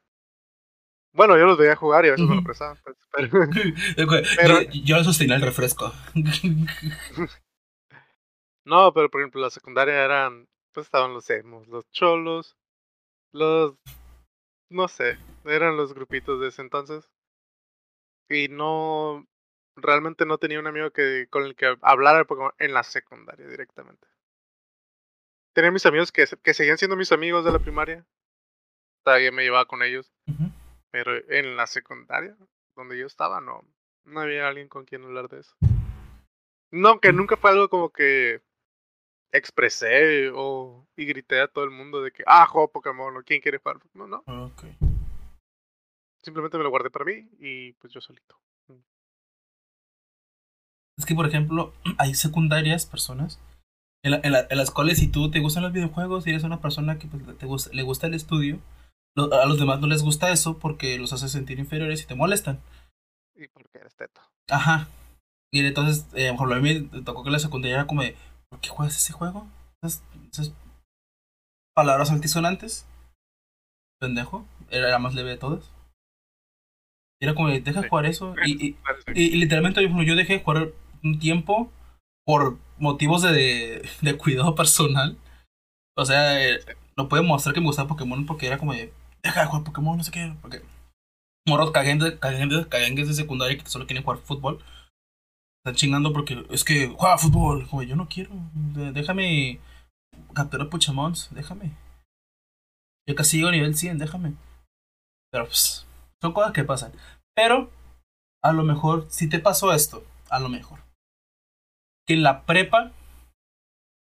Bueno, 1.12 1.36
yo 1.36 1.44
los 1.46 1.58
veía 1.58 1.74
jugar 1.76 2.04
y 2.04 2.08
a 2.08 2.12
veces 2.12 2.26
me 2.26 2.36
lo 2.36 2.42
prestaban. 2.44 2.78
pues, 2.84 2.96
pero- 4.36 4.62
yo, 4.62 4.70
yo 4.84 5.04
sostenía 5.04 5.36
el 5.36 5.42
refresco. 5.42 5.92
No, 8.64 8.92
pero 8.92 9.10
por 9.10 9.20
ejemplo, 9.20 9.40
la 9.40 9.50
secundaria 9.50 10.04
eran, 10.04 10.46
pues 10.72 10.86
estaban 10.86 11.14
los 11.14 11.28
emos, 11.30 11.66
los 11.66 11.90
cholos, 11.90 12.56
los, 13.32 13.74
no 14.70 14.86
sé, 14.86 15.18
eran 15.44 15.76
los 15.76 15.94
grupitos 15.94 16.40
de 16.40 16.48
ese 16.48 16.62
entonces. 16.62 17.08
Y 18.28 18.48
no, 18.48 19.26
realmente 19.76 20.26
no 20.26 20.38
tenía 20.38 20.60
un 20.60 20.66
amigo 20.66 20.90
que 20.92 21.26
con 21.30 21.44
el 21.44 21.56
que 21.56 21.74
hablara 21.80 22.24
en 22.58 22.74
la 22.74 22.82
secundaria 22.84 23.46
directamente. 23.48 24.06
Tenía 25.52 25.72
mis 25.72 25.86
amigos 25.86 26.12
que, 26.12 26.26
que 26.42 26.54
seguían 26.54 26.78
siendo 26.78 26.96
mis 26.96 27.10
amigos 27.12 27.44
de 27.44 27.52
la 27.52 27.58
primaria. 27.58 28.06
Todavía 29.04 29.32
me 29.32 29.42
llevaba 29.42 29.64
con 29.64 29.82
ellos. 29.82 30.12
Pero 30.90 31.12
en 31.28 31.56
la 31.56 31.66
secundaria, 31.66 32.36
donde 32.76 32.98
yo 32.98 33.06
estaba, 33.06 33.40
no, 33.40 33.64
no 34.04 34.20
había 34.20 34.48
alguien 34.48 34.68
con 34.68 34.84
quien 34.84 35.04
hablar 35.04 35.28
de 35.28 35.40
eso. 35.40 35.54
No, 36.70 37.00
que 37.00 37.12
Mm. 37.12 37.16
nunca 37.16 37.36
fue 37.36 37.50
algo 37.50 37.68
como 37.68 37.90
que 37.90 38.42
expresé 39.32 40.30
o 40.34 40.86
y 40.96 41.04
grité 41.06 41.40
a 41.40 41.48
todo 41.48 41.64
el 41.64 41.70
mundo 41.70 42.02
de 42.02 42.10
que, 42.12 42.22
ah, 42.26 42.46
juego 42.46 42.70
Pokémon, 42.70 43.16
o 43.16 43.22
quién 43.22 43.40
quiere 43.40 43.58
jugar 43.58 43.78
Pokémon. 43.78 44.10
No, 44.10 44.24
Ok. 44.46 44.64
simplemente 46.22 46.58
me 46.58 46.64
lo 46.64 46.70
guardé 46.70 46.90
para 46.90 47.04
mí 47.04 47.28
y 47.38 47.72
pues 47.74 47.92
yo 47.92 48.00
solito. 48.00 48.36
Es 50.98 51.06
que, 51.06 51.14
por 51.14 51.26
ejemplo, 51.26 51.72
hay 51.98 52.14
secundarias, 52.14 52.86
personas, 52.86 53.38
En, 54.02 54.12
la- 54.12 54.20
en, 54.24 54.32
la- 54.32 54.46
en 54.48 54.56
las 54.56 54.70
cuales 54.70 54.98
si 54.98 55.08
tú 55.08 55.30
te 55.30 55.40
gustan 55.40 55.62
los 55.62 55.72
videojuegos 55.72 56.26
y 56.26 56.30
eres 56.30 56.42
una 56.44 56.60
persona 56.60 56.98
que 56.98 57.06
pues, 57.06 57.36
te 57.38 57.46
gusta, 57.46 57.70
le 57.74 57.82
gusta 57.82 58.06
el 58.06 58.14
estudio, 58.14 58.58
a 59.16 59.46
los 59.46 59.58
demás 59.58 59.80
no 59.80 59.86
les 59.86 60.02
gusta 60.02 60.30
eso 60.30 60.58
porque 60.58 60.98
los 60.98 61.12
hace 61.12 61.28
sentir 61.28 61.58
inferiores 61.58 62.02
y 62.02 62.06
te 62.06 62.14
molestan. 62.14 62.60
Y 63.34 63.48
porque 63.48 63.78
eres 63.78 63.94
teto. 63.96 64.20
Ajá. 64.50 64.88
Y 65.52 65.64
entonces, 65.64 66.06
eh, 66.14 66.32
por 66.36 66.50
ejemplo, 66.50 66.54
a 66.56 66.60
mí 66.60 66.88
me 66.92 67.02
tocó 67.02 67.24
que 67.24 67.30
la 67.30 67.38
secundaria 67.38 67.76
era 67.76 67.86
como 67.86 68.02
de, 68.02 68.16
¿por 68.48 68.60
qué 68.60 68.68
juegas 68.68 68.96
ese 68.96 69.12
juego? 69.12 69.48
Esas, 69.82 70.02
esas 70.32 70.52
palabras 71.74 72.10
altisonantes. 72.10 72.86
Pendejo. 74.00 74.46
Era 74.70 74.88
la 74.90 74.98
más 74.98 75.14
leve 75.14 75.30
de 75.30 75.36
todas. 75.38 75.70
Y 77.20 77.26
era 77.26 77.34
como 77.34 77.48
de, 77.48 77.60
deja 77.60 77.80
de 77.80 77.84
Sí. 77.86 77.90
jugar 77.90 78.06
eso. 78.06 78.34
Y, 78.46 78.66
y, 78.68 78.72
Parece. 78.74 79.12
y- 79.14 79.26
y 79.34 79.36
literalmente, 79.36 79.82
yo 80.06 80.16
dejé 80.16 80.34
de 80.34 80.42
jugar 80.44 80.68
un 81.02 81.18
tiempo 81.18 81.70
por 82.26 82.58
motivos 82.78 83.22
de, 83.22 83.88
de 84.02 84.16
cuidado 84.16 84.54
personal. 84.54 85.16
O 85.96 86.04
sea, 86.04 86.42
eh, 86.48 86.60
no 86.96 87.08
puedo 87.08 87.22
mostrar 87.24 87.54
que 87.54 87.60
me 87.60 87.66
gustaba 87.66 87.88
Pokémon 87.88 88.24
porque 88.26 88.46
era 88.46 88.58
como 88.58 88.72
de, 88.72 88.92
deja 89.22 89.40
de 89.40 89.46
jugar 89.46 89.64
Pokémon, 89.64 89.96
no 89.96 90.04
sé 90.04 90.10
qué. 90.10 90.34
Porque 90.40 90.62
morros 91.46 91.70
caguengues 91.72 92.18
caguengues- 92.20 92.68
caguengues 92.68 93.08
de 93.08 93.14
secundaria 93.14 93.58
que 93.58 93.68
solo 93.68 93.86
quieren 93.86 94.04
jugar 94.04 94.20
fútbol. 94.20 94.62
Están 95.62 95.74
chingando 95.76 96.12
porque 96.12 96.46
es 96.50 96.64
que 96.64 96.88
juega 96.88 97.18
fútbol. 97.18 97.68
Como 97.68 97.82
yo 97.82 97.96
no 97.96 98.08
quiero. 98.08 98.30
Déjame 98.92 99.60
capturar 100.34 100.68
Pokémon, 100.68 101.12
déjame. 101.32 101.72
Yo 103.08 103.14
casi 103.14 103.36
llego 103.38 103.48
a 103.48 103.52
nivel 103.52 103.74
100, 103.74 103.98
déjame. 103.98 104.34
Pero 105.32 105.46
pues, 105.46 105.86
son 106.22 106.32
cosas 106.32 106.52
que 106.52 106.64
pasan. 106.64 106.92
Pero, 107.34 107.70
a 108.42 108.52
lo 108.52 108.62
mejor, 108.62 109.06
si 109.10 109.28
te 109.28 109.38
pasó 109.38 109.72
esto, 109.72 110.04
a 110.28 110.38
lo 110.40 110.48
mejor. 110.48 110.80
Que 112.06 112.14
en 112.14 112.22
la 112.22 112.44
prepa, 112.44 112.92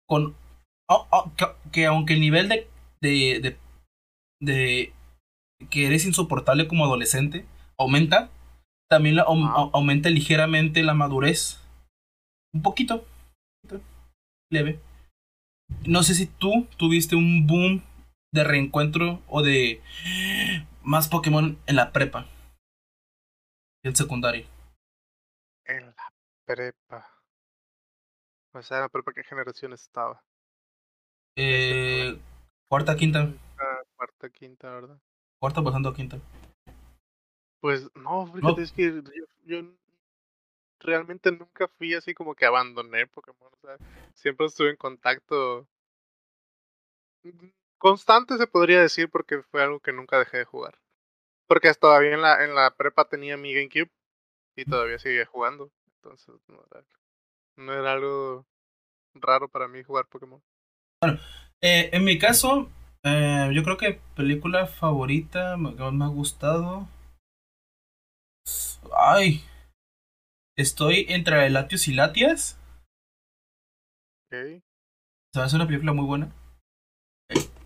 con. 0.08 0.34
oh, 0.88 1.06
oh, 1.10 1.32
que, 1.36 1.46
que 1.72 1.86
aunque 1.86 2.14
el 2.14 2.20
nivel 2.20 2.48
de, 2.48 2.68
de. 3.00 3.58
De 4.40 4.92
que 5.70 5.86
eres 5.86 6.04
insoportable 6.06 6.66
como 6.66 6.84
adolescente 6.84 7.44
aumenta, 7.78 8.30
también 8.90 9.16
la- 9.16 9.22
Ah. 9.28 9.70
aumenta 9.72 10.08
ligeramente 10.10 10.82
la 10.82 10.94
madurez. 10.94 11.60
Un 12.54 12.62
poquito. 12.62 13.06
poquito, 13.62 13.84
Leve. 14.50 14.80
No 15.86 16.02
sé 16.02 16.14
si 16.14 16.26
tú 16.26 16.66
tuviste 16.76 17.14
un 17.14 17.46
boom 17.46 17.82
de 18.32 18.44
reencuentro 18.44 19.22
o 19.28 19.42
de 19.42 19.80
más 20.82 21.08
Pokémon 21.08 21.58
en 21.66 21.76
la 21.76 21.92
prepa. 21.92 22.26
Y 23.84 23.88
en 23.88 23.96
secundario. 23.96 24.46
En 25.66 25.86
la 25.86 26.12
prepa. 26.46 27.06
O 28.52 28.62
sea, 28.62 28.78
en 28.78 28.82
la 28.84 28.88
prepa, 28.88 29.12
¿qué 29.12 29.22
generación 29.22 29.72
estaba? 29.72 30.22
Eh, 31.36 32.18
cuarta, 32.68 32.96
quinta. 32.96 33.32
Cuarta, 34.00 34.30
quinta, 34.30 34.70
¿verdad? 34.70 34.98
Cuarta 35.38 35.62
pasando 35.62 35.90
a 35.90 35.94
quinta. 35.94 36.18
Pues 37.60 37.94
no, 37.94 38.26
fíjate, 38.32 38.62
es 38.62 38.72
que 38.72 39.02
yo, 39.14 39.26
yo 39.44 39.62
realmente 40.78 41.30
nunca 41.30 41.68
fui 41.68 41.92
así 41.92 42.14
como 42.14 42.34
que 42.34 42.46
abandoné 42.46 43.06
Pokémon. 43.08 43.52
O 43.52 43.58
sea, 43.60 43.76
siempre 44.14 44.46
estuve 44.46 44.70
en 44.70 44.76
contacto 44.76 45.68
constante, 47.76 48.38
se 48.38 48.46
podría 48.46 48.80
decir, 48.80 49.10
porque 49.10 49.42
fue 49.42 49.62
algo 49.62 49.80
que 49.80 49.92
nunca 49.92 50.18
dejé 50.18 50.38
de 50.38 50.44
jugar. 50.46 50.78
Porque 51.46 51.70
todavía 51.74 52.14
en 52.14 52.22
la, 52.22 52.42
en 52.42 52.54
la 52.54 52.74
prepa 52.74 53.06
tenía 53.06 53.36
mi 53.36 53.52
GameCube 53.52 53.90
y 54.56 54.64
todavía 54.64 54.98
seguía 54.98 55.26
jugando. 55.26 55.70
Entonces 55.96 56.36
no 56.48 56.64
era, 56.70 56.86
no 57.56 57.74
era 57.74 57.92
algo 57.92 58.46
raro 59.12 59.46
para 59.46 59.68
mí 59.68 59.82
jugar 59.82 60.06
Pokémon. 60.06 60.42
Eh, 61.60 61.90
en 61.92 62.02
mi 62.02 62.18
caso, 62.18 62.70
eh, 63.04 63.50
yo 63.54 63.62
creo 63.62 63.76
que 63.76 64.00
película 64.14 64.66
favorita 64.66 65.56
que 65.56 65.82
más 65.82 65.92
me 65.92 66.04
ha 66.04 66.08
gustado. 66.08 66.88
Ay. 68.96 69.42
Estoy 70.56 71.06
entre 71.08 71.48
Latios 71.50 71.88
y 71.88 71.94
Latias. 71.94 72.58
Ok, 74.26 74.62
Se 75.34 75.40
hace 75.40 75.56
una 75.56 75.66
película 75.66 75.92
muy 75.92 76.04
buena. 76.04 76.32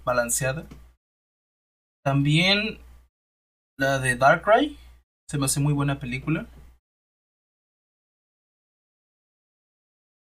balanceada. 0.04 0.66
También 2.04 2.78
la 3.78 3.98
de 3.98 4.16
Darkrai. 4.16 4.76
Se 5.28 5.38
me 5.38 5.46
hace 5.46 5.60
muy 5.60 5.72
buena 5.72 5.98
película. 5.98 6.46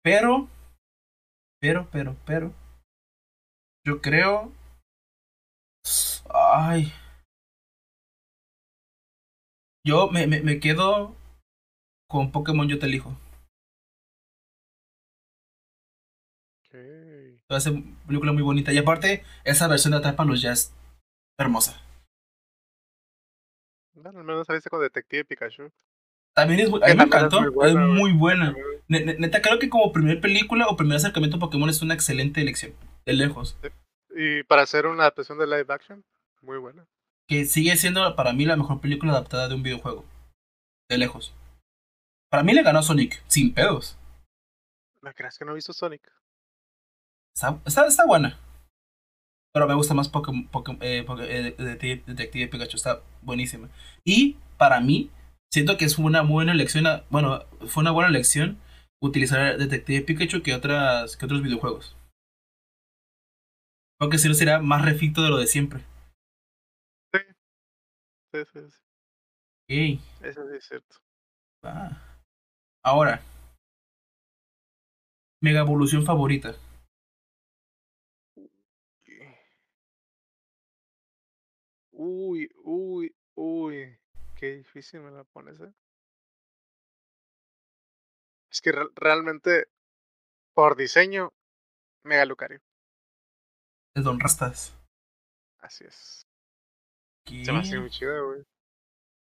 Pero, 0.02 0.48
pero, 1.60 1.88
pero, 1.90 2.16
pero. 2.24 2.52
Yo 3.84 4.00
creo. 4.00 4.52
Ay. 6.34 6.92
Yo 9.86 10.08
me, 10.10 10.26
me, 10.26 10.40
me 10.40 10.58
quedo 10.60 11.14
con 12.08 12.32
Pokémon 12.32 12.68
Yo 12.68 12.78
Te 12.78 12.86
Elijo. 12.86 13.16
ok. 16.64 16.74
Se 17.46 17.50
me 17.50 17.56
hace 17.56 17.84
película 18.06 18.32
muy 18.32 18.42
bonita. 18.42 18.72
Y 18.72 18.78
aparte, 18.78 19.22
esa 19.44 19.68
versión 19.68 19.92
de 19.92 19.98
Atrápalos 19.98 20.42
ya 20.42 20.52
es 20.52 20.74
hermosa. 21.38 21.80
Bueno, 23.94 24.18
al 24.18 24.24
menos 24.24 24.46
saliste 24.46 24.70
con 24.70 24.80
Detective 24.80 25.24
Pikachu. 25.24 25.70
También 26.34 26.60
es, 26.60 26.68
a 26.68 26.72
mí 26.72 26.80
me 26.80 26.92
es 26.92 27.00
encantó, 27.00 27.40
muy 27.40 27.48
es 27.48 27.54
buena, 27.54 27.86
muy 27.86 28.12
buena. 28.12 28.54
Ne- 28.88 29.04
ne- 29.04 29.14
Neta, 29.18 29.40
creo 29.40 29.58
que 29.58 29.68
como 29.70 29.92
primer 29.92 30.20
película 30.20 30.66
o 30.66 30.76
primer 30.76 30.96
acercamiento 30.96 31.36
a 31.36 31.40
Pokémon 31.40 31.70
es 31.70 31.80
una 31.82 31.94
excelente 31.94 32.40
elección. 32.40 32.72
De 33.06 33.12
lejos. 33.12 33.56
Y 34.10 34.42
para 34.44 34.62
hacer 34.62 34.86
una 34.86 35.02
adaptación 35.04 35.38
de 35.38 35.46
live 35.46 35.66
action, 35.68 36.04
muy 36.44 36.58
buena. 36.58 36.86
Que 37.28 37.46
sigue 37.46 37.76
siendo 37.76 38.14
para 38.16 38.32
mí 38.32 38.44
la 38.44 38.56
mejor 38.56 38.80
película 38.80 39.12
adaptada 39.12 39.48
de 39.48 39.54
un 39.54 39.62
videojuego. 39.62 40.04
De 40.90 40.98
lejos. 40.98 41.34
Para 42.30 42.42
mí 42.42 42.52
le 42.52 42.62
ganó 42.62 42.82
Sonic, 42.82 43.22
sin 43.28 43.54
pedos. 43.54 43.98
¿Me 45.00 45.14
crees 45.14 45.38
que 45.38 45.44
no 45.44 45.52
he 45.52 45.56
visto 45.56 45.72
Sonic? 45.72 46.02
Está, 47.34 47.60
está, 47.64 47.86
está 47.86 48.06
buena. 48.06 48.38
Pero 49.52 49.68
me 49.68 49.74
gusta 49.74 49.94
más 49.94 50.08
Pokémon, 50.08 50.48
Pokémon- 50.50 50.78
eh, 50.82 51.06
eh, 51.58 52.02
Detective, 52.06 52.48
Pikachu. 52.48 52.76
Está 52.76 53.02
buenísima. 53.22 53.68
Y 54.04 54.36
para 54.58 54.80
mí, 54.80 55.10
siento 55.52 55.76
que 55.76 55.84
es 55.84 55.98
una 55.98 56.22
buena 56.22 56.52
elección. 56.52 56.86
a- 56.86 57.04
bueno, 57.10 57.44
fue 57.68 57.82
una 57.82 57.92
buena 57.92 58.08
elección 58.10 58.58
utilizar 59.00 59.56
Detective 59.58 60.02
Pikachu 60.02 60.42
que, 60.42 60.54
otras, 60.54 61.16
que 61.16 61.24
otros 61.26 61.42
videojuegos. 61.42 61.96
Aunque 64.00 64.18
si 64.18 64.28
no 64.28 64.34
sería 64.34 64.58
más 64.60 64.84
refito 64.84 65.22
de 65.22 65.30
lo 65.30 65.36
de 65.38 65.46
siempre. 65.46 65.84
Sí. 68.42 68.60
Ey, 69.68 70.00
Eso 70.22 70.48
sí 70.48 70.56
es 70.56 70.64
cierto. 70.66 70.96
va. 71.64 72.18
Ahora. 72.82 73.22
Mega 75.40 75.60
evolución 75.60 76.04
favorita. 76.04 76.54
Uy, 81.92 82.48
uy, 82.64 83.14
uy. 83.36 83.98
Qué 84.36 84.56
difícil 84.56 85.00
me 85.00 85.10
la 85.10 85.24
pones, 85.24 85.60
eh. 85.60 85.72
Es 88.50 88.60
que 88.60 88.72
re- 88.72 88.88
realmente, 88.94 89.66
por 90.54 90.76
diseño, 90.76 91.32
Mega 92.04 92.24
Lucario. 92.24 92.60
De 93.94 94.02
Don 94.02 94.18
Rastas. 94.20 94.74
Así 95.60 95.84
es. 95.84 96.23
¿Qué? 97.24 97.44
Se 97.44 97.52
me 97.52 97.58
hace 97.58 97.78
muy 97.78 97.90
chido, 97.90 98.26
güey. 98.26 98.44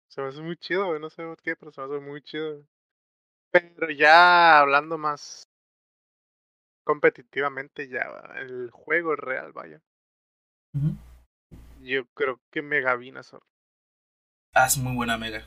Se 0.09 0.21
me 0.21 0.29
hace 0.29 0.41
muy 0.41 0.57
chido, 0.57 0.87
güey. 0.87 1.01
No 1.01 1.11
sé 1.11 1.23
por 1.25 1.41
qué, 1.41 1.57
pero 1.57 1.73
se 1.73 1.81
me 1.81 1.87
hace 1.87 2.01
muy 2.01 2.23
chido. 2.23 2.53
güey. 2.55 2.67
Pero 3.53 3.91
ya 3.91 4.61
hablando 4.61 4.99
más 4.99 5.45
competitivamente, 6.85 7.89
ya 7.89 8.03
el 8.37 8.71
juego 8.71 9.15
real, 9.15 9.53
vaya. 9.53 9.81
Yo 11.81 12.07
creo 12.15 12.41
que 12.51 12.63
Mega 12.63 12.97
Venusaur. 12.97 13.43
Ah, 14.55 14.67
es 14.67 14.79
muy 14.79 14.95
buena 14.95 15.19
Mega. 15.19 15.47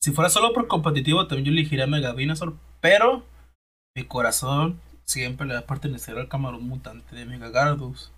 Si 0.00 0.12
fuera 0.12 0.30
solo 0.30 0.52
por 0.52 0.68
competitivo, 0.68 1.26
también 1.26 1.46
yo 1.46 1.52
elegiría 1.52 1.86
Mega 1.86 2.12
Venusaur, 2.12 2.54
pero 2.80 3.24
mi 3.96 4.06
corazón 4.06 4.80
siempre 5.04 5.46
le 5.46 5.54
va 5.54 5.60
a 5.60 5.66
pertenecer 5.66 6.18
al 6.18 6.28
camarón 6.28 6.66
mutante 6.66 7.14
de 7.14 7.24
Mega 7.24 7.50
Gyarados. 7.50 8.13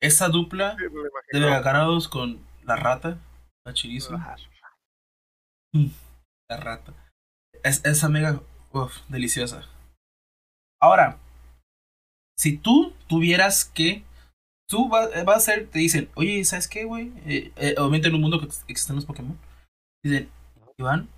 Esa 0.00 0.28
dupla 0.28 0.76
Sí, 0.76 0.84
de 0.84 0.88
imagino. 0.88 1.46
Mega 1.46 1.62
Gyarados 1.62 2.08
con 2.08 2.40
la 2.64 2.76
rata, 2.76 3.18
la 3.64 3.74
chirizo, 3.74 4.14
Ajá. 4.14 4.36
la 6.48 6.56
rata. 6.56 6.94
Es, 7.62 7.84
esa 7.84 8.08
Mega, 8.08 8.40
uff, 8.72 8.98
deliciosa. 9.08 9.64
Ahora, 10.80 11.18
si 12.38 12.56
tú 12.56 12.92
tuvieras 13.08 13.64
que 13.64 14.04
tú 14.68 14.88
vas, 14.88 15.10
vas 15.24 15.36
a 15.38 15.40
ser, 15.40 15.68
te 15.68 15.78
dicen, 15.78 16.10
oye, 16.14 16.44
¿sabes 16.44 16.68
qué, 16.68 16.84
güey? 16.84 17.12
Eh, 17.26 17.52
eh, 17.56 17.74
obviamente 17.78 18.08
en 18.08 18.14
un 18.14 18.20
mundo 18.22 18.40
que 18.40 18.46
ex- 18.46 18.64
existen 18.68 18.96
los 18.96 19.06
Pokémon. 19.06 19.38
Dicen, 20.04 20.30
Iván, 20.78 21.08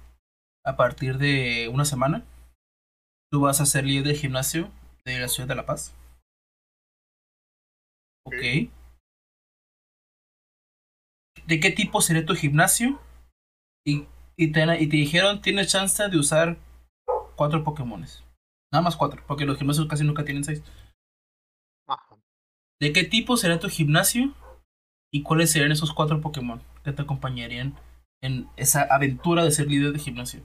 a 0.64 0.76
partir 0.76 1.18
de 1.18 1.70
una 1.72 1.84
semana, 1.84 2.24
tú 3.30 3.40
vas 3.40 3.60
a 3.60 3.66
ser 3.66 3.84
líder 3.84 4.04
de 4.04 4.14
gimnasio 4.14 4.70
de 5.04 5.18
la 5.18 5.28
ciudad 5.28 5.48
de 5.48 5.54
La 5.56 5.66
Paz. 5.66 5.94
Ok. 8.24 8.70
¿De 11.46 11.60
qué 11.60 11.70
tipo 11.70 12.00
sería 12.00 12.24
tu 12.24 12.34
gimnasio? 12.34 13.00
Y, 13.84 14.06
y, 14.36 14.52
te, 14.52 14.62
y 14.80 14.88
te 14.88 14.96
dijeron, 14.96 15.40
tienes 15.42 15.68
chance 15.68 16.08
de 16.08 16.18
usar 16.18 16.56
cuatro 17.36 17.64
Pokémones. 17.64 18.24
Nada 18.72 18.82
más 18.82 18.96
cuatro, 18.96 19.22
porque 19.26 19.44
los 19.44 19.58
gimnasios 19.58 19.88
casi 19.88 20.04
nunca 20.04 20.24
tienen 20.24 20.44
seis. 20.44 20.62
Ajá. 21.86 22.16
¿De 22.80 22.92
qué 22.92 23.04
tipo 23.04 23.36
será 23.36 23.58
tu 23.58 23.68
gimnasio? 23.68 24.34
¿Y 25.12 25.22
cuáles 25.22 25.52
serían 25.52 25.72
esos 25.72 25.92
cuatro 25.92 26.20
Pokémon 26.20 26.62
que 26.84 26.92
te 26.92 27.02
acompañarían 27.02 27.76
en 28.22 28.48
esa 28.56 28.82
aventura 28.82 29.44
de 29.44 29.50
ser 29.50 29.66
líder 29.66 29.92
de 29.92 29.98
gimnasio? 29.98 30.42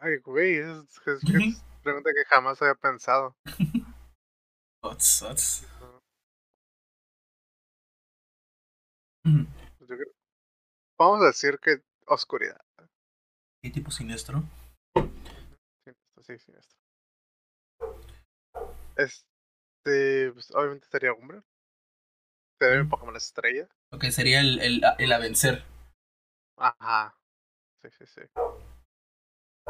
Ay, 0.00 0.18
güey, 0.18 0.56
es, 0.56 0.84
es, 1.06 1.06
es 1.06 1.24
Ujú. 1.24 1.62
pregunta 1.82 2.10
que 2.14 2.24
jamás 2.28 2.60
había 2.60 2.74
pensado. 2.74 3.34
Yo 9.80 9.86
creo- 9.86 10.12
Vamos 10.98 11.22
a 11.22 11.26
decir 11.26 11.58
que 11.58 11.82
oscuridad. 12.06 12.60
¿Qué 13.62 13.70
tipo 13.70 13.90
siniestro? 13.90 14.42
Siniestro, 14.94 16.22
sí, 16.22 16.38
siniestro. 16.38 16.78
Este, 18.96 20.32
pues, 20.32 20.50
obviamente 20.54 20.86
sería 20.88 21.14
Umbra. 21.14 21.42
Sería 22.60 22.76
mi 22.76 22.82
Ujú. 22.82 22.90
Pokémon 22.90 23.16
estrella. 23.16 23.68
Ok, 23.90 24.04
sería 24.10 24.40
el, 24.40 24.60
el, 24.60 24.82
el 24.98 25.12
a 25.12 25.18
vencer. 25.18 25.64
Ajá. 26.56 27.18
Sí, 27.82 27.88
sí, 27.98 28.06
sí. 28.06 28.20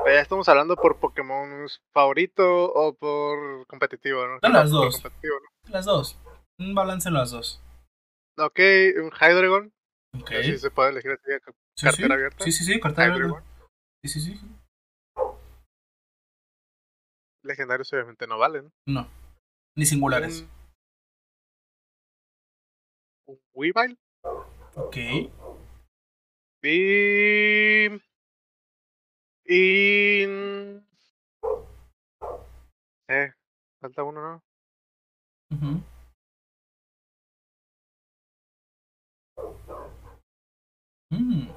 Pero 0.05 0.17
ya 0.17 0.23
estamos 0.23 0.49
hablando 0.49 0.77
por 0.77 0.99
Pokémon 1.01 1.67
favorito 1.93 2.45
o 2.73 2.95
por 2.95 3.67
competitivo, 3.67 4.27
¿no? 4.27 4.38
No, 4.43 4.49
las 4.51 4.71
Por 4.71 4.85
dos. 4.85 4.95
competitivo, 5.01 5.35
Las 5.69 5.85
dos. 5.87 6.19
Un 6.59 6.75
balance 6.75 7.09
en 7.09 7.14
las 7.14 7.31
dos. 7.31 7.62
¿no? 8.37 8.47
Ok, 8.47 8.59
un 9.03 9.11
Hydreigon. 9.11 9.73
Ok. 10.21 10.31
Se 10.59 10.71
puede 10.71 10.90
elegir 10.90 11.12
así, 11.12 11.23
ca- 11.43 11.53
Sí, 11.77 11.87
cartera 11.87 12.07
sí. 12.09 12.12
abierta. 12.12 12.45
Sí, 12.45 12.53
sí, 12.53 12.64
sí, 12.64 12.81
cartera 12.81 13.14
abierta. 13.14 13.43
Sí, 14.05 14.09
sí, 14.09 14.21
sí. 14.21 14.40
Legendarios 17.43 17.93
obviamente 17.93 18.27
no 18.27 18.38
valen. 18.38 18.71
No. 18.87 19.09
Ni 19.77 19.85
singulares. 19.87 20.43
Un, 23.27 23.35
un 23.35 23.40
Weavile. 23.55 23.97
Ok. 24.77 24.97
Y. 26.62 27.88
Y. 29.46 30.22
Eh, 33.09 33.33
falta 33.80 34.02
uno, 34.02 34.22
¿no? 34.22 34.42
Ujú. 35.50 35.83
Mm. 41.11 41.48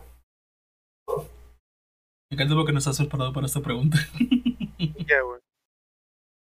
Me 2.29 2.35
encanta 2.35 2.55
porque 2.55 2.73
no 2.73 2.79
estás 2.79 2.97
preparado 2.97 3.31
para 3.33 3.45
esta 3.45 3.61
pregunta. 3.61 3.97
Ya, 5.07 5.21
güey. 5.21 5.39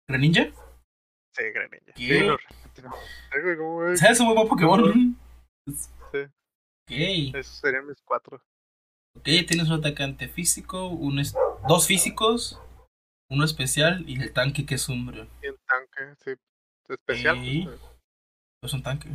¿Greninja? 0.08 0.51
Sí, 1.36 1.43
Greninja. 1.51 1.93
¿Qué? 1.95 2.19
Sí, 2.19 2.19
lo 2.19 2.38
repito. 2.38 2.89
Ay, 3.32 3.41
güey, 3.41 3.58
¿cómo 3.58 3.77
ves? 3.80 3.99
¿Sabes 3.99 4.19
un 4.19 4.36
buen 4.36 4.47
Pokémon? 4.47 5.17
Sí. 5.65 6.19
Ok. 6.21 7.36
Esos 7.36 7.56
serían 7.58 7.88
mis 7.88 8.01
cuatro. 8.04 8.41
Ok, 9.17 9.24
tienes 9.47 9.67
un 9.67 9.74
atacante 9.80 10.28
físico, 10.28 10.88
un 10.88 11.19
es- 11.19 11.36
dos 11.67 11.88
físicos, 11.88 12.60
uno 13.30 13.43
especial 13.45 14.08
y 14.10 14.19
el 14.21 14.34
tanque 14.34 14.65
que 14.65 14.76
es 14.76 14.89
Umbreon. 14.89 15.30
Y 15.43 15.47
un 15.47 15.58
tanque, 15.67 16.15
sí. 16.24 16.32
Especial. 16.89 17.38
Ok. 17.38 17.43
pues, 17.65 17.82
Es 18.63 18.74
un 18.74 18.84
tanque. 18.84 19.10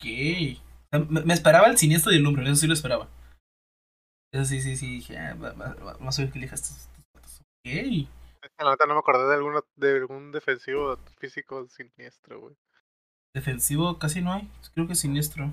Ok. 0.00 0.04
Sea, 0.90 1.00
Me, 1.08 1.22
me 1.22 1.34
esperaba 1.34 1.66
el 1.68 1.78
siniestro 1.78 2.12
y 2.12 2.16
el 2.16 2.26
Umbreon, 2.26 2.48
eso 2.48 2.60
sí 2.62 2.66
lo 2.66 2.74
esperaba. 2.74 3.08
Eso 4.32 4.44
sí, 4.46 4.60
sí, 4.60 4.76
sí, 4.76 4.88
dije, 4.96 5.16
ah, 5.18 5.34
va- 5.34 5.52
va- 5.52 5.74
va- 5.74 5.92
vamos 5.94 6.18
a 6.18 6.22
ver 6.22 6.32
qué 6.32 6.38
elijas 6.38 6.60
estos 6.62 6.88
vatos. 7.14 7.40
Ok. 7.40 8.08
La 8.58 8.70
neta 8.70 8.86
no 8.86 8.94
me 8.94 9.00
acordé 9.00 9.26
de, 9.28 9.34
alguno, 9.34 9.64
de 9.76 9.96
algún 9.98 10.32
defensivo 10.32 10.96
físico 11.18 11.66
siniestro, 11.68 12.40
güey. 12.40 12.56
Defensivo 13.34 13.98
casi 13.98 14.20
no 14.20 14.32
hay, 14.32 14.48
creo 14.74 14.86
que 14.86 14.92
es 14.92 15.00
siniestro. 15.00 15.50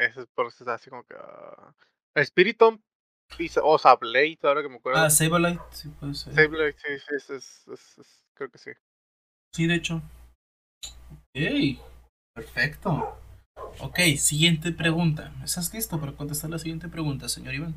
Ese 0.00 0.20
es 0.22 0.26
por 0.34 0.46
eso 0.46 0.64
está 0.64 0.74
así 0.74 0.90
como 0.90 1.04
que. 1.04 1.14
Spiritomb 2.24 2.80
Sa- 3.48 3.62
o 3.62 3.78
Sablade, 3.78 4.38
ahora 4.42 4.62
que 4.62 4.68
me 4.68 4.76
acuerdo. 4.76 5.00
Ah, 5.00 5.10
Sableye, 5.10 5.58
sí 5.70 5.88
puede 5.90 6.14
ser. 6.14 6.34
Sablade, 6.34 6.72
sí, 6.78 6.98
sí, 6.98 7.14
es, 7.14 7.30
es, 7.30 7.68
es- 7.98 8.24
creo 8.34 8.50
que 8.50 8.58
sí. 8.58 8.70
Sí, 9.54 9.66
de 9.66 9.74
hecho. 9.76 10.02
Ok, 11.12 11.80
perfecto. 12.34 13.16
Ok, 13.80 13.98
siguiente 14.18 14.72
pregunta. 14.72 15.32
¿Estás 15.44 15.72
listo 15.72 16.00
para 16.00 16.12
contestar 16.12 16.50
la 16.50 16.58
siguiente 16.58 16.88
pregunta, 16.88 17.28
señor 17.28 17.54
Iván? 17.54 17.74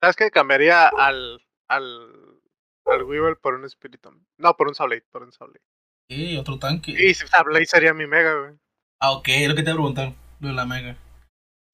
¿Sabes 0.00 0.16
qué? 0.16 0.30
Cambiaría 0.30 0.88
al. 0.88 1.40
al. 1.68 2.40
al 2.86 3.02
Weevil 3.04 3.36
por 3.36 3.54
un 3.54 3.68
Spiritomb. 3.68 4.24
No, 4.38 4.56
por 4.56 4.68
un 4.68 4.74
Sablade, 4.74 5.04
por 5.10 5.22
un 5.22 5.32
Sablade. 5.32 5.62
Ok, 6.10 6.40
otro 6.40 6.58
tanque. 6.58 6.90
Y 6.92 7.14
si 7.14 7.26
Sablade 7.28 7.66
sería 7.66 7.94
mi 7.94 8.06
mega, 8.06 8.34
güey. 8.34 8.58
Ah, 9.04 9.10
ok, 9.10 9.28
es 9.30 9.48
lo 9.48 9.56
que 9.56 9.64
te 9.64 9.72
preguntar. 9.72 10.14
Lo 10.38 10.48
de 10.48 10.54
la 10.54 10.64
mega. 10.64 10.96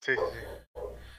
Sí, 0.01 0.13
sí. 0.15 0.39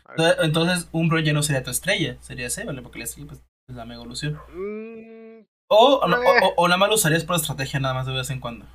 Entonces, 0.08 0.36
entonces 0.44 0.88
Umbro 0.90 1.20
ya 1.20 1.32
no 1.32 1.40
sería 1.44 1.62
tu 1.62 1.70
estrella, 1.70 2.16
sería 2.20 2.50
Sableye, 2.50 2.82
porque 2.82 2.98
la 2.98 3.04
estrella 3.04 3.28
pues, 3.28 3.40
es 3.68 3.76
la 3.76 3.84
mega 3.84 4.00
evolución. 4.00 4.34
Mm, 4.52 5.46
O, 5.68 6.00
o, 6.02 6.08
no- 6.08 6.16
Eh. 6.16 6.40
o- 6.42 6.54
o 6.56 6.66
nada 6.66 6.78
más 6.78 6.88
lo 6.88 6.96
usarías 6.96 7.22
por 7.24 7.36
estrategia 7.36 7.78
nada 7.78 7.94
más 7.94 8.06
de 8.06 8.12
vez 8.12 8.28
en 8.30 8.40
cuando. 8.40 8.66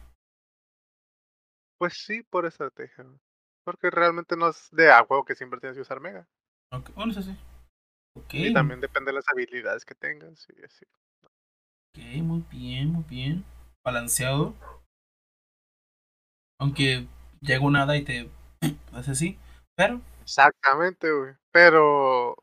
pues 1.78 1.94
sí, 2.06 2.24
por 2.24 2.46
estrategia. 2.46 3.06
Porque 3.66 3.90
realmente 3.90 4.38
no 4.38 4.48
es 4.48 4.70
de 4.72 4.90
a 4.90 5.02
huevo 5.02 5.26
que 5.26 5.36
siempre 5.36 5.60
tienes 5.60 5.76
que 5.76 5.82
usar 5.82 6.00
mega. 6.00 6.26
Ok, 6.72 6.92
bueno, 6.96 7.12
eso 7.12 7.22
sí. 7.22 7.36
Ok, 8.18 8.34
Y 8.34 8.54
también 8.54 8.80
depende 8.80 9.12
de 9.12 9.16
las 9.16 9.28
habilidades 9.28 9.84
que 9.84 9.94
tengas 9.94 10.48
y 10.58 10.64
así. 10.64 10.86
ok, 11.92 12.24
muy 12.24 12.46
bien, 12.50 12.94
muy 12.94 13.04
bien. 13.04 13.44
Balanceado. 13.84 14.56
Aunque 16.60 17.08
llega 17.46 17.64
un 17.64 17.76
hada 17.76 17.96
y 17.98 18.04
te 18.04 18.30
hace 18.94 19.12
así. 19.12 19.40
Pero, 19.76 20.02
Exactamente, 20.22 21.12
güey. 21.12 21.34
Pero. 21.52 22.36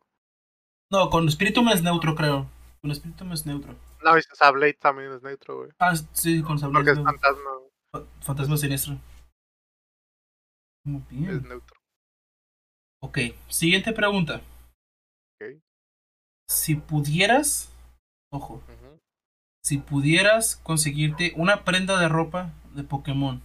no, 0.90 1.10
con 1.10 1.26
espíritu 1.28 1.62
me 1.62 1.72
es 1.72 1.82
neutro, 1.82 2.14
creo. 2.14 2.48
Con 2.80 2.90
espíritu 2.90 3.24
me 3.24 3.34
es 3.34 3.44
neutro. 3.46 3.74
No, 4.04 4.18
y 4.18 4.22
Sablade 4.22 4.74
también 4.74 5.12
es 5.12 5.22
neutro, 5.22 5.58
güey. 5.58 5.70
Ah, 5.78 5.94
sí, 6.12 6.42
con 6.42 6.58
Sableye 6.58 6.84
Porque 6.84 6.90
es 6.90 7.04
fantasma, 7.04 7.50
güey, 7.92 8.06
Fantasma 8.20 8.56
siniestro. 8.56 8.98
Muy 10.84 11.00
es 11.00 11.08
bien. 11.08 11.48
neutro. 11.48 11.76
Ok, 13.02 13.18
siguiente 13.48 13.92
pregunta. 13.92 14.40
Ok. 15.40 15.58
Si 16.48 16.74
pudieras, 16.76 17.72
ojo, 18.32 18.62
si 19.64 19.78
pudieras 19.78 20.56
conseguirte 20.56 21.32
una 21.36 21.64
prenda 21.64 21.98
de 22.00 22.08
ropa 22.08 22.52
de 22.74 22.82
Pokémon, 22.84 23.42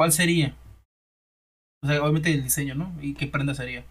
¿cuál 0.00 0.12
sería? 0.12 0.56
O 1.84 1.86
sea, 1.86 2.00
obviamente 2.00 2.32
el 2.32 2.42
diseño, 2.42 2.74
¿no? 2.74 2.90
¿Y 3.02 3.12
qué 3.12 3.26
prenda 3.26 3.54
sería? 3.54 3.84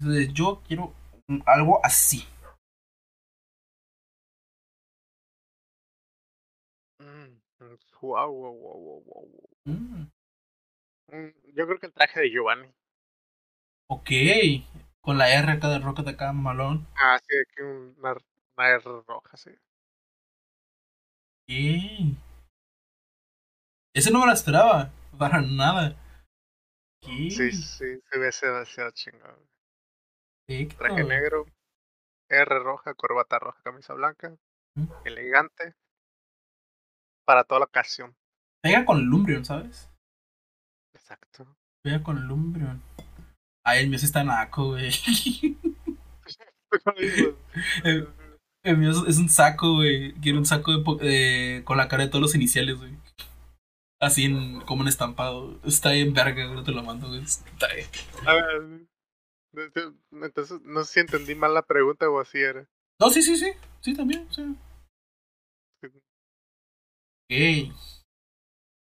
Entonces, 0.00 0.34
yo 0.34 0.62
quiero 0.66 0.92
algo 1.46 1.78
así. 1.86 2.26
Guau, 8.00 8.32
guau, 8.34 8.54
guau, 8.62 9.00
guau. 9.06 9.26
Mm, 11.12 11.30
Yo 11.54 11.66
creo 11.66 11.78
que 11.78 11.86
el 11.86 11.92
traje 11.92 12.20
de 12.20 12.30
Giovanni. 12.30 12.68
ok, 13.88 14.10
con 15.00 15.18
la 15.18 15.32
R 15.32 15.52
acá 15.52 15.68
de 15.68 15.78
Rocket 15.78 16.08
acá, 16.08 16.32
malón. 16.32 16.86
Ah, 16.96 17.18
sí, 17.18 17.34
aquí 17.36 17.62
una, 17.62 18.14
una 18.56 18.68
R 18.68 19.02
roja, 19.06 19.36
sí. 19.36 19.50
Ok. 21.48 22.29
Ese 23.94 24.10
no 24.10 24.20
me 24.20 24.26
lo 24.26 24.32
esperaba, 24.32 24.90
para 25.18 25.40
nada. 25.40 25.96
Sí, 27.02 27.30
sí, 27.30 27.52
se 27.52 28.18
ve 28.18 28.30
demasiado 28.42 28.90
chingón. 28.92 29.36
Traje 30.78 31.04
negro, 31.04 31.46
R 32.28 32.58
roja, 32.58 32.94
corbata 32.94 33.38
roja, 33.38 33.60
camisa 33.62 33.94
blanca, 33.94 34.36
elegante. 35.04 35.74
Para 37.26 37.44
toda 37.44 37.60
la 37.60 37.66
ocasión. 37.66 38.14
Pega 38.62 38.84
con 38.84 38.98
el 38.98 39.12
Umbreon, 39.12 39.44
¿sabes? 39.44 39.88
Exacto. 40.94 41.56
Pega 41.82 42.02
con 42.02 42.18
el 42.18 42.30
Umbreon. 42.30 42.82
Ay, 43.64 43.84
el 43.84 43.90
mío 43.90 43.98
sí 43.98 44.06
está 44.06 44.24
naco, 44.24 44.68
güey. 44.70 44.90
El, 47.84 48.08
el 48.64 48.76
mío 48.76 48.90
es- 49.06 49.18
un 49.18 49.28
saco, 49.28 49.74
güey. 49.74 50.12
Quiero 50.14 50.38
un 50.38 50.46
saco 50.46 50.72
de, 50.72 50.82
eh, 51.58 51.64
con 51.64 51.76
la 51.76 51.88
cara 51.88 52.04
de 52.04 52.10
todos 52.10 52.22
los 52.22 52.34
iniciales, 52.34 52.76
güey. 52.78 52.96
Así 54.00 54.24
en, 54.24 54.60
como 54.62 54.82
un 54.82 54.88
estampado. 54.88 55.60
Está 55.64 55.90
ahí 55.90 56.00
en 56.00 56.14
verga, 56.14 56.44
güey, 56.46 56.54
no 56.56 56.64
te 56.64 56.72
lo 56.72 56.82
mando, 56.82 57.08
güey. 57.08 57.20
Está 57.22 57.66
ahí. 57.66 57.82
A 58.26 58.34
ver, 58.34 58.86
entonces 60.12 60.60
no 60.62 60.82
sé 60.84 60.92
si 60.94 61.00
entendí 61.00 61.34
mal 61.34 61.52
la 61.52 61.62
pregunta 61.62 62.08
o 62.08 62.18
así 62.20 62.38
era. 62.38 62.66
No, 62.98 63.10
sí, 63.10 63.22
sí, 63.22 63.36
sí. 63.36 63.52
Sí, 63.80 63.94
también, 63.94 64.26
sí. 64.32 64.42
Ok. 65.84 67.36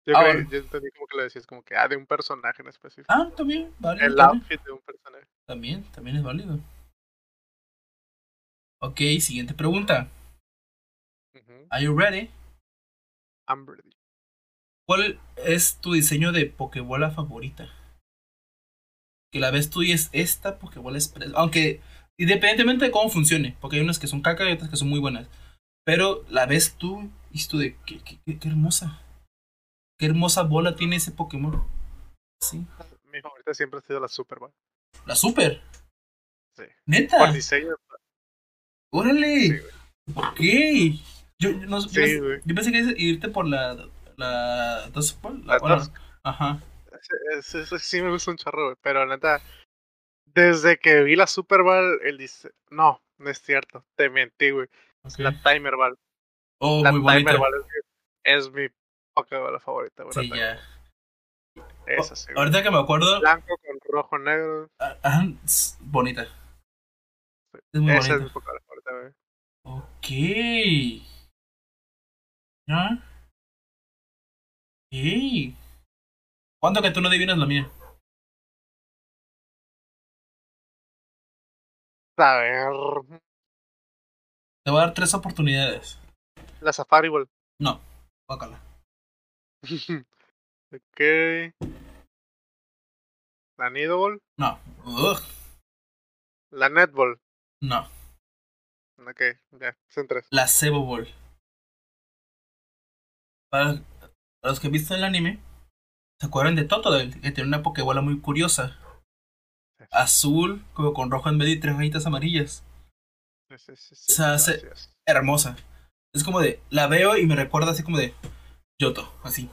Yo, 0.05 0.17
Ah, 0.17 0.21
creí- 0.23 0.33
bueno. 0.33 0.49
yo 0.49 0.57
entendí 0.57 0.91
como 0.91 1.07
que 1.07 1.17
lo 1.17 1.23
decías 1.23 1.45
como 1.45 1.63
que, 1.63 1.75
ah, 1.75 1.87
de 1.87 1.95
un 1.95 2.05
personaje 2.07 2.61
en 2.61 2.69
específico. 2.69 3.07
Ah, 3.13 3.29
también, 3.35 3.73
vale. 3.79 4.03
El 4.05 4.15
también. 4.15 4.41
outfit 4.41 4.63
de 4.63 4.71
un 4.71 4.79
personaje. 4.81 5.25
También, 5.47 5.83
también 5.91 6.17
es 6.17 6.23
válido. 6.23 6.59
Ok, 8.81 8.97
siguiente 9.19 9.53
pregunta. 9.53 10.09
Ujú. 11.35 11.67
Are 11.69 11.83
you 11.83 11.95
ready? 11.95 12.31
I'm 13.47 13.67
ready. 13.67 13.91
¿Cuál 14.91 15.17
es 15.37 15.77
tu 15.77 15.93
diseño 15.93 16.33
de 16.33 16.47
Pokébola 16.47 17.11
favorita? 17.11 17.69
Que 19.31 19.39
la 19.39 19.49
ves 19.49 19.69
tú 19.69 19.83
y 19.83 19.93
es 19.93 20.09
esta 20.11 20.59
Pokébola 20.59 20.97
Express. 20.97 21.31
Aunque, 21.35 21.79
independientemente 22.19 22.83
de 22.83 22.91
cómo 22.91 23.09
funcione, 23.09 23.55
porque 23.61 23.77
hay 23.77 23.83
unas 23.83 23.99
que 23.99 24.07
son 24.07 24.21
caca 24.21 24.49
y 24.49 24.51
otras 24.51 24.69
que 24.69 24.75
son 24.75 24.89
muy 24.89 24.99
buenas. 24.99 25.29
Pero 25.85 26.25
la 26.29 26.45
ves 26.45 26.75
tú 26.77 27.09
y 27.31 27.47
tú 27.47 27.57
de 27.57 27.77
qué, 27.85 27.99
qué, 28.03 28.19
qué- 28.25 28.37
qué 28.37 28.47
hermosa. 28.49 29.01
Qué 29.97 30.07
hermosa 30.07 30.43
bola 30.43 30.75
tiene 30.75 30.97
ese 30.97 31.11
Pokémon. 31.13 31.65
Sí. 32.41 32.57
Mi 33.13 33.21
favorita 33.21 33.53
siempre 33.53 33.79
ha 33.79 33.83
sido 33.83 34.01
la 34.01 34.09
Super 34.09 34.39
Bowl. 34.39 34.51
La 35.05 35.15
super. 35.15 35.61
Sí. 36.57 36.63
Neta. 36.85 37.17
Por 37.17 37.31
diseño. 37.31 37.75
Órale. 38.91 39.39
Sí, 39.39 39.57
güey. 39.57 40.97
ok. 40.97 40.99
Yo, 41.39 41.51
yo 41.51 41.65
no, 41.65 41.79
yo 41.79 41.87
Sí, 41.87 41.95
pensé- 41.95 42.19
güey. 42.19 42.41
yo 42.43 42.55
pensé 42.55 42.71
que 42.73 43.01
irte 43.01 43.29
por 43.29 43.47
la. 43.47 43.87
La. 44.21 44.87
Dusk 44.89 45.21
Ball, 45.21 45.45
la- 45.45 45.53
La 45.53 45.59
bueno. 45.59 45.83
Ajá. 46.23 46.61
Ese 47.37 47.65
sí 47.79 48.01
me 48.01 48.11
gusta 48.11 48.31
un 48.31 48.37
chorro, 48.37 48.65
güey. 48.65 48.77
Pero 48.81 49.05
la 49.05 49.15
neta, 49.15 49.41
desde 50.25 50.77
que 50.77 51.01
vi 51.01 51.15
la 51.15 51.25
Super 51.27 51.63
Bowl, 51.63 51.99
el 52.03 52.17
dice... 52.17 52.51
No, 52.69 53.01
no 53.17 53.29
es 53.29 53.41
cierto. 53.41 53.83
Te 53.95 54.09
mentí, 54.09 54.51
güey. 54.51 54.67
La 55.17 55.31
Timer 55.41 55.75
Ball. 55.75 55.97
Oh, 56.59 56.83
la 56.83 56.91
muy 56.91 57.01
bonita. 57.01 57.31
Timer 57.31 57.37
Ball 57.39 57.53
es 57.55 57.65
mi, 57.65 58.31
es 58.33 58.51
mi 58.51 58.75
Pokébola 59.15 59.59
favorita, 59.59 60.03
güey. 60.03 60.13
Sí, 60.13 60.29
ya. 60.29 60.59
Esa 61.87 62.15
sí, 62.15 62.27
güey. 62.31 62.37
Ahorita 62.37 62.61
que 62.61 62.69
me 62.71 62.77
acuerdo. 62.79 63.19
Blanco 63.19 63.57
con 63.65 63.79
rojo, 63.91 64.17
negro. 64.19 64.67
ah, 64.79 64.95
Ajá, 65.01 65.23
es 65.43 65.77
bonita. 65.81 66.27
Es 67.73 67.81
muy 67.81 67.91
Esa 67.93 67.99
es 67.99 68.07
mi 68.09 68.15
bonita. 68.29 68.33
Pokébola 68.33 68.59
favorita, 68.61 68.91
güey. 68.91 69.13
Ok. 69.63 71.07
¿Ya? 72.67 73.03
Ok. 74.93 75.55
¿Cuánto 76.59 76.81
que 76.81 76.91
tú 76.91 76.99
no 77.01 77.07
adivinas 77.07 77.37
la 77.37 77.45
mía? 77.45 77.71
A 82.17 82.37
ver. 82.37 83.21
Te 84.63 84.69
voy 84.71 84.79
a 84.81 84.85
dar 84.85 84.93
tres 84.93 85.13
oportunidades. 85.13 85.97
La 86.59 86.73
Safari 86.73 87.07
Ball. 87.09 87.27
No, 87.59 87.79
guácala. 88.27 88.61
ok. 90.73 90.99
La 93.57 93.69
Nido 93.69 93.97
Ball. 93.97 94.19
No. 94.37 94.59
Ugh, 94.85 95.19
La 96.51 96.69
Netball. 96.69 97.19
no. 97.61 97.87
Ok, 98.99 99.21
ya, 99.59 99.75
son 99.89 100.05
tres. 100.07 100.27
La 100.31 100.47
Cebo 100.47 100.85
Ball. 100.85 101.07
Para 103.49 103.81
los 104.49 104.59
que 104.59 104.67
han 104.67 104.73
visto 104.73 104.95
el 104.95 105.03
anime, 105.03 105.39
¿se 106.19 106.27
acuerdan 106.27 106.55
de 106.55 106.63
Totodile? 106.65 107.19
Que 107.21 107.31
tiene 107.31 107.47
una 107.47 107.63
Pokébola 107.63 108.01
muy 108.01 108.19
curiosa. 108.19 108.77
Azul, 109.91 110.63
como 110.73 110.93
con 110.93 111.11
rojo 111.11 111.29
en 111.29 111.37
medio 111.37 111.53
y 111.53 111.59
tres 111.59 111.75
rayitas 111.75 112.05
amarillas. 112.05 112.63
Sí, 113.57 113.75
sí, 113.75 113.93
O 113.93 114.13
sea, 114.13 114.39
se- 114.39 114.61
hermosa. 115.07 115.57
Es 116.13 116.23
como 116.23 116.39
de, 116.41 116.61
la 116.69 116.87
veo 116.87 117.17
y 117.17 117.25
me 117.25 117.35
recuerda 117.35 117.71
así 117.71 117.83
como 117.83 117.97
de 117.97 118.13
Yoto, 118.79 119.13
así. 119.23 119.49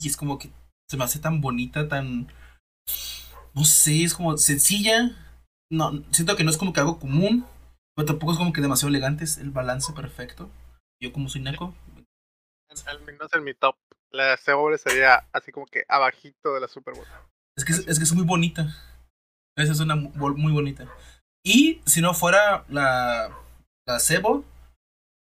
Y 0.00 0.08
es 0.08 0.16
como 0.16 0.38
que 0.38 0.50
se 0.88 0.96
me 0.96 1.04
hace 1.04 1.18
tan 1.18 1.40
bonita, 1.40 1.88
tan... 1.88 2.28
No 3.54 3.64
sé, 3.64 4.02
es 4.04 4.14
como 4.14 4.36
sencilla. 4.36 5.10
No, 5.70 6.02
siento 6.10 6.36
que 6.36 6.44
no 6.44 6.50
es 6.50 6.56
como 6.58 6.72
que 6.72 6.80
algo 6.80 6.98
común, 6.98 7.46
pero 7.94 8.06
tampoco 8.06 8.32
es 8.32 8.38
como 8.38 8.52
que 8.52 8.60
demasiado 8.60 8.88
elegante, 8.88 9.24
es 9.24 9.38
el 9.38 9.50
balance 9.50 9.92
perfecto. 9.92 10.50
Yo 11.00 11.12
como 11.12 11.28
soy 11.28 11.40
naco, 11.42 11.74
Al 12.86 13.00
menos 13.02 13.32
en 13.32 13.44
mi 13.44 13.54
top. 13.54 13.76
La 14.12 14.36
Cebola 14.36 14.76
sería 14.78 15.26
así 15.32 15.52
como 15.52 15.66
que 15.66 15.84
abajito 15.88 16.54
de 16.54 16.60
la 16.60 16.68
Super 16.68 16.94
Bowl. 16.94 17.06
es 17.56 17.64
que 17.64 17.72
es, 17.72 17.88
es 17.88 17.98
que 17.98 18.04
es 18.04 18.12
muy 18.12 18.24
bonita. 18.24 18.66
Esa 19.56 19.72
es 19.72 19.80
una 19.80 19.96
muy 19.96 20.52
bonita. 20.52 20.86
Y 21.44 21.80
si 21.86 22.00
no 22.00 22.14
fuera 22.14 22.64
la, 22.68 23.30
la 23.86 23.98
Cebo, 24.00 24.44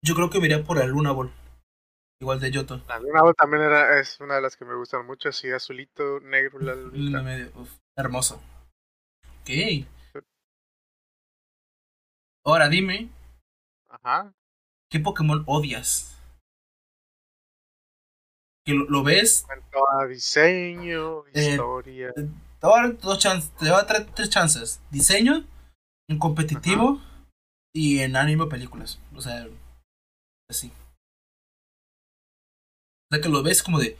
yo 0.04 0.16
creo 0.16 0.30
que 0.30 0.40
me 0.40 0.46
iría 0.46 0.64
por 0.64 0.78
la 0.78 0.86
Luna 0.86 1.12
Ball. 1.12 1.32
Igual 2.22 2.40
de 2.40 2.52
Yoto. 2.52 2.82
La 2.88 3.00
Luna 3.00 3.24
Ball 3.24 3.36
también 3.36 3.64
era, 3.64 4.00
es 4.00 4.20
una 4.20 4.36
de 4.36 4.42
las 4.42 4.56
que 4.56 4.66
me 4.66 4.76
gustan 4.76 5.06
mucho, 5.08 5.30
así 5.30 5.50
azulito, 5.52 6.20
negro, 6.20 6.60
la 6.60 6.76
Luna 6.76 6.92
lunita. 6.92 7.22
medio, 7.24 7.52
uf, 7.56 7.78
hermoso. 7.98 8.42
Ok. 9.42 9.50
Ahora 12.46 12.70
dime, 12.70 13.10
Ajá. 13.90 14.34
¿qué 14.90 15.00
Pokémon 15.00 15.44
odias? 15.48 16.21
Que 18.66 18.74
lo, 18.74 18.86
lo 18.86 19.04
ves, 19.04 19.44
Cuanto 19.48 20.08
diseño, 20.08 21.26
Eh, 21.34 21.52
historia. 21.52 22.14
te 22.14 22.22
voy 22.62 22.80
a 22.80 22.84
dar 22.84 22.98
dos 23.00 23.20
chances, 23.20 23.52
te 23.58 23.66
voy 23.66 23.74
a 23.80 23.84
dar 23.84 24.06
tres, 24.14 24.30
chances. 24.30 24.82
Diseño, 24.92 25.46
en 26.10 26.20
competitivo 26.20 27.00
y 27.74 28.00
en 28.00 28.16
anime 28.16 28.46
películas. 28.48 29.00
O 29.16 29.22
sea, 29.22 29.48
así. 30.50 30.72
O 33.10 33.16
sea 33.16 33.22
que 33.22 33.30
lo 33.30 33.42
ves 33.44 33.64
como 33.64 33.80
de, 33.80 33.98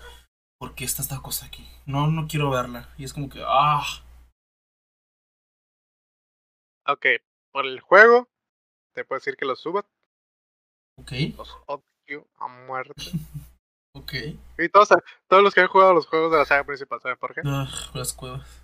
¿por 0.60 0.76
qué 0.76 0.86
está 0.86 1.02
esta 1.02 1.22
cosa 1.22 1.48
aquí? 1.48 1.68
No, 1.86 2.08
no 2.08 2.28
quiero 2.28 2.50
verla. 2.52 2.94
Y 2.98 3.04
es 3.04 3.14
como 3.14 3.30
que, 3.30 3.42
ah, 3.46 3.84
Ok, 6.88 7.06
por 7.52 7.66
el 7.68 7.80
juego, 7.80 8.28
te 8.94 9.06
puedo 9.06 9.20
decir 9.20 9.38
que 9.38 9.46
los 9.46 9.60
suba, 9.60 9.86
ok, 11.00 11.12
los 11.38 11.56
odio 11.68 12.28
a 12.40 12.48
muerte. 12.48 12.94
ok. 13.94 14.14
y 14.58 14.70
todos, 14.70 14.90
todos 15.28 15.44
los 15.44 15.54
que 15.54 15.62
han 15.62 15.68
jugado 15.68 15.94
los 15.94 16.08
juegos 16.08 16.32
de 16.32 16.38
la 16.38 16.46
saga 16.46 16.64
principal, 16.64 17.00
¿saben 17.02 17.18
por 17.18 17.34
qué? 17.34 17.42
Ugh, 17.42 17.96
las 17.96 18.14
cuevas. 18.14 18.64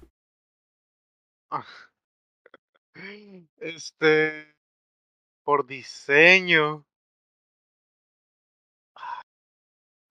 Este. 3.60 4.56
Por 5.44 5.66
diseño. 5.66 6.86
Ah, 8.96 9.22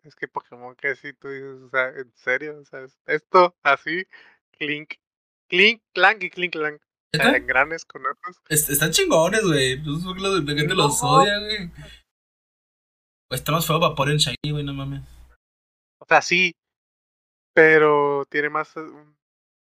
Es 0.02 0.14
que 0.14 0.28
Pokémon 0.28 0.74
que 0.76 0.94
si 0.96 1.12
tú 1.12 1.28
dices, 1.28 1.60
o 1.62 1.68
sea, 1.68 1.88
en 1.88 2.10
serio, 2.14 2.58
o 2.60 2.64
sea, 2.64 2.80
es- 2.82 2.98
esto 3.06 3.54
así, 3.62 4.06
clink, 4.52 4.94
clink, 5.48 5.82
clank 5.92 6.22
y 6.22 6.30
clink, 6.30 6.52
clank. 6.52 6.80
O 6.80 7.16
sea, 7.16 7.26
¿Neta? 7.26 7.36
en 7.38 7.46
grandes 7.46 7.84
con 7.84 8.02
ojos. 8.06 8.40
Est- 8.48 8.70
están 8.70 8.92
chingones, 8.92 9.42
güey. 9.44 9.80
No 9.82 9.98
sé 9.98 10.04
por 10.04 10.16
qué 10.16 10.22
la 10.22 10.58
gente 10.58 10.74
los 10.74 11.02
odia, 11.02 11.38
güey. 11.40 11.70
Pues 13.28 13.40
está 13.40 13.52
más 13.52 13.66
feo 13.66 13.78
vapor 13.80 14.10
en 14.10 14.18
Shiny, 14.18 14.52
güey, 14.52 14.64
no 14.64 14.72
mames. 14.74 15.02
O 15.98 16.04
sea, 16.06 16.22
sí, 16.22 16.54
pero 17.54 18.24
tiene 18.30 18.50
más 18.50 18.76
eh, 18.76 18.80
un 18.80 19.16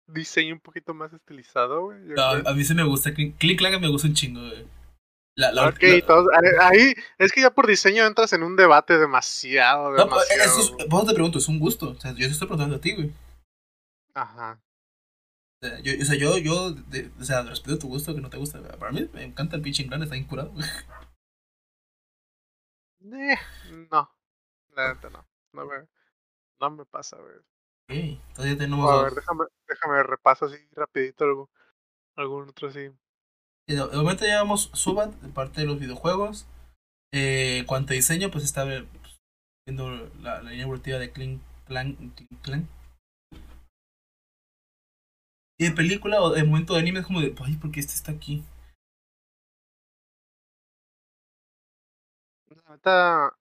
diseño 0.07 0.53
un 0.55 0.59
poquito 0.61 0.93
más 0.93 1.13
estilizado, 1.13 1.83
güey. 1.85 1.99
No, 1.99 2.23
a 2.23 2.53
mí 2.53 2.63
sí 2.63 2.73
me 2.73 2.83
gusta. 2.83 3.13
Click 3.13 3.57
Clank 3.59 3.79
me 3.79 3.87
gusta 3.89 4.07
un 4.07 4.13
chingo, 4.13 4.41
güey. 4.41 4.65
La, 5.37 5.51
la, 5.51 5.69
Ok, 5.69 5.81
la- 5.81 6.05
todos- 6.05 6.27
ahí- 6.33 6.79
ahí, 6.79 6.93
es 7.17 7.31
que 7.31 7.41
ya 7.41 7.51
por 7.51 7.65
diseño 7.67 8.05
entras 8.05 8.33
en 8.33 8.43
un 8.43 8.55
debate 8.57 8.97
demasiado, 8.97 9.91
No, 9.91 10.09
pues, 10.09 10.27
demasiado. 10.29 10.43
eso 10.43 10.75
es, 10.77 10.85
eso 10.87 11.05
te 11.05 11.13
pregunto, 11.13 11.37
es 11.37 11.47
un 11.47 11.59
gusto. 11.59 11.91
O 11.91 11.95
sea, 11.95 12.11
yo 12.11 12.17
te 12.27 12.33
estoy 12.33 12.47
preguntando 12.47 12.75
a 12.75 12.81
ti, 12.81 12.93
güey. 12.95 13.13
Ajá. 14.13 14.59
O 15.63 15.67
sea, 15.67 15.79
yo, 15.79 15.93
o 16.01 16.05
sea, 16.05 16.15
yo, 16.17 16.37
yo 16.37 16.71
de- 16.71 17.11
o 17.19 17.23
sea, 17.23 17.43
respeto 17.43 17.77
tu 17.79 17.87
gusto, 17.87 18.13
que 18.13 18.21
no 18.21 18.29
te 18.29 18.37
gusta. 18.37 18.61
Para 18.77 18.91
mí 18.91 19.07
me 19.13 19.23
encanta 19.23 19.55
el 19.55 19.61
pinche 19.61 19.87
Clan, 19.87 20.03
está 20.03 20.17
incurado, 20.17 20.51
güey. 20.51 20.65
Eh, 23.03 23.35
no, 23.91 24.09
la 24.75 24.93
neta 24.93 25.09
no. 25.09 25.25
No 25.53 25.65
me, 25.65 25.87
no 26.59 26.69
me 26.71 26.85
pasa, 26.85 27.17
güey. 27.17 28.19
Ya 28.37 28.57
tenemos 28.57 28.89
A 28.89 29.03
ver, 29.03 29.13
déjame, 29.13 29.45
déjame 29.67 30.03
repaso 30.03 30.45
así 30.45 30.57
rapidito 30.71 31.25
algo, 31.25 31.49
algún 32.15 32.49
otro 32.49 32.69
así. 32.69 32.89
Y 33.67 33.75
De 33.75 33.85
momento 33.97 34.25
llevamos 34.25 34.71
Subat, 34.73 35.13
de 35.15 35.29
parte 35.29 35.61
de 35.61 35.67
los 35.67 35.79
videojuegos. 35.79 36.47
Eh, 37.13 37.65
cuanto 37.67 37.91
a 37.91 37.95
diseño, 37.95 38.31
pues 38.31 38.45
está 38.45 38.63
eh, 38.73 38.87
pues, 39.01 39.19
viendo 39.65 39.89
la, 40.21 40.41
la 40.41 40.49
línea 40.51 40.63
evolutiva 40.63 40.99
de 40.99 41.11
Clink 41.11 41.41
Clan. 41.65 42.13
Clan. 42.41 42.67
Y 45.59 45.65
de 45.65 45.71
película 45.71 46.21
o 46.21 46.31
de 46.31 46.43
momento 46.43 46.73
de 46.73 46.79
anime 46.79 46.99
es 46.99 47.05
como 47.05 47.21
de, 47.21 47.35
ay, 47.43 47.55
¿por 47.57 47.71
qué 47.71 47.81
este 47.81 47.93
está 47.93 48.11
aquí? 48.11 48.43
Neta, 52.71 53.35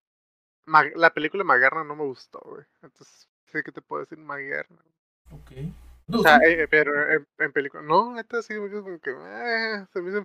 la 0.95 1.13
película 1.13 1.45
Magarna 1.45 1.85
no 1.85 1.97
me 1.97 2.05
gustó, 2.05 2.41
güey. 2.45 2.65
Entonces, 2.83 3.29
sé 3.47 3.63
qué 3.63 3.73
te 3.73 3.83
puedo 3.83 4.03
decir, 4.03 4.19
Maguerna. 4.19 4.83
Ok. 5.31 5.53
O 6.13 6.23
sea, 6.23 6.39
eh, 6.39 6.67
pero 6.69 7.11
en, 7.13 7.27
en 7.39 7.53
película, 7.53 7.83
no, 7.83 8.13
neta 8.13 8.43
sí, 8.43 8.55
como 8.57 8.99
que 9.01 9.11
eh, 9.11 9.87
se 9.93 10.03
me 10.03 10.09
hizo 10.11 10.19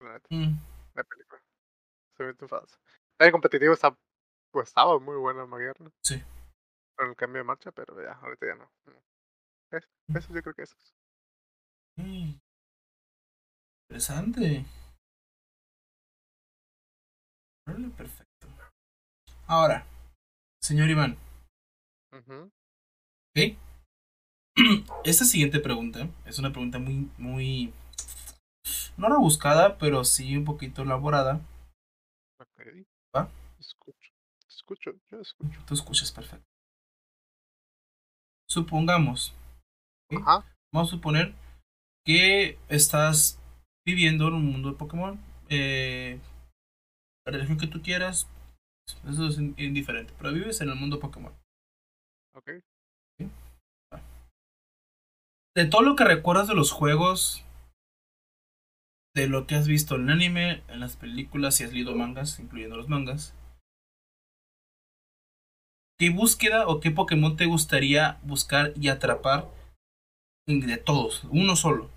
neta, 0.00 0.26
Mm, 0.30 0.54
la 0.94 1.04
película. 1.04 1.42
Se 2.16 2.22
me 2.24 2.30
hizo 2.32 2.44
enfadoso. 2.44 2.78
El 3.18 3.32
competitivo 3.32 3.72
está, 3.74 3.96
pues 4.52 4.68
estaba 4.68 4.98
muy 5.00 5.16
bueno 5.16 5.46
Maguerna. 5.46 5.90
Sí. 6.02 6.22
Con 6.96 7.08
el 7.10 7.16
cambio 7.16 7.38
de 7.40 7.44
marcha, 7.44 7.72
pero 7.72 8.00
ya, 8.02 8.12
ahorita 8.12 8.46
ya 8.46 8.54
no. 8.54 8.70
no. 8.86 9.02
Es- 9.76 9.88
Mm. 10.08 10.16
Eso 10.16 10.34
yo 10.34 10.42
creo 10.42 10.54
que 10.54 10.62
eso. 10.62 10.76
es. 10.78 10.94
Interesante. 13.88 14.64
Perfecto. 17.96 18.48
Ahora, 19.46 19.86
señor 20.60 20.90
Iván. 20.90 21.16
¿ok? 22.12 23.56
Esta 25.04 25.24
siguiente 25.24 25.60
pregunta 25.60 26.08
es 26.26 26.38
una 26.38 26.52
pregunta 26.52 26.78
muy, 26.78 27.10
muy, 27.18 27.72
no 28.96 29.08
rebuscada, 29.08 29.78
pero 29.78 30.04
sí 30.04 30.36
un 30.36 30.44
poquito 30.44 30.82
elaborada. 30.82 31.40
Ok. 32.38 32.86
¿Va? 33.16 33.30
Escucho. 33.58 34.12
Escucho, 34.46 34.92
yo 35.10 35.20
escucho. 35.20 35.60
Tú 35.66 35.74
escuchas 35.74 36.12
perfecto. 36.12 36.46
Supongamos, 38.48 39.34
vamos 40.10 40.88
a 40.88 40.90
suponer 40.90 41.34
que 42.04 42.58
estás 42.68 43.38
viviendo 43.86 44.28
en 44.28 44.34
un 44.34 44.44
mundo 44.44 44.70
de 44.70 44.76
Pokémon. 44.76 45.18
Eh, 45.48 46.20
la 47.26 47.32
religión 47.32 47.58
que 47.58 47.66
tú 47.66 47.82
quieras, 47.82 48.28
eso 49.08 49.28
es 49.28 49.38
in- 49.38 49.54
indiferente, 49.58 50.12
pero 50.18 50.32
vives 50.32 50.60
en 50.60 50.70
el 50.70 50.76
mundo 50.76 51.00
Pokémon. 51.00 51.32
Ok. 52.34 52.50
De 55.54 55.66
todo 55.66 55.82
lo 55.82 55.96
que 55.96 56.04
recuerdas 56.04 56.48
de 56.48 56.54
los 56.54 56.72
juegos, 56.72 57.44
de 59.14 59.28
lo 59.28 59.46
que 59.46 59.54
has 59.54 59.68
visto 59.68 59.96
en 59.96 60.04
el 60.04 60.10
anime, 60.10 60.62
en 60.68 60.80
las 60.80 60.96
películas, 60.96 61.56
si 61.56 61.64
has 61.64 61.72
leído 61.72 61.94
mangas, 61.94 62.38
incluyendo 62.38 62.76
los 62.76 62.88
mangas, 62.88 63.34
¿qué 65.98 66.10
búsqueda 66.10 66.66
o 66.66 66.80
qué 66.80 66.90
Pokémon 66.90 67.36
te 67.36 67.46
gustaría 67.46 68.18
buscar 68.22 68.72
y 68.76 68.88
atrapar 68.88 69.48
de 70.46 70.76
todos? 70.78 71.24
Uno 71.30 71.56
solo. 71.56 71.90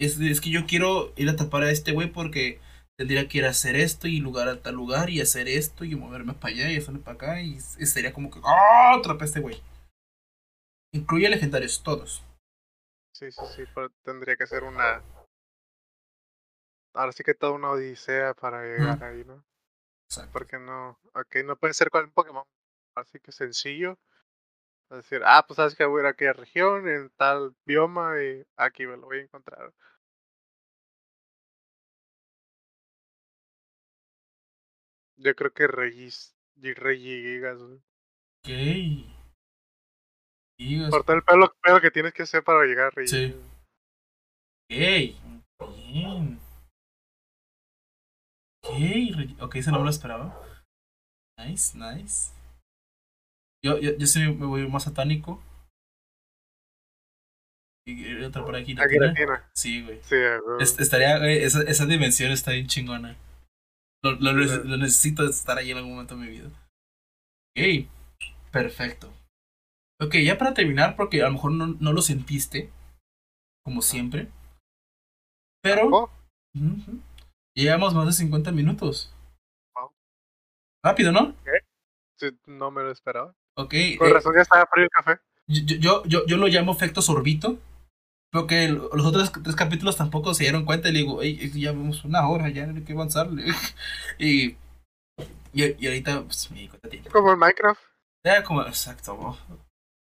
Es, 0.00 0.20
es 0.20 0.40
que 0.40 0.50
yo 0.50 0.66
quiero 0.66 1.12
ir 1.16 1.28
a 1.28 1.32
atrapar 1.32 1.64
a 1.64 1.70
este 1.70 1.92
güey 1.92 2.12
porque 2.12 2.60
tendría 2.98 3.28
que 3.28 3.38
ir 3.38 3.46
a 3.46 3.50
hacer 3.50 3.76
esto 3.76 4.08
y 4.08 4.18
lugar 4.18 4.48
a 4.48 4.60
tal 4.60 4.74
lugar 4.74 5.08
y 5.08 5.20
hacer 5.20 5.46
esto 5.48 5.84
y 5.84 5.94
moverme 5.94 6.34
para 6.34 6.52
allá 6.52 6.72
y 6.72 6.76
hacerlo 6.76 7.00
para 7.00 7.14
acá 7.14 7.40
y, 7.40 7.54
s- 7.56 7.86
sería 7.86 8.12
como 8.12 8.28
que 8.30 8.40
¡Ah! 8.44 8.96
atrapé 8.98 9.22
a 9.24 9.26
este 9.26 9.40
güey. 9.40 9.62
Incluye 10.92 11.28
legendarios, 11.28 11.82
todos. 11.82 12.24
Sí, 13.12 13.30
sí, 13.30 13.44
sí, 13.54 13.64
pero 13.74 13.90
tendría 14.02 14.36
que 14.36 14.46
ser 14.46 14.64
una. 14.64 15.02
Ahora 16.94 17.12
sí 17.12 17.22
que 17.22 17.34
toda 17.34 17.52
una 17.52 17.70
odisea 17.70 18.34
para 18.34 18.62
llegar 18.62 19.02
ahí, 19.04 19.24
¿no? 19.24 19.44
Exacto. 20.06 20.32
Porque 20.32 20.58
no. 20.58 20.98
Ok, 21.14 21.36
no 21.44 21.56
puede 21.56 21.74
ser 21.74 21.90
con 21.90 22.04
un 22.04 22.10
Pokémon. 22.12 22.44
Así 22.96 23.20
que 23.20 23.30
sencillo. 23.32 23.98
Es 24.90 24.98
decir, 24.98 25.22
ah, 25.24 25.44
pues 25.46 25.56
sabes 25.56 25.74
que 25.74 25.84
voy 25.84 26.00
a 26.00 26.02
ir 26.02 26.06
a 26.06 26.10
aquella 26.10 26.32
región, 26.32 26.88
en 26.88 27.10
tal 27.10 27.54
bioma, 27.66 28.22
y 28.22 28.44
aquí 28.56 28.86
me 28.86 28.96
lo 28.96 29.02
voy 29.06 29.18
a 29.18 29.22
encontrar. 29.22 29.72
Yo 35.18 35.34
creo 35.34 35.52
que 35.52 35.66
Regis. 35.66 36.34
y 36.60 36.72
Regigigas, 36.74 37.58
güey. 37.58 37.76
Ok. 38.44 38.48
Por 40.90 41.04
todo 41.04 41.16
el 41.16 41.22
pelo, 41.22 41.54
pelo 41.62 41.80
que 41.80 41.90
tienes 41.90 42.12
que 42.12 42.22
hacer 42.24 42.42
para 42.42 42.64
llegar 42.64 42.86
a 42.86 42.90
Regis. 42.90 43.10
Sí. 43.10 43.34
Ok. 44.70 44.76
Bien. 45.86 46.40
Ok, 48.64 49.40
ok, 49.40 49.54
ese 49.56 49.70
no 49.70 49.78
me 49.78 49.84
lo 49.84 49.90
esperaba. 49.90 50.44
Nice, 51.38 51.76
nice. 51.78 52.32
Yo, 53.64 53.78
yo, 53.78 53.96
yo 53.96 54.06
sí 54.06 54.18
me 54.20 54.46
voy 54.46 54.68
más 54.68 54.84
satánico. 54.84 55.42
Y 57.86 58.22
otra 58.22 58.44
por 58.44 58.54
aquí. 58.56 58.72
A 58.72 58.82
latina. 58.82 59.14
Giratina. 59.14 59.50
Sí, 59.54 59.82
güey. 59.84 60.00
Sí, 60.02 60.16
güey. 60.44 60.62
Es- 60.62 60.78
estaría, 60.78 61.18
güey, 61.18 61.38
esa, 61.42 61.62
esa 61.62 61.86
dimensión 61.86 62.30
está 62.32 62.50
bien 62.52 62.66
chingona. 62.66 63.16
Lo, 64.02 64.12
lo, 64.12 64.32
necesito 64.76 65.28
estar 65.28 65.58
ahí 65.58 65.70
en 65.72 65.78
algún 65.78 65.92
momento 65.92 66.16
de 66.16 66.20
mi 66.20 66.28
vida. 66.28 66.48
Ok, 67.56 67.88
perfecto. 68.52 69.12
Ok, 70.00 70.14
ya 70.24 70.38
para 70.38 70.54
terminar, 70.54 70.94
porque 70.94 71.22
a 71.22 71.26
lo 71.26 71.32
mejor 71.32 71.52
no, 71.52 71.66
no 71.66 71.92
lo 71.92 72.02
sentiste, 72.02 72.70
como 73.64 73.82
siempre. 73.82 74.28
Pero 75.60 75.88
ujú, 75.88 77.00
llevamos 77.56 77.94
más 77.94 78.06
de 78.06 78.12
50 78.12 78.52
minutos. 78.52 79.12
Wow. 79.74 79.90
Rápido, 80.84 81.10
¿no? 81.10 81.34
sí, 82.16 82.28
no 82.46 82.70
me 82.70 82.82
lo 82.82 82.92
esperaba. 82.92 83.34
Ok, 83.56 83.74
Con 83.98 84.08
eh, 84.08 84.12
razón 84.12 84.34
ya 84.36 84.42
estaba 84.42 84.66
frío 84.66 84.84
el 84.84 84.90
café. 84.90 85.20
yo, 85.48 85.76
yo, 85.76 86.04
yo, 86.04 86.26
yo 86.26 86.36
lo 86.36 86.46
llamo 86.46 86.72
efecto 86.72 87.02
sorbito. 87.02 87.58
Porque 88.30 88.68
los 88.68 89.06
otros 89.06 89.32
tres 89.32 89.56
capítulos 89.56 89.96
tampoco 89.96 90.34
se 90.34 90.44
dieron 90.44 90.66
cuenta 90.66 90.88
y 90.88 90.92
le 90.92 90.98
digo, 90.98 91.22
"Ey, 91.22 91.50
ya 91.58 91.72
vamos 91.72 92.04
una 92.04 92.28
hora, 92.28 92.50
ya 92.50 92.64
hay 92.64 92.84
que 92.84 92.92
avanzarle. 92.92 93.44
y, 94.18 94.56
y, 95.52 95.64
y 95.78 95.86
ahorita 95.86 96.24
pues, 96.24 96.50
me 96.50 96.60
di 96.60 96.68
cuenta. 96.68 97.10
Como 97.10 97.32
en 97.32 97.38
Minecraft. 97.38 97.80
Ya 98.26 98.42
como, 98.44 98.62
exacto. 98.62 99.16
bo. 99.16 99.38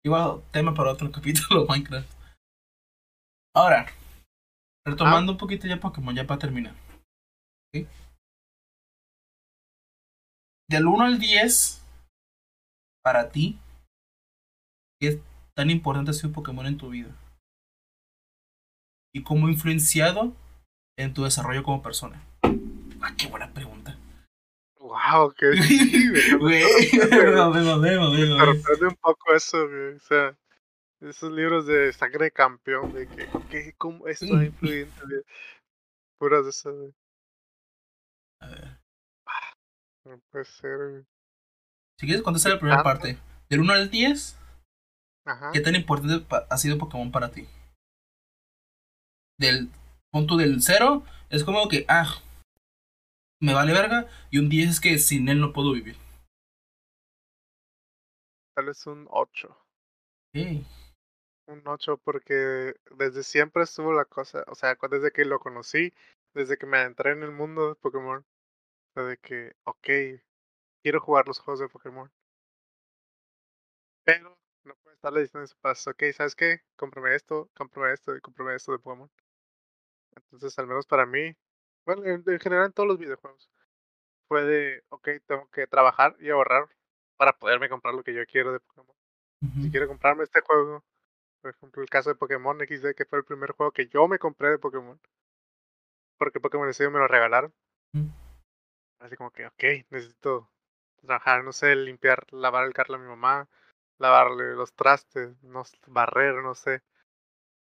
Igual 0.05 0.41
tema 0.51 0.73
para 0.73 0.91
otro 0.91 1.11
capítulo, 1.11 1.65
Minecraft. 1.67 2.09
Ahora, 3.55 3.85
retomando 4.85 5.33
un 5.33 5.37
poquito 5.37 5.67
ya 5.67 5.79
Pokémon, 5.79 6.15
ya 6.15 6.25
para 6.25 6.39
terminar. 6.39 6.73
¿ok? 7.73 7.87
Del 10.69 10.87
1 10.87 11.03
al 11.03 11.19
10, 11.19 11.85
para 13.03 13.29
ti, 13.29 13.59
¿qué 14.99 15.21
tan 15.55 15.69
importante 15.69 16.11
ha 16.11 16.13
sido 16.13 16.33
Pokémon 16.33 16.65
en 16.65 16.77
tu 16.77 16.89
vida? 16.89 17.13
¿Y 19.15 19.23
cómo 19.23 19.47
ha 19.47 19.51
influenciado 19.51 20.33
en 20.97 21.13
tu 21.13 21.23
desarrollo 21.23 21.63
como 21.63 21.83
persona? 21.83 22.21
Ah, 23.01 23.13
qué 23.15 23.27
buena 23.27 23.53
pregunta. 23.53 23.97
Wow, 24.79 25.33
qué. 25.37 25.51
Güey, 26.39 26.63
me 26.93 28.27
sorprende 28.27 28.87
un 28.87 28.95
poco 28.95 29.33
eso, 29.35 29.67
güey. 29.67 29.93
O 29.95 29.99
sea, 29.99 30.35
esos 31.01 31.31
libros 31.31 31.67
de 31.67 31.93
sangre 31.93 32.25
de 32.25 32.31
campeón, 32.31 32.91
de 32.93 33.07
que, 33.07 33.23
ok, 33.33 33.75
¿cómo 33.77 34.07
esto 34.07 34.35
ha 34.35 34.45
influido 34.45 34.87
en 34.87 34.91
tu 34.91 35.07
vida? 35.07 35.21
Puras 36.17 36.43
de 36.43 36.49
esas, 36.49 36.73
güey. 36.73 36.93
A 38.39 38.47
ver. 38.47 38.79
No 40.05 40.19
puede 40.31 40.45
ser, 40.45 40.77
güey. 40.77 41.05
Si 41.99 42.07
quieres 42.07 42.23
contestar 42.23 42.53
la 42.53 42.59
primera 42.59 42.83
parte. 42.83 43.17
Del 43.49 43.59
1 43.59 43.73
al 43.73 43.89
10, 43.91 44.39
Ajá. 45.25 45.51
¿qué 45.53 45.61
tan 45.61 45.75
importante 45.75 46.25
ha 46.49 46.57
sido 46.57 46.77
Pokémon 46.77 47.11
para 47.11 47.31
ti? 47.31 47.47
Del 49.39 49.69
punto 50.11 50.37
del 50.37 50.61
0 50.61 51.03
es 51.29 51.43
como 51.43 51.67
que, 51.67 51.85
ah, 51.87 52.21
me 53.41 53.53
vale 53.53 53.73
verga. 53.73 54.07
Y 54.31 54.39
un 54.39 54.49
10 54.49 54.69
es 54.69 54.79
que 54.79 54.97
sin 54.97 55.27
él 55.27 55.39
no 55.39 55.53
puedo 55.53 55.73
vivir. 55.73 55.97
Tal 58.55 58.65
vez 58.65 58.85
un 58.87 59.07
8. 59.09 59.49
Ok. 59.49 60.65
Un 61.47 61.61
8 61.65 61.97
porque 61.97 62.75
desde 62.97 63.23
siempre 63.23 63.63
estuvo 63.63 63.91
la 63.91 64.05
cosa, 64.05 64.45
o 64.47 64.55
sea, 64.55 64.77
desde 64.89 65.11
que 65.11 65.25
lo 65.25 65.39
conocí, 65.39 65.93
desde 66.33 66.57
que 66.57 66.65
me 66.65 66.77
adentré 66.77 67.11
en 67.11 67.23
el 67.23 67.31
mundo 67.31 67.69
de 67.69 67.75
Pokémon, 67.75 68.25
de 68.95 69.17
que, 69.17 69.53
ok, 69.65 70.21
quiero 70.81 71.01
jugar 71.01 71.27
los 71.27 71.39
juegos 71.39 71.59
de 71.59 71.67
Pokémon. 71.67 72.11
Pero 74.05 74.37
estarle 75.03 75.19
diciendo 75.19 75.43
esos 75.43 75.57
pasos, 75.57 75.87
ok, 75.87 76.01
¿sabes 76.13 76.33
qué? 76.33 76.61
Cómprame 76.77 77.13
esto, 77.13 77.49
cómprame 77.57 77.91
esto 77.91 78.15
y 78.15 78.21
cómprame 78.21 78.55
esto 78.55 78.71
de 78.71 78.79
Pokémon. 78.79 79.11
Entonces, 80.15 80.57
al 80.57 80.65
menos 80.65 80.87
para 80.87 81.05
mí, 81.05 81.35
bueno, 81.85 82.05
en, 82.05 82.23
en 82.25 82.39
general 82.39 82.67
en 82.67 82.71
todos 82.71 82.87
los 82.87 82.97
videojuegos, 82.97 83.49
fue 84.29 84.45
de, 84.45 84.81
ok, 84.87 85.09
tengo 85.27 85.49
que 85.49 85.67
trabajar 85.67 86.15
y 86.21 86.29
ahorrar 86.29 86.69
para 87.17 87.33
poderme 87.33 87.67
comprar 87.67 87.93
lo 87.93 88.01
que 88.01 88.13
yo 88.13 88.25
quiero 88.25 88.53
de 88.53 88.61
Pokémon. 88.61 88.95
Si 89.61 89.69
quiero 89.69 89.89
comprarme 89.89 90.23
este 90.23 90.39
juego, 90.39 90.85
por 91.41 91.51
ejemplo, 91.51 91.81
el 91.83 91.89
caso 91.89 92.09
de 92.09 92.15
Pokémon 92.15 92.57
XD, 92.57 92.95
que 92.95 93.03
fue 93.03 93.19
el 93.19 93.25
primer 93.25 93.51
juego 93.51 93.73
que 93.73 93.87
yo 93.87 94.07
me 94.07 94.19
compré 94.19 94.51
de 94.51 94.57
Pokémon, 94.57 94.97
porque 96.17 96.39
Pokémon 96.39 96.71
XD 96.71 96.89
me 96.89 96.99
lo 96.99 97.09
regalaron. 97.09 97.53
Así 98.99 99.17
como 99.17 99.31
que, 99.31 99.47
ok, 99.47 99.63
necesito 99.89 100.49
trabajar, 101.01 101.43
no 101.43 101.51
sé, 101.51 101.75
limpiar, 101.75 102.25
lavar 102.31 102.65
el 102.65 102.73
carro 102.73 102.95
a 102.95 102.99
mi 102.99 103.07
mamá, 103.07 103.49
lavarle 103.99 104.55
los 104.55 104.73
trastes, 104.73 105.41
no, 105.43 105.63
barrer, 105.87 106.35
no 106.43 106.55
sé. 106.55 106.81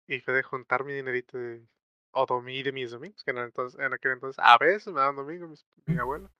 Y 0.08 0.20
fue 0.20 0.34
de 0.34 0.42
juntar 0.42 0.84
mi 0.84 0.92
dinerito 0.94 1.38
de, 1.38 1.66
o 2.12 2.26
de 2.26 2.72
mis 2.72 2.90
domingos, 2.92 3.22
que 3.24 3.30
en, 3.32 3.38
entonces, 3.38 3.80
en 3.80 3.92
aquel 3.92 4.12
entonces 4.12 4.42
a 4.44 4.58
veces 4.58 4.92
me 4.92 5.00
daban 5.00 5.16
domingos 5.16 5.48
mis- 5.50 5.66
mi 5.86 5.98
abuela. 5.98 6.30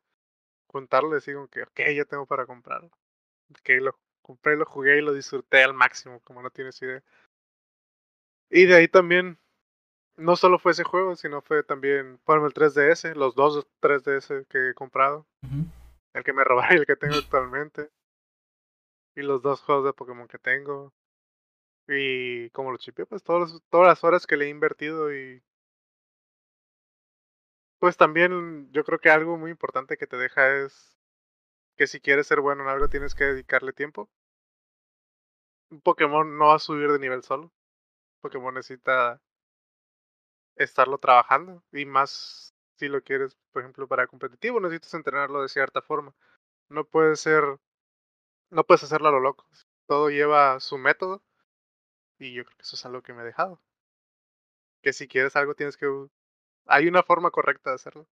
Juntarlo 0.69 1.11
y 1.11 1.15
decir 1.15 1.35
como 1.35 1.49
que, 1.49 1.63
ok, 1.63 1.81
ya 1.97 2.05
tengo 2.05 2.27
para 2.27 2.47
comprarlo. 2.47 2.91
Que 3.65 3.81
lo 3.81 3.99
compré, 4.23 4.57
lo 4.57 4.67
jugué 4.67 4.99
y 4.99 5.03
lo 5.03 5.13
disfruté 5.15 5.63
al 5.65 5.75
máximo, 5.75 6.21
como 6.23 6.43
no 6.43 6.51
tienes 6.51 6.81
idea. 6.83 7.03
Y 8.51 8.67
de 8.67 8.77
ahí 8.77 8.89
también, 8.89 9.39
no 10.17 10.37
solo 10.37 10.59
fue 10.59 10.73
ese 10.73 10.85
juego, 10.85 11.17
sino 11.17 11.43
fue 11.43 11.63
también, 11.63 12.19
fueron 12.25 12.47
el 12.47 12.55
3DS, 12.55 13.15
los 13.17 13.35
dos 13.35 13.67
3DS 13.81 14.47
que 14.49 14.71
he 14.71 14.75
comprado. 14.75 15.27
El 16.15 16.25
que 16.25 16.33
me 16.33 16.45
robaron 16.45 16.77
y 16.77 16.81
el 16.81 16.87
que 16.87 16.97
tengo 16.97 17.17
actualmente. 17.17 17.91
Y 19.17 19.23
los 19.23 19.43
dos 19.43 19.61
juegos 19.63 19.85
de 19.85 19.93
Pokémon 19.93 20.29
que 20.29 20.39
tengo. 20.39 20.93
Y 21.89 22.51
como 22.51 22.71
lo 22.71 22.79
chipeé, 22.79 23.07
pues 23.07 23.23
todos, 23.25 23.63
todas 23.71 23.89
las 23.89 24.05
horas 24.05 24.27
que 24.27 24.37
le 24.37 24.47
he 24.47 24.49
invertido 24.49 25.13
y... 25.15 25.43
Pues 27.79 27.97
también 27.97 28.71
yo 28.73 28.85
creo 28.85 28.99
que 28.99 29.11
algo 29.11 29.37
muy 29.37 29.51
importante 29.51 29.97
que 29.97 30.07
te 30.07 30.17
deja 30.17 30.57
es 30.65 30.97
que 31.77 31.87
si 31.87 32.01
quieres 32.01 32.27
ser 32.27 32.41
bueno 32.41 32.63
en 32.63 32.69
algo 32.69 32.89
tienes 32.89 33.15
que 33.15 33.25
dedicarle 33.25 33.73
tiempo. 33.73 34.09
Un 35.71 35.81
Pokémon 35.81 36.39
no 36.39 36.47
va 36.49 36.57
a 36.57 36.59
subir 36.59 36.91
de 36.91 36.99
nivel 36.99 37.23
solo. 37.23 37.53
Pokémon 38.23 38.55
necesita 38.55 39.21
estarlo 40.57 40.99
trabajando 40.99 41.63
y 41.73 41.85
más 41.87 42.55
si 42.77 42.89
lo 42.89 43.03
quieres, 43.03 43.37
por 43.53 43.63
ejemplo, 43.63 43.89
para 43.89 44.07
competitivo, 44.07 44.61
necesitas 44.61 44.95
entrenarlo 44.95 45.43
de 45.43 45.49
cierta 45.49 45.81
forma. 45.83 46.15
No 46.69 46.85
puede 46.85 47.17
ser, 47.17 47.59
no 48.51 48.65
puedes 48.65 48.83
hacerlo 48.85 49.09
a 49.09 49.13
lo 49.13 49.21
loco. 49.21 49.47
Todo 49.87 50.11
lleva 50.11 50.59
su 50.61 50.79
método 50.79 51.23
y 52.19 52.33
yo 52.33 52.45
creo 52.45 52.57
que 52.57 52.63
eso 52.63 52.77
es 52.77 52.87
algo 52.87 53.03
que 53.03 53.13
me 53.13 53.23
he 53.23 53.27
dejado. 53.27 53.61
Que 54.83 54.93
si 54.93 55.09
quieres 55.09 55.37
algo 55.37 55.55
tienes 55.55 55.77
que, 55.77 55.87
hay 56.67 56.89
una 56.89 57.03
forma 57.03 57.31
correcta 57.31 57.71
de 57.71 57.77
hacerlo. 57.77 58.07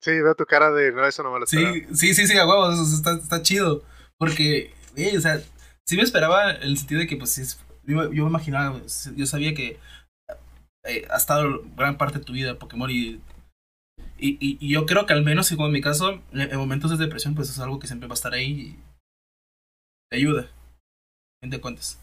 Sí. 0.00 0.12
Veo 0.22 0.34
tu 0.34 0.46
cara 0.46 0.70
de, 0.70 0.92
no, 0.92 1.06
eso 1.06 1.22
no 1.22 1.32
me 1.32 1.38
lo 1.38 1.44
esperaba". 1.44 1.72
Sí, 1.72 1.86
sí, 1.94 2.14
sí, 2.14 2.26
sí, 2.26 2.38
a 2.38 2.46
huevos, 2.46 2.92
está, 2.92 3.42
chido. 3.42 3.82
Porque, 4.18 4.72
o 5.16 5.20
sea, 5.20 5.40
sí 5.86 5.96
me 5.96 6.02
esperaba 6.02 6.52
el 6.52 6.78
sentido 6.78 7.00
de 7.00 7.06
que, 7.06 7.16
pues, 7.16 7.36
es- 7.38 7.60
yo, 7.84 8.08
me 8.08 8.16
imaginaba, 8.16 8.78
pues, 8.78 9.10
yo 9.14 9.26
sabía 9.26 9.54
que 9.54 9.78
eh, 10.84 11.06
ha 11.10 11.16
estado 11.16 11.62
gran 11.76 11.98
parte 11.98 12.18
de 12.18 12.24
tu 12.24 12.32
vida 12.32 12.58
Pokémon 12.58 12.90
y, 12.90 13.20
y, 14.20 14.38
y- 14.40 14.58
y 14.60 14.68
yo 14.70 14.86
creo 14.86 15.06
que 15.06 15.12
al 15.12 15.24
menos, 15.24 15.50
como 15.50 15.66
en 15.66 15.72
mi 15.72 15.80
caso, 15.80 16.20
en, 16.32 16.40
en 16.42 16.58
momentos 16.58 16.90
de 16.90 16.98
depresión, 17.04 17.34
pues 17.34 17.50
es 17.50 17.58
algo 17.58 17.78
que 17.78 17.86
siempre 17.86 18.08
va 18.08 18.14
a 18.14 18.16
estar 18.20 18.32
ahí 18.34 18.50
y 18.50 18.76
te 20.10 20.16
ayuda, 20.18 20.48
fin 21.42 21.50
de 21.50 21.60
cuentas. 21.60 21.98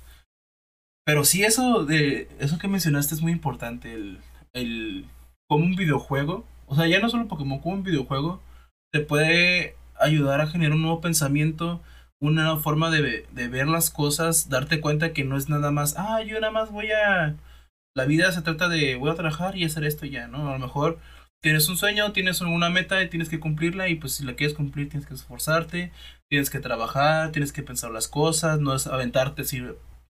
Pero 1.05 1.23
sí, 1.23 1.43
eso 1.43 1.85
de 1.85 2.27
eso 2.39 2.57
que 2.59 2.67
mencionaste 2.67 3.15
es 3.15 3.21
muy 3.21 3.31
importante, 3.31 3.93
el, 3.93 4.19
el 4.53 5.05
como 5.47 5.63
un 5.65 5.75
videojuego, 5.75 6.45
o 6.65 6.75
sea, 6.75 6.87
ya 6.87 6.99
no 6.99 7.09
solo 7.09 7.27
Pokémon, 7.27 7.59
como 7.59 7.75
un 7.75 7.83
videojuego, 7.83 8.41
te 8.91 8.99
puede 8.99 9.75
ayudar 9.99 10.41
a 10.41 10.47
generar 10.47 10.75
un 10.75 10.81
nuevo 10.81 10.99
pensamiento, 11.01 11.81
una 12.19 12.43
nueva 12.43 12.59
forma 12.59 12.89
de, 12.91 13.25
de 13.31 13.47
ver 13.47 13.67
las 13.67 13.89
cosas, 13.89 14.49
darte 14.49 14.81
cuenta 14.81 15.13
que 15.13 15.23
no 15.23 15.37
es 15.37 15.47
nada 15.49 15.71
más, 15.71 15.95
ah, 15.97 16.21
yo 16.23 16.39
nada 16.39 16.51
más 16.51 16.71
voy 16.71 16.91
a... 16.91 17.35
La 17.95 18.05
vida 18.05 18.31
se 18.31 18.41
trata 18.43 18.69
de 18.69 18.95
voy 18.95 19.09
a 19.09 19.15
trabajar 19.15 19.57
y 19.57 19.65
hacer 19.65 19.83
esto 19.83 20.05
ya, 20.05 20.27
¿no? 20.27 20.49
A 20.49 20.53
lo 20.53 20.59
mejor 20.59 20.99
tienes 21.41 21.69
un 21.69 21.77
sueño, 21.77 22.11
tienes 22.13 22.41
alguna 22.41 22.69
meta 22.69 23.01
y 23.01 23.09
tienes 23.09 23.29
que 23.29 23.39
cumplirla 23.39 23.89
y 23.89 23.95
pues 23.95 24.13
si 24.13 24.25
la 24.25 24.35
quieres 24.35 24.55
cumplir 24.55 24.89
tienes 24.89 25.07
que 25.07 25.13
esforzarte, 25.13 25.91
tienes 26.29 26.49
que 26.49 26.59
trabajar, 26.59 27.31
tienes 27.31 27.53
que 27.53 27.63
pensar 27.63 27.91
las 27.91 28.07
cosas, 28.07 28.59
no 28.59 28.73
es 28.75 28.87
aventarte 28.87 29.43
así 29.43 29.61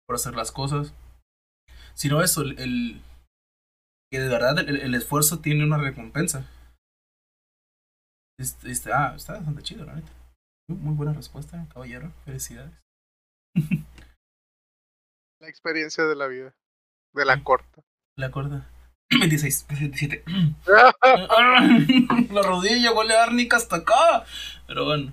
por 0.06 0.16
hacer 0.16 0.34
las 0.34 0.52
cosas, 0.52 0.94
sino 1.94 2.22
eso, 2.22 2.42
el, 2.42 2.58
el- 2.58 3.02
que 4.10 4.20
de 4.20 4.28
verdad 4.28 4.58
el, 4.60 4.76
el 4.80 4.94
esfuerzo 4.94 5.40
tiene 5.40 5.64
una 5.64 5.76
recompensa. 5.76 6.46
Este, 8.38 8.70
este, 8.70 8.92
ah, 8.92 9.12
está 9.16 9.34
bastante 9.34 9.62
chido, 9.62 9.84
la 9.84 9.94
neta. 9.96 10.12
Muy, 10.68 10.94
buena 10.94 11.12
respuesta, 11.12 11.66
caballero. 11.72 12.12
Felicidades. 12.24 12.72
La 15.40 15.48
experiencia 15.48 16.04
de 16.04 16.14
la 16.14 16.28
vida, 16.28 16.54
de 17.14 17.24
la 17.24 17.42
corta. 17.42 17.82
La 18.16 18.30
corda. 18.30 18.66
26, 19.10 19.66
27. 19.68 20.24
la 22.32 22.42
rodilla 22.42 22.92
huele 22.92 23.16
a 23.16 23.24
árnica 23.24 23.56
hasta 23.56 23.76
acá. 23.76 24.24
Pero 24.66 24.84
bueno. 24.84 25.12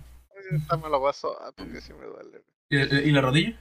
Esta 0.51 0.77
me 0.77 0.89
lo 0.89 0.99
voy 0.99 1.09
a 1.09 1.13
sobar 1.13 1.53
porque 1.55 1.81
sí 1.81 1.93
me 1.93 2.05
duele. 2.05 2.43
¿Y, 2.69 2.77
y 2.77 3.11
la 3.11 3.21
rodilla? 3.21 3.57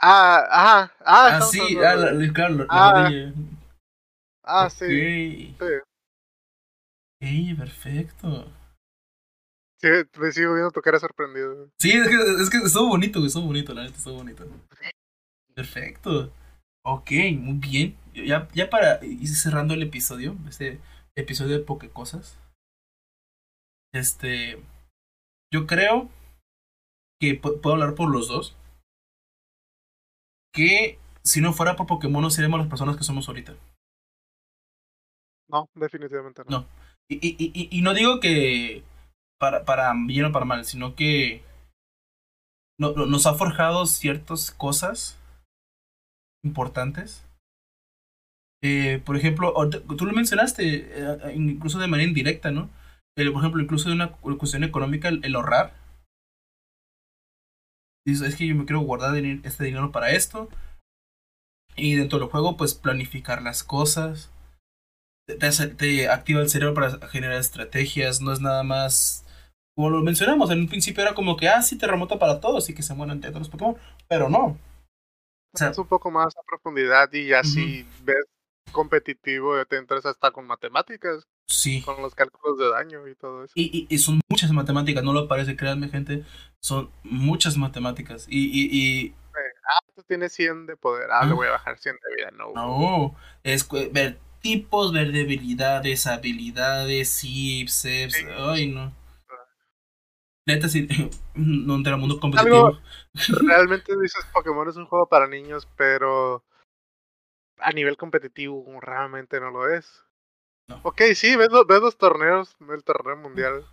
Ah, 0.00 0.44
ah, 0.50 0.92
ah, 1.00 1.38
Ah, 1.38 1.40
sí, 1.40 1.76
ah, 1.78 1.94
la, 1.96 2.32
claro, 2.32 2.54
la, 2.54 2.64
la 2.64 2.66
Ah, 2.68 3.02
rodilla. 3.08 3.32
ah, 4.44 4.70
sí, 4.70 5.54
sí. 5.58 5.64
Ey, 7.20 7.54
perfecto. 7.54 8.46
Sí, 9.80 9.88
me 10.18 10.32
sigo 10.32 10.54
viendo 10.54 10.70
tu 10.70 10.80
cara 10.80 10.98
sorprendido. 10.98 11.68
Sí, 11.78 11.92
es 11.92 12.08
que, 12.08 12.42
es 12.42 12.50
que 12.50 12.58
estuvo 12.58 12.88
bonito, 12.88 13.18
güey, 13.18 13.28
estuvo 13.28 13.46
bonito, 13.46 13.74
la 13.74 13.84
neta, 13.84 13.96
estuvo 13.96 14.16
bonito. 14.16 14.46
Perfecto. 15.54 16.32
Ok, 16.84 17.10
muy 17.38 17.54
bien. 17.54 17.96
Ya, 18.14 18.48
ya 18.54 18.70
para 18.70 19.04
ir 19.04 19.28
cerrando 19.28 19.74
el 19.74 19.82
episodio, 19.82 20.36
este 20.48 20.80
episodio 21.16 21.58
de 21.58 21.64
Poke 21.64 21.90
Cosas. 21.90 22.38
Este. 23.92 24.62
Yo 25.52 25.66
creo 25.66 26.10
que 27.20 27.40
pu- 27.40 27.60
puedo 27.60 27.74
hablar 27.74 27.94
por 27.94 28.10
los 28.10 28.28
dos. 28.28 28.56
Que 30.52 30.98
si 31.22 31.40
no 31.40 31.52
fuera 31.52 31.76
por 31.76 31.86
Pokémon 31.86 32.22
no 32.22 32.30
seríamos 32.30 32.60
las 32.60 32.68
personas 32.68 32.96
que 32.96 33.04
somos 33.04 33.28
ahorita. 33.28 33.54
No, 35.48 35.68
definitivamente 35.74 36.42
no. 36.44 36.60
No. 36.60 36.66
Y, 37.08 37.16
y, 37.16 37.36
y, 37.38 37.78
y 37.78 37.82
no 37.82 37.92
digo 37.92 38.18
que 38.20 38.82
para, 39.38 39.64
para 39.64 39.92
bien 40.06 40.26
o 40.26 40.32
para 40.32 40.46
mal, 40.46 40.64
sino 40.64 40.94
que 40.94 41.42
no, 42.78 42.92
no- 42.92 43.06
nos 43.06 43.26
ha 43.26 43.34
forjado 43.34 43.86
ciertas 43.86 44.50
cosas 44.50 45.18
importantes. 46.44 47.26
Eh, 48.62 49.02
por 49.04 49.16
ejemplo, 49.16 49.52
tú 49.98 50.06
lo 50.06 50.12
mencionaste, 50.12 50.88
eh, 50.90 51.34
incluso 51.34 51.78
de 51.78 51.86
manera 51.86 52.08
indirecta, 52.08 52.50
¿no? 52.50 52.70
Eh, 53.16 53.30
por 53.30 53.40
ejemplo, 53.42 53.62
incluso 53.62 53.88
de 53.88 53.94
una 53.94 54.12
cu- 54.12 54.38
cuestión 54.38 54.64
económica, 54.64 55.08
el, 55.08 55.34
ahorrar. 55.34 55.74
Dices, 58.06 58.28
es 58.28 58.36
que 58.36 58.46
yo 58.46 58.54
me 58.54 58.64
quiero 58.64 58.80
guardar 58.80 59.16
este 59.16 59.64
dinero 59.64 59.92
para 59.92 60.10
esto. 60.12 60.48
Y 61.76 61.96
dentro 61.96 62.18
del 62.18 62.28
juego, 62.28 62.56
pues 62.56 62.74
planificar 62.74 63.42
las 63.42 63.64
cosas 63.64 64.30
te, 65.26 66.08
activa 66.08 66.40
el 66.40 66.50
cerebro 66.50 66.74
para 66.74 67.08
generar 67.08 67.38
estrategias, 67.38 68.20
no 68.20 68.32
es 68.32 68.40
nada 68.40 68.62
más, 68.62 69.24
como 69.74 69.90
lo 69.90 70.02
mencionamos, 70.02 70.50
en 70.50 70.60
un 70.60 70.68
principio 70.68 71.02
era 71.02 71.14
como 71.14 71.36
que, 71.36 71.48
ah, 71.48 71.62
sí, 71.62 71.78
te 71.78 71.86
remota 71.86 72.18
para 72.18 72.40
todos 72.40 72.68
y 72.68 72.74
que 72.74 72.82
se 72.82 72.94
mueran 72.94 73.20
todos 73.20 73.34
los 73.38 73.48
Pokémon, 73.48 73.76
pero 74.08 74.28
no. 74.28 74.58
Un 75.78 75.86
poco 75.86 76.10
más 76.10 76.36
a 76.36 76.40
profundidad 76.46 77.12
y 77.12 77.28
ya 77.28 77.44
si 77.44 77.86
ves 78.02 78.24
competitivo 78.72 79.64
te 79.66 79.76
entras 79.76 80.04
hasta 80.04 80.30
con 80.32 80.46
matemáticas, 80.46 81.26
sí. 81.46 81.80
con 81.82 82.02
los 82.02 82.14
cálculos 82.14 82.58
de 82.58 82.70
daño 82.70 83.06
y 83.06 83.14
todo 83.14 83.44
eso. 83.44 83.52
Y, 83.54 83.86
y, 83.88 83.94
y 83.94 83.98
son 83.98 84.20
muchas 84.28 84.50
matemáticas, 84.50 85.04
no 85.04 85.12
lo 85.12 85.28
parece, 85.28 85.56
créanme 85.56 85.88
gente, 85.88 86.24
son 86.60 86.90
muchas 87.04 87.56
matemáticas. 87.56 88.26
Y, 88.28 88.46
y, 88.46 88.68
y 89.06 89.14
Tú 89.96 90.02
tienes 90.08 90.32
100 90.32 90.66
de 90.66 90.76
poder, 90.76 91.08
ah, 91.12 91.24
le 91.24 91.32
Ah. 91.32 91.34
voy 91.34 91.46
a 91.46 91.52
bajar 91.52 91.78
100 91.78 91.94
de 91.94 92.16
vida, 92.16 92.30
no. 92.32 92.52
no, 92.54 93.14
es 93.44 93.68
ver 93.92 94.18
tipos, 94.40 94.92
ver 94.92 95.12
debilidades, 95.12 96.06
habilidades, 96.08 97.08
seps, 97.10 97.72
Sí. 98.14 98.24
ay 98.36 98.66
no. 98.68 98.92
Neta, 100.46 100.68
sí, 100.68 100.86
no 101.34 101.74
entra 101.76 101.94
al 101.94 102.00
mundo 102.00 102.20
competitivo. 102.20 102.78
Realmente 103.40 103.94
dices 104.00 104.24
Pokémon 104.32 104.68
es 104.68 104.76
un 104.76 104.86
juego 104.86 105.08
para 105.08 105.26
niños, 105.26 105.66
pero 105.76 106.44
a 107.58 107.72
nivel 107.72 107.96
competitivo 107.96 108.64
realmente 108.80 109.40
no 109.40 109.50
lo 109.50 109.68
es. 109.70 110.04
No. 110.68 110.78
Ok, 110.82 111.02
sí, 111.14 111.34
ves, 111.36 111.48
ves 111.68 111.80
los 111.80 111.96
torneos, 111.98 112.56
el 112.72 112.84
torneo 112.84 113.16
mundial, 113.16 113.56
el 113.56 113.64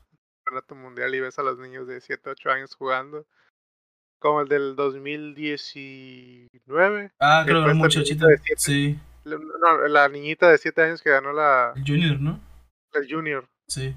campeonato 0.44 0.76
mundial 0.76 1.16
y 1.16 1.20
ves 1.22 1.40
a 1.40 1.44
los 1.44 1.58
niños 1.58 1.88
de 1.88 2.02
7, 2.02 2.30
8 2.30 2.52
años 2.52 2.76
jugando. 2.76 3.26
Como 4.20 4.42
el 4.42 4.50
del 4.50 4.76
2019. 4.76 7.12
Ah, 7.20 7.44
creo 7.46 7.64
que 7.64 7.72
esta 7.72 7.74
muchachita. 7.74 8.28
de 8.28 8.38
siete. 8.38 8.62
Sí, 8.62 9.00
No, 9.26 9.88
la 9.88 10.08
niñita 10.10 10.48
de 10.50 10.60
7 10.60 10.84
años 10.84 11.02
que 11.02 11.10
ganó 11.10 11.34
la 11.34 11.74
el 11.76 11.84
Junior, 11.86 12.20
¿no? 12.20 12.40
el 12.94 13.08
Junior. 13.10 13.48
Sí. 13.68 13.96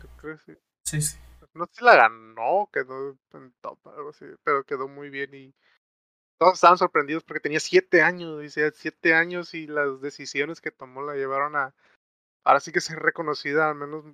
sí, 0.85 1.03
sí. 1.03 1.19
No 1.55 1.67
sé 1.67 1.73
si 1.75 1.85
la 1.85 1.97
ganó, 1.97 2.69
quedó 2.73 3.17
en 3.33 3.53
top, 3.61 3.79
algo 3.89 4.11
así, 4.11 4.25
pero 4.43 4.65
quedó 4.65 4.89
muy 4.89 5.09
bien 5.09 5.35
y 5.35 5.55
todos 6.39 6.55
estaban 6.55 6.79
sorprendidos 6.79 7.23
porque 7.23 7.41
tenía 7.41 7.61
siete 7.61 8.03
años, 8.03 8.41
dice, 8.41 8.71
siete 8.73 9.15
años 9.15 9.55
y 9.55 9.67
las 9.67 10.01
decisiones 10.01 10.61
que 10.61 10.73
tomó 10.73 11.03
la 11.03 11.15
llevaron 11.15 11.55
a, 11.55 11.75
ahora 12.45 12.61
sí 12.61 12.73
que 12.73 12.81
ser 12.81 12.99
reconocida 12.99 13.71
al 13.71 13.77
menos 13.77 14.05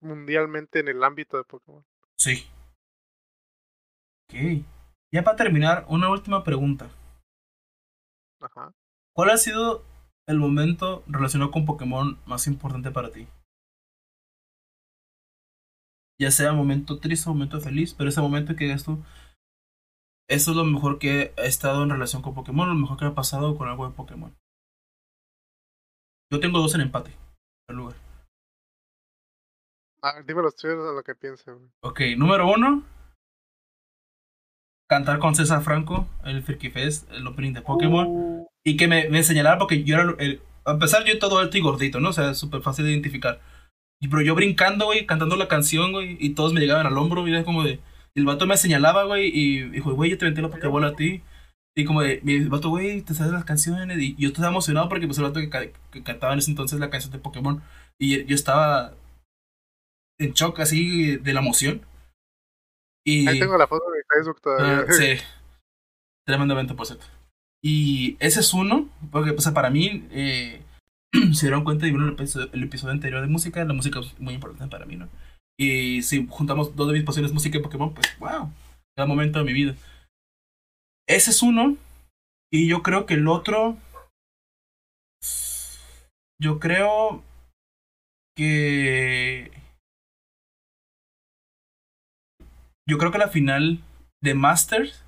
mundialmente 0.00 0.80
en 0.80 0.88
el 0.88 1.04
ámbito 1.04 1.36
de 1.36 1.44
Pokémon. 1.44 1.84
Sí. 2.16 2.48
Ok. 4.28 4.64
Ya 5.12 5.22
para 5.22 5.36
terminar, 5.36 5.86
una 5.88 6.10
última 6.10 6.42
pregunta. 6.42 6.90
Ajá. 8.40 8.72
¿Cuál 9.12 9.30
ha 9.30 9.36
sido 9.36 9.84
el 10.26 10.38
momento 10.38 11.04
relacionado 11.06 11.50
con 11.50 11.66
Pokémon 11.66 12.18
más 12.26 12.46
importante 12.46 12.90
para 12.90 13.10
ti? 13.10 13.28
Ya 16.20 16.30
sea 16.30 16.52
momento 16.52 16.98
triste 16.98 17.30
o 17.30 17.32
momento 17.32 17.60
feliz, 17.60 17.94
pero 17.94 18.10
ese 18.10 18.20
momento 18.20 18.54
que 18.54 18.64
digas 18.64 18.84
tú, 18.84 19.02
eso 20.28 20.50
es 20.50 20.56
lo 20.56 20.64
mejor 20.64 20.98
que 20.98 21.32
he 21.36 21.46
estado 21.46 21.82
en 21.82 21.88
relación 21.90 22.20
con 22.20 22.34
Pokémon, 22.34 22.68
lo 22.68 22.74
mejor 22.74 22.98
que 22.98 23.06
ha 23.06 23.14
pasado 23.14 23.56
con 23.56 23.68
algo 23.68 23.88
de 23.88 23.94
Pokémon. 23.94 24.36
Yo 26.30 26.38
tengo 26.38 26.58
dos 26.58 26.74
en 26.74 26.82
empate, 26.82 27.16
en 27.68 27.76
lugar. 27.76 27.96
A 30.02 30.14
ver, 30.14 30.26
dime 30.26 30.42
los 30.42 30.54
tuyos 30.54 30.86
a 30.86 30.92
lo 30.92 31.02
que 31.02 31.14
piense, 31.14 31.50
güey. 31.52 31.68
Ok, 31.82 32.00
número 32.16 32.50
uno. 32.50 32.84
Cantar 34.88 35.18
con 35.20 35.34
César 35.34 35.62
Franco, 35.62 36.06
el 36.24 36.42
Freaky 36.42 36.70
Fest, 36.70 37.10
el 37.12 37.26
opening 37.26 37.54
de 37.54 37.62
Pokémon. 37.62 38.06
Uh, 38.08 38.46
Y 38.64 38.76
que 38.76 38.88
me, 38.88 39.08
me 39.08 39.22
señalara 39.22 39.58
porque 39.58 39.84
yo 39.84 39.96
era 39.96 40.14
el... 40.18 40.42
A 40.64 40.72
empezar, 40.72 41.04
yo 41.04 41.18
todo 41.18 41.38
alto 41.38 41.56
y 41.56 41.62
gordito, 41.62 42.00
¿no? 42.00 42.10
O 42.10 42.12
sea, 42.12 42.34
súper 42.34 42.60
fácil 42.60 42.84
de 42.84 42.92
identificar. 42.92 43.40
Y, 44.00 44.08
pero 44.08 44.22
yo 44.22 44.34
brincando, 44.34 44.86
güey, 44.86 45.06
cantando 45.06 45.36
la 45.36 45.48
canción, 45.48 45.92
güey, 45.92 46.16
y 46.18 46.30
todos 46.30 46.52
me 46.52 46.60
llegaban 46.60 46.86
al 46.86 46.96
hombro, 46.96 47.26
y 47.26 47.30
era 47.30 47.44
como 47.44 47.62
de... 47.64 47.80
El 48.14 48.24
vato 48.24 48.46
me 48.46 48.56
señalaba, 48.56 49.04
güey, 49.04 49.30
y 49.32 49.68
dijo, 49.70 49.92
güey, 49.94 50.10
yo 50.10 50.18
te 50.18 50.24
aventé 50.24 50.42
la 50.42 50.48
Pokébola 50.48 50.88
a 50.88 50.96
ti. 50.96 51.22
Y 51.76 51.84
como 51.84 52.02
de, 52.02 52.20
mi 52.24 52.40
vato, 52.46 52.68
güey, 52.68 53.02
te 53.02 53.14
sabes 53.14 53.32
las 53.32 53.44
canciones. 53.44 53.96
Y 54.00 54.16
yo 54.16 54.28
estaba 54.28 54.48
emocionado 54.48 54.88
porque 54.88 55.06
pues 55.06 55.18
el 55.18 55.24
vato 55.24 55.38
que, 55.38 55.48
ca- 55.48 55.70
que 55.92 56.02
cantaba 56.02 56.32
en 56.32 56.40
ese 56.40 56.50
entonces 56.50 56.80
la 56.80 56.90
canción 56.90 57.12
de 57.12 57.20
Pokémon. 57.20 57.62
Y 58.00 58.24
yo 58.24 58.34
estaba 58.34 58.94
en 60.18 60.32
shock 60.32 60.58
así 60.58 61.16
de 61.18 61.32
la 61.32 61.40
emoción. 61.40 61.82
Y... 63.06 63.28
Ahí 63.28 63.38
tengo 63.38 63.56
la 63.56 63.68
foto 63.68 63.84
de 63.90 64.02
Facebook 64.12 64.40
todavía. 64.40 64.86
Ah, 64.88 64.92
sí. 64.92 65.22
Tremendo 66.26 66.54
evento, 66.54 66.74
por 66.74 66.86
cierto. 66.86 67.06
Y 67.62 68.16
ese 68.18 68.40
es 68.40 68.52
uno, 68.52 68.88
porque 69.12 69.30
o 69.30 69.40
sea, 69.40 69.54
para 69.54 69.70
mí, 69.70 70.04
eh, 70.10 70.60
se 71.32 71.46
dieron 71.46 71.64
cuenta 71.64 71.86
y 71.86 71.90
vieron 71.90 72.08
el 72.08 72.14
episodio, 72.14 72.50
el 72.52 72.62
episodio 72.62 72.92
anterior 72.92 73.20
de 73.20 73.28
música, 73.28 73.64
la 73.64 73.72
música 73.72 74.00
es 74.00 74.18
muy 74.20 74.34
importante 74.34 74.70
para 74.70 74.86
mí, 74.86 74.96
¿no? 74.96 75.08
Y 75.58 76.02
si 76.02 76.26
juntamos 76.26 76.74
dos 76.76 76.88
de 76.88 76.94
mis 76.94 77.04
pasiones, 77.04 77.32
música 77.32 77.58
y 77.58 77.62
Pokémon, 77.62 77.92
pues 77.92 78.06
wow, 78.18 78.52
cada 78.96 79.06
momento 79.06 79.38
de 79.38 79.44
mi 79.44 79.52
vida. 79.52 79.74
Ese 81.08 81.30
es 81.30 81.42
uno, 81.42 81.76
y 82.52 82.68
yo 82.68 82.82
creo 82.82 83.06
que 83.06 83.14
el 83.14 83.28
otro, 83.28 83.76
yo 86.40 86.58
creo 86.58 87.22
que... 88.36 89.50
Yo 92.88 92.98
creo 92.98 93.12
que 93.12 93.18
la 93.18 93.28
final 93.28 93.84
de 94.22 94.34
Masters 94.34 95.04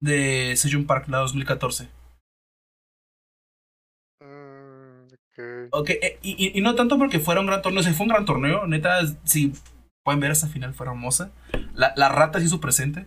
de 0.00 0.54
Sejun 0.56 0.86
Park, 0.86 1.08
la 1.08 1.18
2014. 1.18 1.99
Mm, 5.40 5.66
ok. 5.72 5.80
Ok, 5.80 5.90
eh, 5.90 6.18
y, 6.22 6.58
y- 6.58 6.60
no 6.60 6.74
tanto 6.74 6.98
porque 6.98 7.18
fuera 7.20 7.40
un 7.40 7.46
gran 7.46 7.62
torneo, 7.62 7.82
si 7.82 7.92
fue 7.92 8.04
un 8.04 8.10
gran 8.12 8.24
torneo, 8.24 8.66
neta, 8.66 9.00
si 9.24 9.52
pueden 10.04 10.20
ver 10.20 10.30
esa 10.32 10.48
final 10.48 10.74
fue 10.74 10.86
hermosa. 10.86 11.30
La, 11.74 11.92
la 11.96 12.08
rata 12.08 12.38
se 12.40 12.46
hizo 12.46 12.60
presente. 12.60 13.06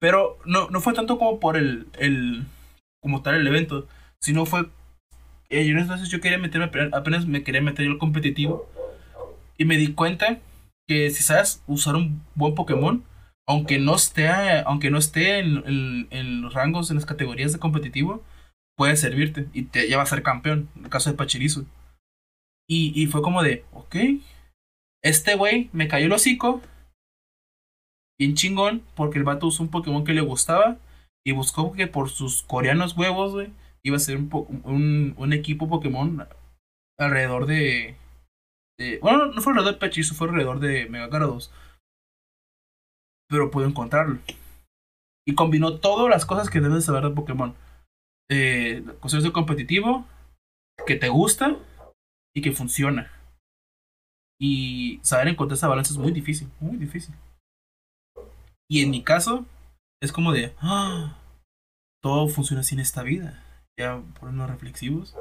Pero 0.00 0.38
no, 0.44 0.68
no 0.70 0.80
fue 0.80 0.92
tanto 0.92 1.18
como 1.18 1.40
por 1.40 1.56
el, 1.56 1.86
el 1.98 2.44
como 3.02 3.22
tal 3.22 3.34
el 3.36 3.46
evento, 3.46 3.86
sino 4.20 4.44
fue 4.44 4.66
eh, 5.48 5.64
yo 5.66 5.78
entonces 5.78 6.08
yo 6.08 6.20
quería 6.20 6.38
meterme 6.38 6.70
apenas 6.92 7.26
me 7.26 7.42
quería 7.44 7.62
meter 7.62 7.86
yo 7.86 7.92
al 7.92 7.98
competitivo 7.98 8.68
y 9.56 9.64
me 9.64 9.76
di 9.76 9.94
cuenta 9.94 10.38
que 10.88 11.10
si 11.10 11.22
sabes 11.22 11.62
usar 11.66 11.94
un 11.96 12.22
buen 12.34 12.54
Pokémon, 12.54 13.04
aunque 13.48 13.78
no 13.78 13.94
esté 13.94 14.28
aunque 14.66 14.90
no 14.90 14.98
esté 14.98 15.38
en, 15.38 15.62
en- 15.66 16.08
en 16.10 16.42
los 16.42 16.52
rangos 16.54 16.90
en 16.90 16.96
las 16.96 17.06
categorías 17.06 17.52
de 17.52 17.58
competitivo, 17.58 18.22
puede 18.76 18.96
servirte 18.96 19.48
y 19.52 19.64
te 19.64 19.88
lleva 19.88 20.02
a 20.02 20.06
ser 20.06 20.22
campeón, 20.22 20.68
en 20.76 20.84
el 20.84 20.90
caso 20.90 21.10
de 21.10 21.16
Pachirisu. 21.16 21.66
Y, 22.68 22.92
y 23.00 23.06
fue 23.06 23.22
como 23.22 23.42
de, 23.42 23.64
ok, 23.72 23.96
este 25.02 25.34
güey 25.34 25.70
me 25.72 25.88
cayó 25.88 26.06
el 26.06 26.12
hocico, 26.12 26.60
bien 28.18 28.34
chingón, 28.34 28.82
porque 28.94 29.18
el 29.18 29.24
vato 29.24 29.46
usó 29.46 29.62
un 29.62 29.70
Pokémon 29.70 30.04
que 30.04 30.14
le 30.14 30.20
gustaba 30.20 30.78
y 31.24 31.32
buscó 31.32 31.72
que 31.72 31.86
por 31.86 32.10
sus 32.10 32.42
coreanos 32.42 32.96
huevos, 32.96 33.32
güey, 33.32 33.52
iba 33.82 33.96
a 33.96 34.00
ser 34.00 34.16
un, 34.16 35.14
un, 35.16 35.32
equipo 35.32 35.68
Pokémon 35.68 36.26
alrededor 36.98 37.46
de, 37.46 37.96
Bueno, 39.00 39.26
no 39.26 39.40
fue 39.40 39.52
alrededor 39.52 39.74
de 39.74 39.80
Pachirisu, 39.80 40.14
fue 40.14 40.28
alrededor 40.28 40.60
de 40.60 40.88
Mega 40.88 41.08
Gyarados. 41.08 41.52
Pero 43.28 43.50
pudo 43.50 43.66
encontrarlo. 43.66 44.18
Y 45.26 45.34
combinó 45.34 45.78
todas 45.78 46.08
las 46.08 46.26
cosas 46.26 46.50
que 46.50 46.60
debes 46.60 46.84
saber 46.84 47.04
de 47.04 47.10
Pokémon 47.10 47.54
eh, 48.30 48.82
de 49.22 49.32
competitivo, 49.32 50.06
que 50.86 50.96
te 50.96 51.08
gusta 51.08 51.56
y 52.34 52.42
que 52.42 52.52
funciona. 52.52 53.10
Y 54.40 55.00
saber 55.02 55.28
encontrar 55.28 55.56
esa 55.56 55.68
balanza 55.68 55.92
es 55.92 55.98
muy 55.98 56.12
difícil, 56.12 56.48
muy 56.60 56.76
difícil. 56.76 57.14
Y 58.68 58.82
en 58.82 58.90
mi 58.90 59.02
caso, 59.02 59.46
es 60.02 60.12
como 60.12 60.32
de, 60.32 60.54
"Ah, 60.58 61.18
todo 62.02 62.28
funciona 62.28 62.60
así 62.60 62.74
en 62.74 62.80
esta 62.80 63.02
vida. 63.02 63.42
Ya 63.78 64.02
ponernos 64.20 64.50
reflexivos, 64.50 65.16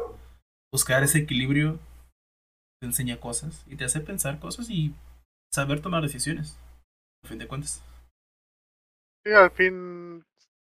buscar 0.73 1.03
ese 1.03 1.19
equilibrio 1.19 1.79
te 2.81 2.87
enseña 2.87 3.19
cosas 3.19 3.63
y 3.67 3.75
te 3.75 3.85
hace 3.85 4.01
pensar 4.01 4.39
cosas 4.39 4.69
y 4.69 4.93
saber 5.53 5.81
tomar 5.81 6.03
decisiones. 6.03 6.57
A 7.23 7.27
fin 7.27 7.37
de 7.37 7.47
cuentas. 7.47 7.83
Sí, 9.25 9.31
al 9.31 9.51
fin 9.51 10.23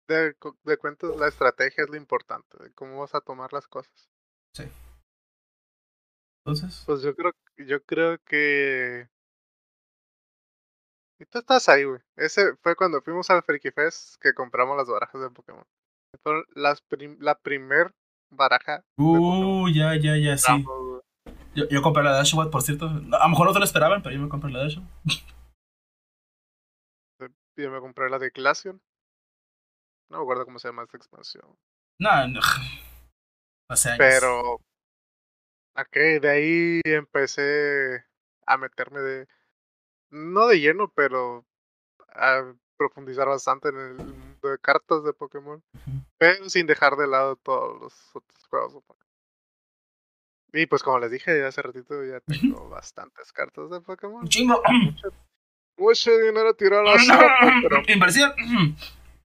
de, 0.08 0.36
de 0.64 0.78
cuentas, 0.78 1.16
la 1.18 1.28
estrategia 1.28 1.84
es 1.84 1.90
lo 1.90 1.98
importante, 1.98 2.58
de 2.64 2.72
cómo 2.74 3.00
vas 3.00 3.14
a 3.16 3.22
tomar 3.22 3.54
las 3.54 3.68
cosas. 3.68 4.10
Entonces, 6.46 6.84
Pues 6.86 7.02
yo 7.02 7.16
creo, 7.16 7.34
yo 7.58 7.84
creo 7.84 8.18
que. 8.26 9.10
Y 11.20 11.26
tú 11.26 11.40
estás 11.40 11.68
ahí, 11.68 11.84
güey. 11.84 12.00
Ese 12.16 12.56
fue 12.62 12.76
cuando 12.76 13.02
fuimos 13.02 13.30
al 13.30 13.44
Freaky 13.44 13.72
Fest 13.72 14.16
que 14.22 14.34
compramos 14.34 14.78
las 14.78 14.88
barajas 14.88 15.22
de 15.22 15.30
Pokémon. 15.30 15.66
Fueron 16.24 16.46
las 16.56 16.82
prim- 16.82 17.18
la 17.20 17.38
primer 17.38 17.94
baraja 18.30 18.84
uh, 18.98 19.68
ya, 19.70 19.96
ya, 19.96 20.16
ya, 20.18 20.38
sí. 20.38 20.64
Yo, 21.56 21.68
yo 21.70 21.82
compré 21.82 22.04
la 22.04 22.12
Dashwood, 22.12 22.50
por 22.52 22.62
cierto. 22.62 22.86
A 22.86 22.90
lo 22.92 23.30
mejor 23.30 23.48
no 23.48 23.54
te 23.54 23.60
lo 23.60 23.66
esperaban, 23.66 24.02
pero 24.04 24.16
yo 24.16 24.22
me 24.22 24.30
compré 24.30 24.52
la 24.52 24.60
Dashwood. 24.60 24.86
Yo 27.58 27.72
me 27.72 27.80
compré 27.80 28.10
la 28.10 28.20
de 28.20 28.30
Glaceon. 28.30 28.80
No 30.10 30.18
me 30.18 30.24
acuerdo 30.24 30.46
cómo 30.46 30.60
se 30.60 30.68
llama 30.70 30.84
esta 30.84 30.98
expansión. 30.98 31.46
No, 32.00 32.28
no. 32.28 32.40
Hace 33.70 33.90
años. 33.90 33.98
Pero. 34.00 34.54
Ok, 35.76 35.96
de 36.22 36.30
ahí 36.30 36.82
empecé 36.86 38.06
a 38.46 38.58
meterme 38.58 39.02
de. 39.02 39.28
No 40.10 40.48
de 40.48 40.60
lleno, 40.60 40.92
pero 40.96 41.46
a 42.10 42.54
profundizar 42.78 43.28
bastante 43.28 43.70
en 43.70 43.78
el 43.78 43.94
mundo 43.96 44.50
de 44.50 44.58
cartas 44.60 45.04
de 45.04 45.14
Pokémon. 45.14 45.62
Pero 46.18 46.50
sin 46.50 46.66
dejar 46.66 46.96
de 46.96 47.08
lado 47.08 47.36
todos 47.36 47.82
los 47.82 48.16
otros 48.16 48.48
juegos 48.48 48.74
de 48.74 48.82
Pokémon. 48.82 49.08
Y 50.54 50.66
pues 50.66 50.82
como 50.82 51.00
les 51.00 51.12
dije 51.12 51.46
hace 51.46 51.62
ratito, 51.62 52.04
ya 52.06 52.22
tengo 52.22 52.70
bastantes 52.70 53.34
cartas 53.34 53.70
de 53.70 53.82
Pokémon. 53.82 54.28
Chingo. 54.28 54.62
Mucho, 54.72 55.10
mucho 55.78 56.18
dinero 56.18 56.54
tirado 56.56 56.88
a 56.88 56.96
la 56.96 57.00
sopa, 57.00 57.38
pero 57.62 57.84
Inversión. 57.88 58.32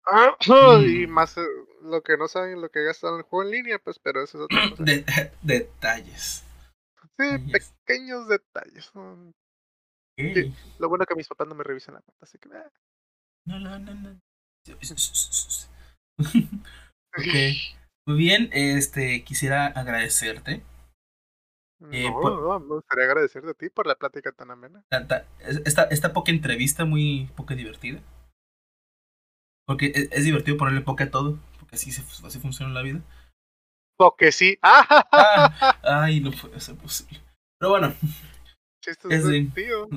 y 0.86 1.06
más 1.06 1.36
eh, 1.36 1.46
lo 1.82 2.02
que 2.02 2.16
no 2.16 2.28
saben 2.28 2.60
lo 2.60 2.70
que 2.70 2.84
gastan 2.84 3.14
en 3.14 3.18
el 3.18 3.22
juego 3.24 3.44
en 3.44 3.50
línea, 3.50 3.78
pues 3.78 3.98
pero 3.98 4.22
eso 4.22 4.38
es 4.38 4.44
otra 4.44 4.68
cosa. 4.70 4.82
De- 4.82 5.04
detalles. 5.42 6.44
Sí, 7.16 7.24
detalles. 7.26 7.74
pequeños 7.84 8.28
detalles. 8.28 8.92
Lo 10.78 10.88
bueno 10.88 11.04
que 11.06 11.14
mis 11.14 11.28
papás 11.28 11.46
no 11.48 11.54
me 11.54 11.64
revisan 11.64 11.94
la 11.94 12.00
cuenta, 12.00 12.24
así 12.24 12.38
que 12.38 12.48
eh. 12.48 12.70
No, 13.46 13.58
no, 13.58 13.78
no, 13.78 13.94
no. 13.94 14.20
Ok. 17.16 17.24
Muy 18.06 18.16
bien, 18.16 18.50
este, 18.52 19.24
quisiera 19.24 19.66
agradecerte. 19.66 20.62
Eh, 21.90 22.10
no, 22.10 22.20
por- 22.20 22.42
no, 22.42 22.60
me 22.60 22.74
gustaría 22.74 23.04
agradecerte 23.04 23.50
a 23.50 23.54
ti 23.54 23.70
por 23.70 23.86
la 23.86 23.94
plática 23.94 24.32
tan 24.32 24.50
amena. 24.50 24.82
esta, 25.64 25.84
esta 25.84 26.12
poca 26.12 26.30
entrevista 26.30 26.84
muy 26.84 27.30
poca 27.36 27.54
divertida. 27.54 28.00
Porque 29.68 29.92
es, 29.94 30.08
es 30.10 30.24
divertido 30.24 30.56
ponerle 30.56 30.80
poca 30.80 31.04
a 31.04 31.10
todo, 31.10 31.38
porque 31.60 31.76
así, 31.76 31.92
se, 31.92 32.02
así 32.26 32.40
funciona 32.40 32.72
la 32.72 32.82
vida. 32.82 33.00
Porque 33.98 34.32
sí. 34.32 34.58
¡Ah! 34.62 35.76
Ay, 35.82 36.20
no 36.20 36.30
puede 36.32 36.58
ser 36.60 36.74
posible. 36.76 37.20
Pero 37.60 37.70
bueno, 37.70 37.94
es 39.10 39.24
de 39.24 39.30
de- 39.30 39.50
tío. 39.54 39.88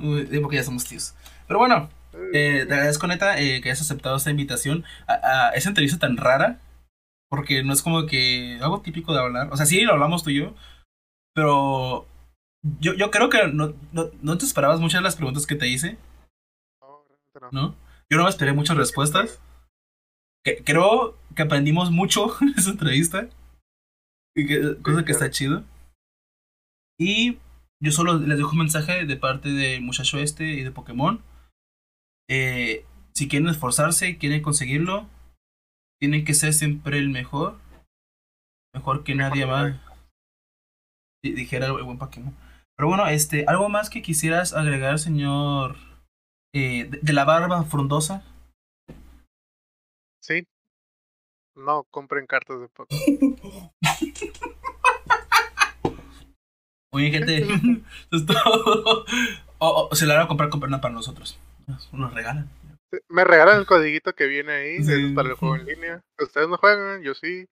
porque 0.42 0.58
ya 0.58 0.64
somos 0.64 0.84
tíos. 0.86 1.16
Pero 1.48 1.60
bueno, 1.60 1.90
eh, 2.34 2.66
te 2.68 2.74
agradezco 2.74 3.08
neta 3.08 3.40
eh, 3.40 3.62
que 3.62 3.70
hayas 3.70 3.82
aceptado 3.82 4.18
esta 4.18 4.30
invitación 4.32 4.84
a, 5.08 5.14
a 5.14 5.50
esa 5.52 5.70
entrevista 5.70 5.98
tan 6.00 6.18
rara. 6.18 6.60
Porque 7.30 7.64
no 7.64 7.72
es 7.72 7.82
como 7.82 8.08
que 8.08 8.60
algo 8.62 8.82
típico 8.82 9.14
de 9.14 9.22
hablar. 9.22 9.48
O 9.54 9.56
sea, 9.58 9.66
sí 9.66 9.82
lo 9.84 9.94
hablamos 9.94 10.22
tú 10.24 10.32
y 10.32 10.40
yo. 10.40 10.54
Pero 11.34 12.06
yo, 12.82 12.94
yo 12.94 13.10
creo 13.10 13.30
que 13.30 13.48
no, 13.48 13.74
no, 13.94 14.10
no 14.22 14.38
te 14.38 14.44
esperabas 14.46 14.82
muchas 14.82 15.00
de 15.00 15.04
las 15.04 15.16
preguntas 15.16 15.48
que 15.48 15.56
te 15.56 15.70
hice, 15.70 15.98
No, 16.82 17.06
no. 17.40 17.50
¿no? 17.52 17.76
Yo 18.10 18.18
no 18.18 18.24
me 18.26 18.30
esperé 18.30 18.52
muchas 18.52 18.76
respuestas. 18.76 19.40
Que, 20.44 20.64
creo 20.64 21.18
que 21.36 21.44
aprendimos 21.44 21.92
mucho 21.92 22.36
en 22.42 22.50
esa 22.58 22.72
entrevista. 22.72 23.28
Y 24.36 24.48
que, 24.48 24.82
cosa 24.82 25.04
que 25.06 25.12
está 25.12 25.30
chido. 25.30 25.64
Y 27.00 27.38
yo 27.84 27.92
solo 27.92 28.18
les 28.20 28.38
dejo 28.38 28.52
un 28.52 28.60
mensaje 28.60 29.06
de 29.06 29.18
parte 29.18 29.50
del 29.50 29.82
muchacho 29.82 30.20
este 30.20 30.46
y 30.46 30.64
de 30.64 30.72
Pokémon. 30.72 31.22
Eh, 32.30 32.86
si 33.14 33.28
quieren 33.28 33.50
esforzarse 33.50 34.10
y 34.10 34.18
quieren 34.18 34.42
conseguirlo, 34.42 35.08
tienen 36.00 36.24
que 36.24 36.34
ser 36.34 36.54
siempre 36.54 36.98
el 36.98 37.10
mejor. 37.10 37.58
Mejor 38.74 39.04
que 39.04 39.16
nadie 39.16 39.46
más. 39.46 39.76
Di- 41.24 41.34
Dijera 41.34 41.68
el 41.68 41.84
buen 41.84 41.98
Pokémon. 41.98 42.34
Pero 42.78 42.88
bueno, 42.88 43.08
este, 43.08 43.46
algo 43.48 43.68
más 43.70 43.89
que 43.89 44.02
quisieras 44.02 44.54
agregar, 44.54 44.98
señor, 44.98 45.76
eh, 46.56 46.86
de, 46.86 47.00
de 47.02 47.14
la 47.14 47.26
barba 47.26 47.64
frondosa. 47.64 48.24
No 51.56 51.84
compren 51.91 52.26
cartas 52.28 52.60
de 52.62 52.68
Pokémon. 52.70 53.38
Oye, 56.93 57.10
gente, 57.12 57.38
eso 57.43 57.52
es 58.12 58.26
todo. 58.43 59.06
O, 59.64 59.89
o 59.91 59.95
se 59.95 60.08
la 60.08 60.16
van 60.16 60.24
a 60.24 60.28
comprar, 60.28 60.49
comprar 60.49 60.70
una 60.70 60.82
para 60.82 60.95
nosotros. 60.95 61.39
Nos 61.91 62.14
regalan. 62.16 62.49
Me 63.10 63.24
regalan 63.24 63.60
el 63.60 63.68
codiguito 63.68 64.14
que 64.14 64.26
viene 64.26 64.52
ahí 64.54 64.84
Sí. 64.84 64.91
es 64.91 65.12
para 65.14 65.30
el 65.30 65.36
juego 65.36 65.56
en 65.56 65.68
línea. 65.68 66.02
Ustedes 66.20 66.49
no 66.49 66.58
juegan, 66.58 67.04
yo 67.04 67.14
sí. 67.14 67.45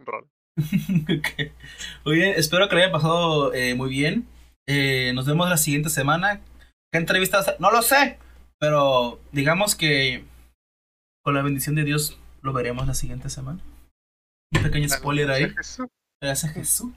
Rol. 0.00 0.26
Ok. 0.56 1.52
Muy 2.04 2.16
bien, 2.16 2.34
espero 2.36 2.68
que 2.68 2.74
lo 2.74 2.80
hayan 2.80 2.90
pasado 2.90 3.54
eh, 3.54 3.76
muy 3.76 3.90
bien. 3.90 4.26
Eh, 4.66 5.12
nos 5.14 5.24
vemos 5.26 5.48
la 5.48 5.56
siguiente 5.56 5.88
semana. 5.88 6.40
¿Qué 6.90 6.98
entrevista 6.98 7.36
va 7.36 7.42
a 7.42 7.44
ser? 7.44 7.60
No 7.60 7.70
lo 7.70 7.80
sé, 7.82 8.18
pero 8.58 9.20
digamos 9.30 9.76
que 9.76 10.24
con 11.24 11.34
la 11.34 11.42
bendición 11.42 11.76
de 11.76 11.84
Dios 11.84 12.18
lo 12.42 12.52
veremos 12.52 12.86
la 12.86 12.94
siguiente 12.94 13.30
semana. 13.30 13.60
Un 14.54 14.62
pequeño 14.62 14.88
spoiler 14.88 15.30
ahí. 15.30 15.50
Jesús. 15.50 15.86
Gracias 16.20 16.52
Jesús. 16.52 16.92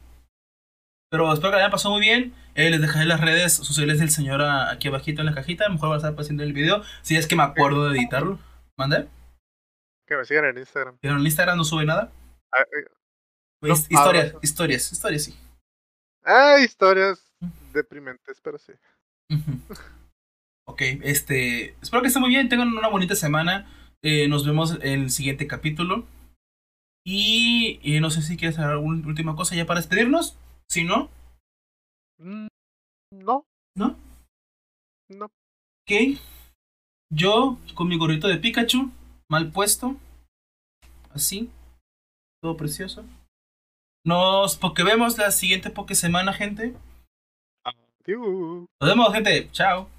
Pero 1.10 1.32
espero 1.32 1.50
que 1.52 1.56
lo 1.56 1.58
hayan 1.60 1.72
pasado 1.72 1.94
muy 1.96 2.02
bien. 2.02 2.34
Eh, 2.56 2.70
les 2.70 2.82
dejaré 2.82 3.06
las 3.06 3.22
redes 3.22 3.54
sociales 3.54 4.00
del 4.00 4.10
señor 4.10 4.42
aquí 4.42 4.88
abajito 4.88 5.22
en 5.22 5.28
la 5.28 5.36
cajita. 5.36 5.66
A 5.66 5.68
lo 5.70 5.76
mejor 5.76 5.90
van 5.90 5.96
a 5.96 5.98
estar 6.00 6.12
apareciendo 6.12 6.44
el 6.44 6.52
video. 6.54 6.84
Si 7.02 7.16
es 7.16 7.28
que 7.28 7.36
me 7.36 7.44
acuerdo 7.44 7.90
de 7.90 7.98
editarlo. 7.98 8.40
¿Mande? 8.78 9.08
Que 10.08 10.18
me 10.18 10.26
sigan 10.26 10.46
en 10.46 10.58
Instagram. 10.58 10.98
Pero 11.00 11.16
en 11.16 11.22
Instagram 11.26 11.58
no 11.58 11.64
sube 11.64 11.86
nada. 11.86 12.12
Ah, 12.52 12.62
eh, 12.62 12.90
Pues, 13.62 13.80
historias, 13.90 14.26
ahora- 14.26 14.40
historias, 14.42 14.92
historias 14.92 15.24
sí. 15.24 15.40
Ah, 16.26 16.58
historias 16.60 17.32
deprimentes, 17.72 18.42
pero 18.42 18.58
sí. 18.58 18.74
Ujú. 19.32 19.60
Ok, 20.68 20.82
este. 21.04 21.76
Espero 21.82 22.02
que 22.02 22.08
estén 22.08 22.22
muy 22.22 22.32
bien, 22.32 22.50
tengan 22.50 22.68
una 22.70 22.88
bonita 22.88 23.16
semana. 23.16 23.68
Eh, 24.08 24.28
nos 24.28 24.46
vemos 24.46 24.78
en 24.84 25.02
el 25.02 25.10
siguiente 25.10 25.48
capítulo. 25.48 26.06
Y, 27.04 27.80
y 27.82 28.00
no 28.00 28.12
sé 28.12 28.22
si 28.22 28.38
quieres 28.38 28.60
hacer 28.60 28.70
alguna 28.70 29.06
última 29.08 29.36
cosa 29.36 29.56
ya 29.56 29.66
para 29.66 29.80
despedirnos. 29.80 30.38
Si 30.70 30.84
no, 30.84 31.10
Mm, 32.20 32.48
No, 33.12 33.46
¿no? 33.76 33.96
no. 35.10 35.26
Ok. 35.26 36.20
Yo 37.12 37.58
con 37.74 37.88
mi 37.88 37.98
gorrito 37.98 38.28
de 38.28 38.38
Pikachu, 38.38 38.92
mal 39.28 39.52
puesto. 39.52 39.96
Así. 41.10 41.50
Todo 42.42 42.58
precioso. 42.58 43.04
Nos 44.06 44.60
vemos 44.84 45.18
la 45.18 45.32
siguiente 45.32 45.72
Poké 45.72 45.96
semana, 45.96 46.32
gente. 46.32 46.76
Adiós. 47.66 48.66
Nos 48.80 48.90
vemos, 48.90 49.12
gente. 49.14 49.50
Chao. 49.52 49.90